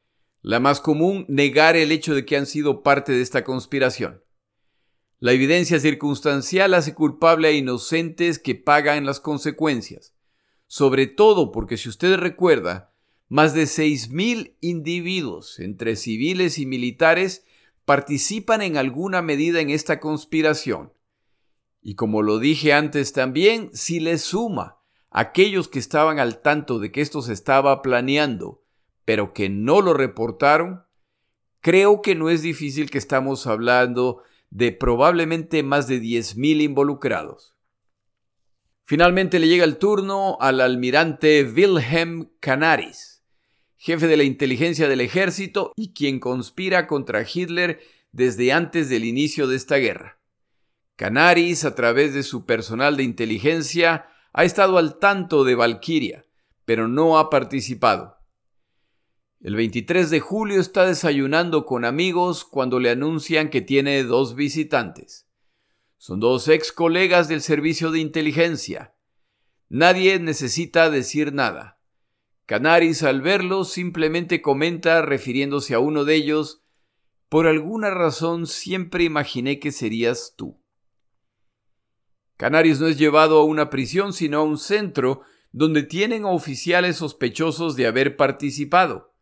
La 0.42 0.60
más 0.60 0.80
común, 0.80 1.24
negar 1.28 1.76
el 1.76 1.92
hecho 1.92 2.14
de 2.14 2.24
que 2.24 2.36
han 2.36 2.46
sido 2.46 2.82
parte 2.82 3.12
de 3.12 3.22
esta 3.22 3.44
conspiración. 3.44 4.22
La 5.18 5.32
evidencia 5.32 5.80
circunstancial 5.80 6.74
hace 6.74 6.94
culpable 6.94 7.48
a 7.48 7.52
inocentes 7.52 8.38
que 8.38 8.54
pagan 8.54 9.06
las 9.06 9.18
consecuencias. 9.18 10.14
Sobre 10.66 11.06
todo 11.06 11.52
porque 11.52 11.76
si 11.76 11.88
usted 11.88 12.16
recuerda, 12.16 12.92
más 13.28 13.54
de 13.54 13.64
6.000 13.64 14.56
individuos, 14.60 15.58
entre 15.58 15.96
civiles 15.96 16.58
y 16.58 16.66
militares, 16.66 17.44
participan 17.84 18.62
en 18.62 18.76
alguna 18.76 19.22
medida 19.22 19.60
en 19.60 19.70
esta 19.70 20.00
conspiración. 20.00 20.92
Y 21.80 21.94
como 21.94 22.22
lo 22.22 22.38
dije 22.38 22.72
antes 22.72 23.12
también, 23.12 23.70
si 23.72 24.00
le 24.00 24.18
suma 24.18 24.78
aquellos 25.10 25.68
que 25.68 25.78
estaban 25.78 26.18
al 26.18 26.42
tanto 26.42 26.78
de 26.78 26.92
que 26.92 27.00
esto 27.00 27.22
se 27.22 27.32
estaba 27.32 27.80
planeando, 27.80 28.62
pero 29.06 29.32
que 29.32 29.48
no 29.48 29.80
lo 29.80 29.94
reportaron, 29.94 30.84
creo 31.62 32.02
que 32.02 32.14
no 32.14 32.28
es 32.28 32.42
difícil 32.42 32.90
que 32.90 32.98
estamos 32.98 33.46
hablando 33.46 34.22
de 34.50 34.72
probablemente 34.72 35.62
más 35.62 35.88
de 35.88 36.02
10.000 36.02 36.60
involucrados. 36.62 37.56
Finalmente 38.84 39.38
le 39.38 39.48
llega 39.48 39.64
el 39.64 39.78
turno 39.78 40.36
al 40.40 40.60
almirante 40.60 41.44
Wilhelm 41.44 42.30
Canaris, 42.40 43.24
jefe 43.76 44.06
de 44.06 44.16
la 44.16 44.24
inteligencia 44.24 44.88
del 44.88 45.00
ejército 45.00 45.72
y 45.76 45.92
quien 45.94 46.20
conspira 46.20 46.86
contra 46.86 47.24
Hitler 47.32 47.80
desde 48.12 48.52
antes 48.52 48.88
del 48.88 49.04
inicio 49.04 49.46
de 49.46 49.56
esta 49.56 49.76
guerra. 49.76 50.20
Canaris, 50.96 51.64
a 51.64 51.74
través 51.74 52.12
de 52.12 52.22
su 52.22 52.44
personal 52.44 52.96
de 52.96 53.04
inteligencia, 53.04 54.08
ha 54.32 54.44
estado 54.44 54.78
al 54.78 54.98
tanto 54.98 55.44
de 55.44 55.54
Valkyria, 55.54 56.24
pero 56.64 56.88
no 56.88 57.18
ha 57.18 57.30
participado. 57.30 58.15
El 59.46 59.54
23 59.54 60.10
de 60.10 60.18
julio 60.18 60.60
está 60.60 60.86
desayunando 60.86 61.66
con 61.66 61.84
amigos 61.84 62.44
cuando 62.44 62.80
le 62.80 62.90
anuncian 62.90 63.48
que 63.48 63.60
tiene 63.60 64.02
dos 64.02 64.34
visitantes. 64.34 65.28
Son 65.98 66.18
dos 66.18 66.48
ex 66.48 66.72
colegas 66.72 67.28
del 67.28 67.40
servicio 67.40 67.92
de 67.92 68.00
inteligencia. 68.00 68.96
Nadie 69.68 70.18
necesita 70.18 70.90
decir 70.90 71.32
nada. 71.32 71.80
Canaris 72.46 73.04
al 73.04 73.20
verlos 73.20 73.70
simplemente 73.70 74.42
comenta 74.42 75.00
refiriéndose 75.02 75.74
a 75.74 75.78
uno 75.78 76.04
de 76.04 76.16
ellos, 76.16 76.64
por 77.28 77.46
alguna 77.46 77.90
razón 77.90 78.48
siempre 78.48 79.04
imaginé 79.04 79.60
que 79.60 79.70
serías 79.70 80.34
tú. 80.36 80.60
Canaris 82.36 82.80
no 82.80 82.88
es 82.88 82.98
llevado 82.98 83.38
a 83.38 83.44
una 83.44 83.70
prisión, 83.70 84.12
sino 84.12 84.40
a 84.40 84.42
un 84.42 84.58
centro 84.58 85.20
donde 85.52 85.84
tienen 85.84 86.24
oficiales 86.24 86.96
sospechosos 86.96 87.76
de 87.76 87.86
haber 87.86 88.16
participado. 88.16 89.14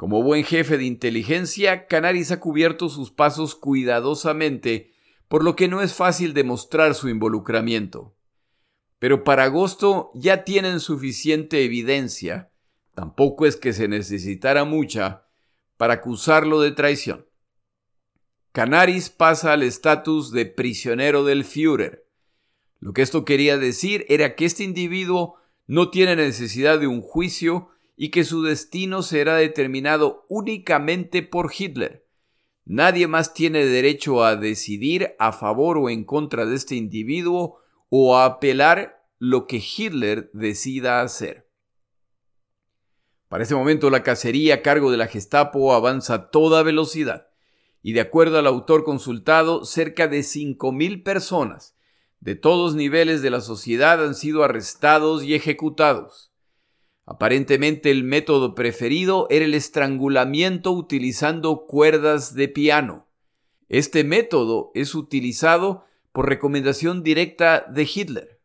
Como 0.00 0.22
buen 0.22 0.44
jefe 0.44 0.78
de 0.78 0.84
inteligencia, 0.84 1.86
Canaris 1.86 2.30
ha 2.30 2.40
cubierto 2.40 2.88
sus 2.88 3.10
pasos 3.10 3.54
cuidadosamente, 3.54 4.94
por 5.28 5.44
lo 5.44 5.56
que 5.56 5.68
no 5.68 5.82
es 5.82 5.92
fácil 5.92 6.32
demostrar 6.32 6.94
su 6.94 7.10
involucramiento. 7.10 8.16
Pero 8.98 9.24
para 9.24 9.44
agosto 9.44 10.10
ya 10.14 10.42
tienen 10.42 10.80
suficiente 10.80 11.66
evidencia, 11.66 12.50
tampoco 12.94 13.44
es 13.44 13.56
que 13.56 13.74
se 13.74 13.88
necesitara 13.88 14.64
mucha, 14.64 15.26
para 15.76 15.92
acusarlo 15.92 16.62
de 16.62 16.70
traición. 16.70 17.26
Canaris 18.52 19.10
pasa 19.10 19.52
al 19.52 19.62
estatus 19.62 20.32
de 20.32 20.46
prisionero 20.46 21.24
del 21.26 21.44
Führer, 21.44 22.08
lo 22.78 22.94
que 22.94 23.02
esto 23.02 23.26
quería 23.26 23.58
decir 23.58 24.06
era 24.08 24.34
que 24.34 24.46
este 24.46 24.64
individuo 24.64 25.34
no 25.66 25.90
tiene 25.90 26.16
necesidad 26.16 26.80
de 26.80 26.86
un 26.86 27.02
juicio 27.02 27.69
y 28.02 28.08
que 28.08 28.24
su 28.24 28.42
destino 28.42 29.02
será 29.02 29.36
determinado 29.36 30.24
únicamente 30.30 31.22
por 31.22 31.52
Hitler. 31.54 32.08
Nadie 32.64 33.06
más 33.06 33.34
tiene 33.34 33.66
derecho 33.66 34.24
a 34.24 34.36
decidir 34.36 35.14
a 35.18 35.32
favor 35.32 35.76
o 35.76 35.90
en 35.90 36.04
contra 36.04 36.46
de 36.46 36.56
este 36.56 36.76
individuo 36.76 37.58
o 37.90 38.16
a 38.16 38.24
apelar 38.24 39.06
lo 39.18 39.46
que 39.46 39.58
Hitler 39.58 40.30
decida 40.32 41.02
hacer. 41.02 41.50
Para 43.28 43.42
este 43.42 43.54
momento 43.54 43.90
la 43.90 44.02
cacería 44.02 44.54
a 44.54 44.62
cargo 44.62 44.90
de 44.90 44.96
la 44.96 45.06
Gestapo 45.06 45.74
avanza 45.74 46.14
a 46.14 46.30
toda 46.30 46.62
velocidad 46.62 47.28
y 47.82 47.92
de 47.92 48.00
acuerdo 48.00 48.38
al 48.38 48.46
autor 48.46 48.82
consultado, 48.82 49.66
cerca 49.66 50.08
de 50.08 50.20
5.000 50.20 51.02
personas 51.02 51.76
de 52.20 52.34
todos 52.34 52.74
niveles 52.74 53.20
de 53.20 53.28
la 53.28 53.42
sociedad 53.42 54.02
han 54.02 54.14
sido 54.14 54.42
arrestados 54.42 55.22
y 55.22 55.34
ejecutados. 55.34 56.29
Aparentemente 57.10 57.90
el 57.90 58.04
método 58.04 58.54
preferido 58.54 59.26
era 59.30 59.44
el 59.44 59.54
estrangulamiento 59.54 60.70
utilizando 60.70 61.66
cuerdas 61.66 62.36
de 62.36 62.46
piano. 62.46 63.08
Este 63.68 64.04
método 64.04 64.70
es 64.74 64.94
utilizado 64.94 65.84
por 66.12 66.28
recomendación 66.28 67.02
directa 67.02 67.66
de 67.68 67.82
Hitler. 67.82 68.40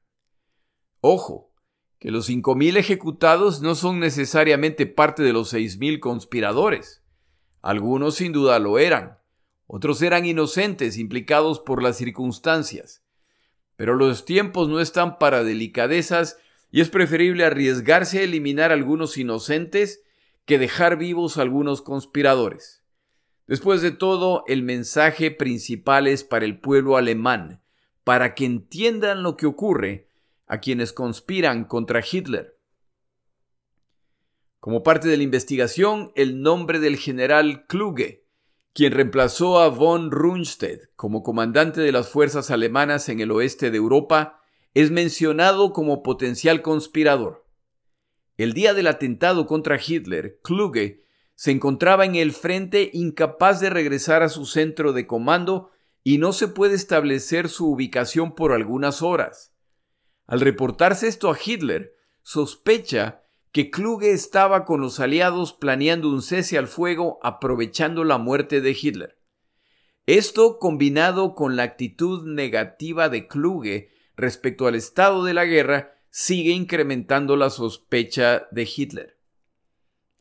Ojo, 0.99 1.53
que 1.99 2.09
los 2.09 2.27
5.000 2.27 2.77
ejecutados 2.77 3.61
no 3.61 3.75
son 3.75 3.99
necesariamente 3.99 4.87
parte 4.87 5.21
de 5.21 5.31
los 5.31 5.53
6.000 5.53 5.99
conspiradores. 5.99 7.03
Algunos 7.61 8.15
sin 8.15 8.31
duda 8.31 8.57
lo 8.57 8.79
eran, 8.79 9.19
otros 9.67 10.01
eran 10.01 10.25
inocentes 10.25 10.97
implicados 10.97 11.59
por 11.59 11.83
las 11.83 11.97
circunstancias. 11.97 13.03
Pero 13.75 13.93
los 13.93 14.25
tiempos 14.25 14.69
no 14.69 14.79
están 14.79 15.19
para 15.19 15.43
delicadezas 15.43 16.39
y 16.75 16.81
es 16.81 16.89
preferible 16.89 17.45
arriesgarse 17.45 18.19
a 18.19 18.23
eliminar 18.23 18.71
a 18.71 18.73
algunos 18.73 19.17
inocentes 19.17 20.03
que 20.43 20.59
dejar 20.59 20.97
vivos 20.97 21.37
algunos 21.37 21.81
conspiradores. 21.81 22.83
Después 23.47 23.81
de 23.81 23.91
todo, 23.91 24.43
el 24.45 24.61
mensaje 24.61 25.31
principal 25.31 26.05
es 26.05 26.25
para 26.25 26.43
el 26.43 26.59
pueblo 26.59 26.97
alemán, 26.97 27.61
para 28.03 28.35
que 28.35 28.43
entiendan 28.43 29.23
lo 29.23 29.37
que 29.37 29.45
ocurre 29.45 30.09
a 30.47 30.59
quienes 30.59 30.91
conspiran 30.91 31.63
contra 31.63 32.03
Hitler. 32.03 32.59
Como 34.59 34.83
parte 34.83 35.07
de 35.07 35.15
la 35.15 35.23
investigación, 35.23 36.11
el 36.13 36.41
nombre 36.41 36.81
del 36.81 36.97
general 36.97 37.67
Kluge, 37.67 38.25
quien 38.73 38.91
reemplazó 38.91 39.61
a 39.61 39.69
von 39.69 40.11
Rundstedt 40.11 40.89
como 40.97 41.23
comandante 41.23 41.79
de 41.79 41.93
las 41.93 42.09
fuerzas 42.09 42.51
alemanas 42.51 43.07
en 43.07 43.21
el 43.21 43.31
oeste 43.31 43.71
de 43.71 43.77
Europa, 43.77 44.41
es 44.75 44.91
mencionado 44.91 45.71
como 45.71 46.03
potencial 46.03 46.61
conspirador. 46.61 47.47
El 48.37 48.51
día 48.51 48.73
del 48.73 48.87
atentado 48.87 49.47
contra 49.47 49.79
Hitler, 49.83 50.41
Kluge 50.43 51.05
se 51.33 51.51
encontraba 51.51 52.03
en 52.03 52.15
el 52.15 52.33
frente 52.33 52.91
incapaz 52.93 53.61
de 53.61 53.69
regresar 53.69 54.21
a 54.21 54.27
su 54.27 54.45
centro 54.45 54.91
de 54.91 55.07
comando 55.07 55.71
y 56.03 56.17
no 56.17 56.33
se 56.33 56.49
puede 56.49 56.75
establecer 56.75 57.47
su 57.47 57.71
ubicación 57.71 58.35
por 58.35 58.51
algunas 58.51 59.01
horas. 59.01 59.55
Al 60.27 60.41
reportarse 60.41 61.07
esto 61.07 61.31
a 61.31 61.37
Hitler, 61.43 61.95
sospecha 62.21 63.23
que 63.53 63.71
Kluge 63.71 64.11
estaba 64.11 64.65
con 64.65 64.81
los 64.81 64.99
aliados 64.99 65.53
planeando 65.53 66.09
un 66.09 66.21
cese 66.21 66.57
al 66.57 66.67
fuego 66.67 67.17
aprovechando 67.23 68.03
la 68.03 68.17
muerte 68.17 68.59
de 68.59 68.71
Hitler. 68.79 69.17
Esto 70.05 70.59
combinado 70.59 71.33
con 71.33 71.55
la 71.55 71.63
actitud 71.63 72.27
negativa 72.27 73.07
de 73.07 73.27
Kluge 73.27 73.94
respecto 74.17 74.67
al 74.67 74.75
estado 74.75 75.23
de 75.23 75.33
la 75.33 75.45
guerra 75.45 75.95
sigue 76.09 76.51
incrementando 76.51 77.35
la 77.35 77.49
sospecha 77.49 78.47
de 78.51 78.69
Hitler. 78.73 79.19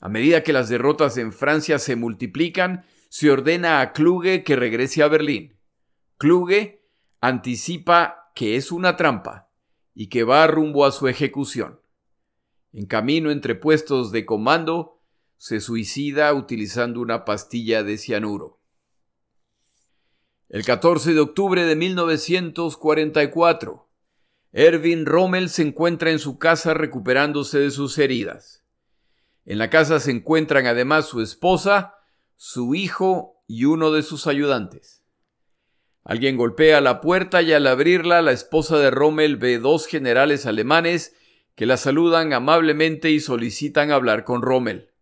A 0.00 0.08
medida 0.08 0.42
que 0.42 0.52
las 0.52 0.68
derrotas 0.68 1.16
en 1.16 1.32
Francia 1.32 1.78
se 1.78 1.96
multiplican, 1.96 2.84
se 3.08 3.30
ordena 3.30 3.80
a 3.80 3.92
Kluge 3.92 4.42
que 4.44 4.56
regrese 4.56 5.02
a 5.02 5.08
Berlín. 5.08 5.56
Kluge 6.18 6.84
anticipa 7.20 8.30
que 8.34 8.56
es 8.56 8.72
una 8.72 8.96
trampa 8.96 9.50
y 9.94 10.08
que 10.08 10.24
va 10.24 10.46
rumbo 10.46 10.84
a 10.84 10.92
su 10.92 11.08
ejecución. 11.08 11.80
En 12.72 12.86
camino 12.86 13.30
entre 13.30 13.54
puestos 13.54 14.10
de 14.10 14.26
comando, 14.26 15.00
se 15.36 15.60
suicida 15.60 16.34
utilizando 16.34 17.00
una 17.00 17.24
pastilla 17.24 17.82
de 17.84 17.98
cianuro. 17.98 18.60
El 20.54 20.64
14 20.64 21.14
de 21.14 21.20
octubre 21.20 21.64
de 21.64 21.74
1944, 21.74 23.88
Erwin 24.52 25.04
Rommel 25.04 25.48
se 25.48 25.62
encuentra 25.62 26.12
en 26.12 26.20
su 26.20 26.38
casa 26.38 26.74
recuperándose 26.74 27.58
de 27.58 27.72
sus 27.72 27.98
heridas. 27.98 28.62
En 29.44 29.58
la 29.58 29.68
casa 29.68 29.98
se 29.98 30.12
encuentran 30.12 30.68
además 30.68 31.06
su 31.06 31.22
esposa, 31.22 31.96
su 32.36 32.76
hijo 32.76 33.42
y 33.48 33.64
uno 33.64 33.90
de 33.90 34.04
sus 34.04 34.28
ayudantes. 34.28 35.02
Alguien 36.04 36.36
golpea 36.36 36.80
la 36.80 37.00
puerta 37.00 37.42
y 37.42 37.52
al 37.52 37.66
abrirla 37.66 38.22
la 38.22 38.30
esposa 38.30 38.78
de 38.78 38.92
Rommel 38.92 39.36
ve 39.36 39.58
dos 39.58 39.88
generales 39.88 40.46
alemanes 40.46 41.16
que 41.56 41.66
la 41.66 41.76
saludan 41.76 42.32
amablemente 42.32 43.10
y 43.10 43.18
solicitan 43.18 43.90
hablar 43.90 44.22
con 44.22 44.40
Rommel. 44.40 44.92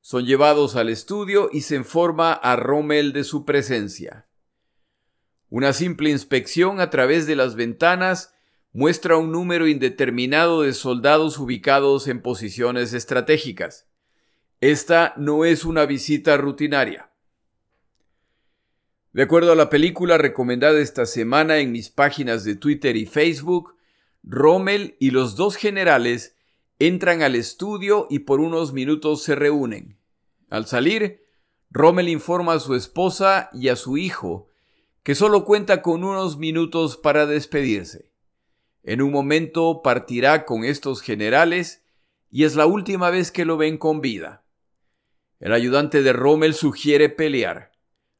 Son 0.00 0.26
llevados 0.26 0.74
al 0.74 0.88
estudio 0.88 1.48
y 1.52 1.60
se 1.60 1.76
informa 1.76 2.32
a 2.32 2.56
Rommel 2.56 3.12
de 3.12 3.22
su 3.22 3.44
presencia. 3.44 4.24
Una 5.50 5.72
simple 5.72 6.10
inspección 6.10 6.80
a 6.80 6.90
través 6.90 7.26
de 7.26 7.34
las 7.34 7.54
ventanas 7.54 8.34
muestra 8.72 9.16
un 9.16 9.32
número 9.32 9.66
indeterminado 9.66 10.62
de 10.62 10.74
soldados 10.74 11.38
ubicados 11.38 12.06
en 12.06 12.20
posiciones 12.20 12.92
estratégicas. 12.92 13.88
Esta 14.60 15.14
no 15.16 15.44
es 15.46 15.64
una 15.64 15.86
visita 15.86 16.36
rutinaria. 16.36 17.10
De 19.12 19.22
acuerdo 19.22 19.52
a 19.52 19.56
la 19.56 19.70
película 19.70 20.18
recomendada 20.18 20.80
esta 20.80 21.06
semana 21.06 21.58
en 21.58 21.72
mis 21.72 21.88
páginas 21.88 22.44
de 22.44 22.54
Twitter 22.54 22.96
y 22.96 23.06
Facebook, 23.06 23.74
Rommel 24.22 24.96
y 25.00 25.12
los 25.12 25.34
dos 25.34 25.56
generales 25.56 26.36
entran 26.78 27.22
al 27.22 27.34
estudio 27.34 28.06
y 28.10 28.20
por 28.20 28.40
unos 28.40 28.74
minutos 28.74 29.22
se 29.22 29.34
reúnen. 29.34 29.98
Al 30.50 30.66
salir, 30.66 31.24
Rommel 31.70 32.08
informa 32.08 32.54
a 32.54 32.60
su 32.60 32.74
esposa 32.74 33.48
y 33.54 33.68
a 33.68 33.76
su 33.76 33.96
hijo 33.96 34.48
que 35.08 35.14
solo 35.14 35.46
cuenta 35.46 35.80
con 35.80 36.04
unos 36.04 36.36
minutos 36.36 36.98
para 36.98 37.24
despedirse. 37.24 38.12
En 38.82 39.00
un 39.00 39.10
momento 39.10 39.80
partirá 39.82 40.44
con 40.44 40.64
estos 40.64 41.00
generales 41.00 41.82
y 42.28 42.44
es 42.44 42.56
la 42.56 42.66
última 42.66 43.08
vez 43.08 43.32
que 43.32 43.46
lo 43.46 43.56
ven 43.56 43.78
con 43.78 44.02
vida. 44.02 44.44
El 45.40 45.54
ayudante 45.54 46.02
de 46.02 46.12
Rommel 46.12 46.52
sugiere 46.52 47.08
pelear. 47.08 47.72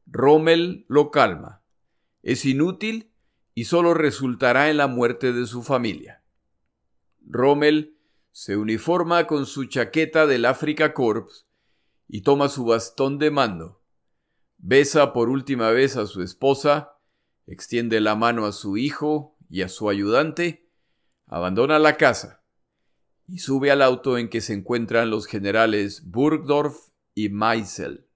Rommel 0.06 0.86
lo 0.88 1.10
calma. 1.10 1.62
Es 2.22 2.46
inútil 2.46 3.12
y 3.54 3.64
solo 3.64 3.92
resultará 3.92 4.70
en 4.70 4.78
la 4.78 4.86
muerte 4.86 5.34
de 5.34 5.46
su 5.46 5.62
familia. 5.62 6.24
Rommel 7.20 7.98
se 8.32 8.56
uniforma 8.56 9.26
con 9.26 9.44
su 9.44 9.66
chaqueta 9.66 10.26
del 10.26 10.46
Africa 10.46 10.94
Corps 10.94 11.46
y 12.08 12.22
toma 12.22 12.48
su 12.48 12.64
bastón 12.64 13.18
de 13.18 13.30
mando. 13.30 13.77
Besa 14.58 15.12
por 15.12 15.28
última 15.28 15.70
vez 15.70 15.96
a 15.96 16.06
su 16.06 16.22
esposa, 16.22 16.98
extiende 17.46 18.00
la 18.00 18.16
mano 18.16 18.44
a 18.44 18.52
su 18.52 18.76
hijo 18.76 19.36
y 19.48 19.62
a 19.62 19.68
su 19.68 19.88
ayudante, 19.88 20.68
abandona 21.26 21.78
la 21.78 21.96
casa 21.96 22.42
y 23.28 23.38
sube 23.38 23.70
al 23.70 23.82
auto 23.82 24.18
en 24.18 24.28
que 24.28 24.40
se 24.40 24.54
encuentran 24.54 25.10
los 25.10 25.26
generales 25.26 26.02
Burgdorf 26.10 26.88
y 27.14 27.28
Meisel. 27.28 28.06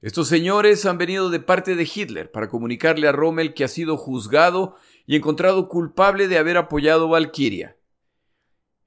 Estos 0.00 0.28
señores 0.28 0.84
han 0.84 0.98
venido 0.98 1.30
de 1.30 1.40
parte 1.40 1.76
de 1.76 1.88
Hitler 1.92 2.30
para 2.30 2.48
comunicarle 2.48 3.08
a 3.08 3.12
Rommel 3.12 3.54
que 3.54 3.64
ha 3.64 3.68
sido 3.68 3.96
juzgado 3.96 4.76
y 5.06 5.16
encontrado 5.16 5.68
culpable 5.68 6.28
de 6.28 6.38
haber 6.38 6.56
apoyado 6.56 7.08
Valkyria. 7.08 7.76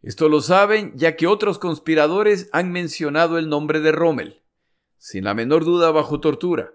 Esto 0.01 0.29
lo 0.29 0.41
saben 0.41 0.93
ya 0.95 1.15
que 1.15 1.27
otros 1.27 1.59
conspiradores 1.59 2.49
han 2.51 2.71
mencionado 2.71 3.37
el 3.37 3.49
nombre 3.49 3.79
de 3.81 3.91
Rommel, 3.91 4.41
sin 4.99 5.23
la 5.23 5.33
menor 5.33 5.65
duda 5.65 5.89
bajo 5.91 6.19
tortura. 6.19 6.73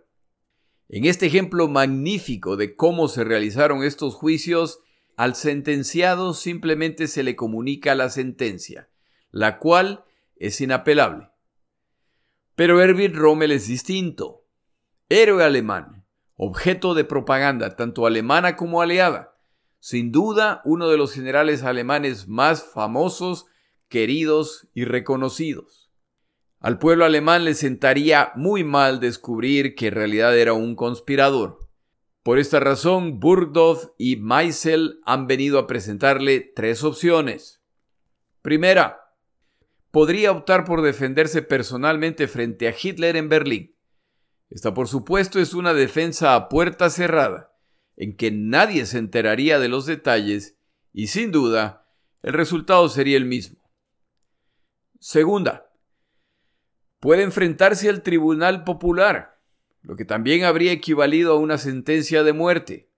En 0.88 1.04
este 1.04 1.26
ejemplo 1.26 1.68
magnífico 1.68 2.56
de 2.56 2.74
cómo 2.74 3.08
se 3.08 3.22
realizaron 3.22 3.84
estos 3.84 4.14
juicios, 4.14 4.80
al 5.16 5.36
sentenciado 5.36 6.34
simplemente 6.34 7.06
se 7.06 7.22
le 7.22 7.36
comunica 7.36 7.94
la 7.94 8.10
sentencia, 8.10 8.90
la 9.30 9.58
cual 9.58 10.04
es 10.36 10.60
inapelable. 10.60 11.30
Pero 12.56 12.80
Erwin 12.80 13.14
Rommel 13.14 13.52
es 13.52 13.68
distinto. 13.68 14.46
Héroe 15.08 15.44
alemán, 15.44 16.06
objeto 16.36 16.94
de 16.94 17.04
propaganda 17.04 17.76
tanto 17.76 18.06
alemana 18.06 18.56
como 18.56 18.80
aliada, 18.80 19.36
sin 19.80 20.12
duda 20.12 20.62
uno 20.64 20.88
de 20.88 20.96
los 20.96 21.12
generales 21.12 21.62
alemanes 21.62 22.26
más 22.26 22.64
famosos, 22.64 23.46
queridos 23.88 24.68
y 24.72 24.84
reconocidos. 24.84 25.83
Al 26.64 26.78
pueblo 26.78 27.04
alemán 27.04 27.44
le 27.44 27.52
sentaría 27.52 28.32
muy 28.36 28.64
mal 28.64 28.98
descubrir 28.98 29.74
que 29.74 29.88
en 29.88 29.94
realidad 29.96 30.34
era 30.34 30.54
un 30.54 30.76
conspirador. 30.76 31.58
Por 32.22 32.38
esta 32.38 32.58
razón, 32.58 33.20
Burgdorf 33.20 33.88
y 33.98 34.16
Meisel 34.16 34.98
han 35.04 35.26
venido 35.26 35.58
a 35.58 35.66
presentarle 35.66 36.40
tres 36.40 36.82
opciones. 36.82 37.62
Primera, 38.40 39.12
podría 39.90 40.32
optar 40.32 40.64
por 40.64 40.80
defenderse 40.80 41.42
personalmente 41.42 42.28
frente 42.28 42.66
a 42.66 42.74
Hitler 42.74 43.16
en 43.16 43.28
Berlín. 43.28 43.76
Esta, 44.48 44.72
por 44.72 44.88
supuesto, 44.88 45.40
es 45.40 45.52
una 45.52 45.74
defensa 45.74 46.34
a 46.34 46.48
puerta 46.48 46.88
cerrada, 46.88 47.52
en 47.94 48.16
que 48.16 48.30
nadie 48.30 48.86
se 48.86 48.96
enteraría 48.96 49.58
de 49.58 49.68
los 49.68 49.84
detalles 49.84 50.56
y, 50.94 51.08
sin 51.08 51.30
duda, 51.30 51.86
el 52.22 52.32
resultado 52.32 52.88
sería 52.88 53.18
el 53.18 53.26
mismo. 53.26 53.60
Segunda, 54.98 55.63
puede 57.04 57.22
enfrentarse 57.22 57.90
al 57.90 58.02
Tribunal 58.02 58.64
Popular 58.64 59.38
lo 59.82 59.94
que 59.94 60.06
también 60.06 60.44
habría 60.44 60.72
equivalido 60.72 61.34
a 61.34 61.38
una 61.38 61.58
sentencia 61.58 62.22
de 62.22 62.32
muerte. 62.32 62.88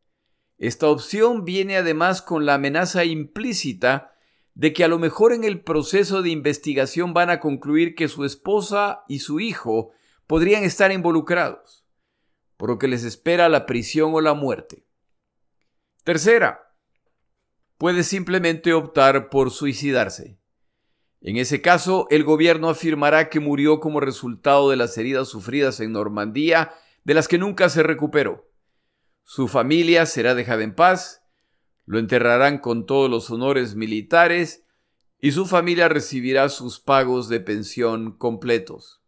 Esta 0.59 0.87
opción 0.87 1.45
viene 1.45 1.77
además 1.77 2.23
con 2.23 2.47
la 2.47 2.55
amenaza 2.55 3.05
implícita 3.05 4.15
de 4.55 4.73
que 4.73 4.85
a 4.85 4.89
lo 4.89 5.01
mejor 5.01 5.33
en 5.33 5.43
el 5.43 5.61
proceso 5.61 6.23
de 6.23 6.31
investigación 6.31 7.15
van 7.15 7.31
a 7.31 7.41
concluir 7.41 7.97
que 7.97 8.07
su 8.07 8.25
esposa 8.25 9.03
y 9.09 9.19
su 9.19 9.41
hijo 9.41 9.91
podrían 10.29 10.63
estar 10.63 10.93
involucrados, 10.93 11.85
por 12.57 12.71
lo 12.71 12.79
que 12.79 12.87
les 12.87 13.03
espera 13.03 13.49
la 13.49 13.67
prisión 13.67 14.15
o 14.15 14.21
la 14.21 14.35
muerte. 14.35 14.87
Tercera, 16.05 16.77
puede 17.77 18.05
simplemente 18.05 18.73
optar 18.73 19.31
por 19.31 19.51
suicidarse. 19.51 20.39
En 21.27 21.37
ese 21.39 21.61
caso, 21.61 22.07
el 22.11 22.23
gobierno 22.23 22.69
afirmará 22.69 23.29
que 23.29 23.41
murió 23.41 23.81
como 23.81 23.99
resultado 23.99 24.71
de 24.71 24.77
las 24.77 24.97
heridas 24.97 25.27
sufridas 25.27 25.81
en 25.81 25.91
Normandía, 25.91 26.73
de 27.03 27.15
las 27.15 27.27
que 27.27 27.37
nunca 27.37 27.69
se 27.69 27.83
recuperó. 27.83 28.49
Su 29.25 29.49
familia 29.49 30.07
será 30.07 30.37
dejada 30.37 30.63
en 30.63 30.73
paz, 30.73 31.25
lo 31.85 31.99
enterrarán 31.99 32.59
con 32.59 32.87
todos 32.87 33.11
los 33.11 33.29
honores 33.29 33.75
militares 33.75 34.65
y 35.19 35.33
su 35.33 35.47
familia 35.47 35.89
recibirá 35.89 36.49
sus 36.49 36.79
pagos 36.79 37.29
de 37.29 37.41
pensión 37.41 38.17
completos. 38.17 39.03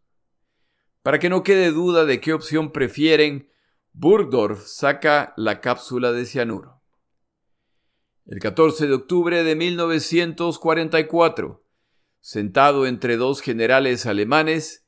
Para 1.03 1.19
que 1.19 1.29
no 1.29 1.41
quede 1.41 1.71
duda 1.71 2.03
de 2.03 2.19
qué 2.19 2.33
opción 2.33 2.73
prefieren, 2.73 3.49
Burgdorf 3.93 4.65
saca 4.65 5.33
la 5.37 5.61
cápsula 5.61 6.11
de 6.11 6.25
cianuro. 6.25 6.81
El 8.25 8.39
14 8.39 8.87
de 8.87 8.93
octubre 8.93 9.45
de 9.45 9.55
1944, 9.55 11.63
sentado 12.21 12.85
entre 12.85 13.17
dos 13.17 13.41
generales 13.41 14.05
alemanes, 14.05 14.85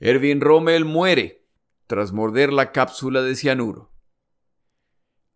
Erwin 0.00 0.40
Rommel 0.40 0.84
muere 0.84 1.44
tras 1.86 2.12
morder 2.12 2.52
la 2.52 2.70
cápsula 2.72 3.22
de 3.22 3.34
cianuro. 3.34 3.90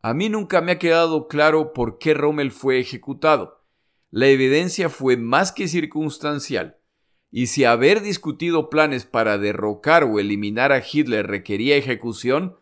A 0.02 0.14
mí 0.14 0.28
nunca 0.28 0.60
me 0.60 0.72
ha 0.72 0.78
quedado 0.78 1.28
claro 1.28 1.72
por 1.72 1.98
qué 1.98 2.12
Rommel 2.12 2.52
fue 2.52 2.78
ejecutado. 2.78 3.64
La 4.10 4.26
evidencia 4.26 4.88
fue 4.88 5.16
más 5.16 5.52
que 5.52 5.68
circunstancial, 5.68 6.76
y 7.30 7.46
si 7.46 7.64
haber 7.64 8.02
discutido 8.02 8.68
planes 8.68 9.06
para 9.06 9.38
derrocar 9.38 10.04
o 10.04 10.20
eliminar 10.20 10.70
a 10.70 10.82
Hitler 10.84 11.26
requería 11.26 11.76
ejecución, 11.76 12.56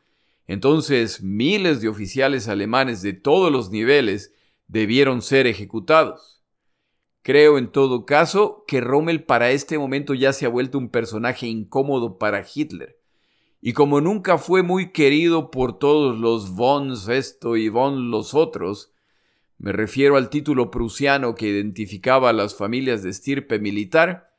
entonces 0.47 1.23
miles 1.23 1.81
de 1.81 1.89
oficiales 1.89 2.47
alemanes 2.47 3.03
de 3.03 3.15
todos 3.15 3.51
los 3.51 3.71
niveles 3.71 4.33
debieron 4.69 5.23
ser 5.23 5.49
ejecutados. 5.49 6.40
Creo 7.23 7.59
en 7.59 7.71
todo 7.71 8.07
caso 8.07 8.65
que 8.67 8.81
Rommel 8.81 9.25
para 9.25 9.51
este 9.51 9.79
momento 9.79 10.15
ya 10.15 10.33
se 10.33 10.47
ha 10.47 10.49
vuelto 10.49 10.79
un 10.79 10.89
personaje 10.89 11.47
incómodo 11.47 12.19
para 12.19 12.45
Hitler. 12.55 12.99
Y 13.61 13.75
como 13.75 14.01
nunca 14.01 14.39
fue 14.39 14.63
muy 14.63 14.91
querido 14.91 15.51
por 15.51 15.79
todos 15.79 16.19
los 16.19 16.55
von 16.55 16.95
esto 17.11 17.57
y 17.57 17.69
von 17.69 18.11
los 18.11 18.33
otros, 18.35 18.93
me 19.59 19.73
refiero 19.73 20.17
al 20.17 20.31
título 20.31 20.71
prusiano 20.71 21.35
que 21.35 21.49
identificaba 21.49 22.31
a 22.31 22.33
las 22.33 22.57
familias 22.57 23.03
de 23.03 23.11
estirpe 23.11 23.59
militar, 23.59 24.31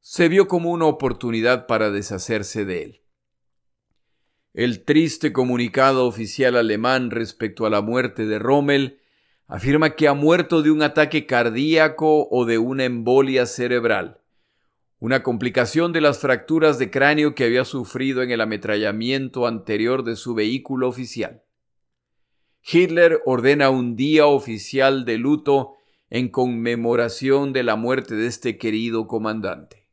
se 0.00 0.28
vio 0.28 0.46
como 0.46 0.70
una 0.70 0.84
oportunidad 0.84 1.66
para 1.66 1.90
deshacerse 1.90 2.66
de 2.66 2.82
él. 2.82 3.02
El 4.52 4.84
triste 4.84 5.32
comunicado 5.32 6.06
oficial 6.06 6.56
alemán 6.56 7.10
respecto 7.10 7.64
a 7.64 7.70
la 7.70 7.80
muerte 7.80 8.26
de 8.26 8.38
Rommel 8.38 9.00
afirma 9.48 9.96
que 9.96 10.06
ha 10.06 10.14
muerto 10.14 10.62
de 10.62 10.70
un 10.70 10.82
ataque 10.82 11.26
cardíaco 11.26 12.28
o 12.30 12.44
de 12.44 12.58
una 12.58 12.84
embolia 12.84 13.46
cerebral, 13.46 14.20
una 15.00 15.22
complicación 15.22 15.92
de 15.92 16.02
las 16.02 16.18
fracturas 16.18 16.78
de 16.78 16.90
cráneo 16.90 17.34
que 17.34 17.44
había 17.44 17.64
sufrido 17.64 18.22
en 18.22 18.30
el 18.30 18.42
ametrallamiento 18.42 19.46
anterior 19.46 20.04
de 20.04 20.16
su 20.16 20.34
vehículo 20.34 20.86
oficial. 20.86 21.42
Hitler 22.62 23.22
ordena 23.24 23.70
un 23.70 23.96
día 23.96 24.26
oficial 24.26 25.06
de 25.06 25.16
luto 25.16 25.76
en 26.10 26.28
conmemoración 26.28 27.54
de 27.54 27.62
la 27.62 27.76
muerte 27.76 28.16
de 28.16 28.26
este 28.26 28.58
querido 28.58 29.06
comandante. 29.06 29.88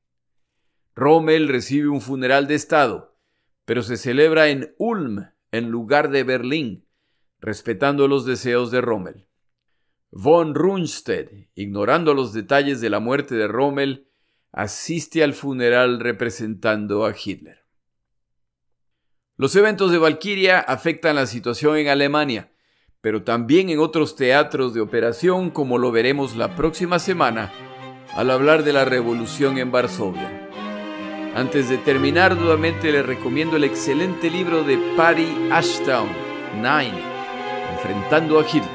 Rommel 0.95 1.47
recibe 1.47 1.88
un 1.88 2.01
funeral 2.01 2.47
de 2.47 2.56
Estado, 2.56 3.16
pero 3.64 3.84
se 3.84 3.95
celebra 3.95 4.49
en 4.49 4.74
Ulm 4.78 5.30
en 5.51 5.70
lugar 5.70 6.10
de 6.10 6.24
Berlín, 6.24 6.88
respetando 7.39 8.10
los 8.10 8.26
deseos 8.26 8.72
de 8.72 8.82
Rommel. 8.82 9.28
Von 10.12 10.56
Rundstedt, 10.56 11.49
ignorando 11.56 12.14
los 12.14 12.34
detalles 12.34 12.82
de 12.82 12.89
la 12.89 12.99
muerte 12.99 13.36
de 13.36 13.47
Rommel, 13.47 14.08
asiste 14.51 15.24
al 15.24 15.34
funeral 15.34 15.99
representando 15.99 17.06
a 17.06 17.14
Hitler. 17.14 17.66
Los 19.38 19.56
eventos 19.58 19.91
de 19.91 19.97
Valkyria 19.97 20.60
afectan 20.60 21.18
la 21.18 21.26
situación 21.26 21.76
en 21.78 21.89
Alemania, 21.89 22.53
pero 23.01 23.24
también 23.24 23.70
en 23.70 23.80
otros 23.80 24.16
teatros 24.16 24.74
de 24.74 24.80
operación 24.80 25.49
como 25.49 25.78
lo 25.78 25.91
veremos 25.91 26.38
la 26.38 26.56
próxima 26.56 26.99
semana 26.99 27.51
al 28.14 28.32
hablar 28.32 28.64
de 28.64 28.72
la 28.72 28.86
revolución 28.86 29.58
en 29.58 29.72
Varsovia. 29.72 30.49
Antes 31.36 31.68
de 31.68 31.78
terminar, 31.78 32.38
nuevamente 32.38 32.93
les 32.93 33.06
recomiendo 33.06 33.58
el 33.58 33.66
excelente 33.66 34.30
libro 34.30 34.64
de 34.64 34.78
Paddy 34.95 35.49
Ashdown, 35.51 36.08
Nine, 36.56 37.03
Enfrentando 37.74 38.39
a 38.39 38.43
Hitler. 38.43 38.74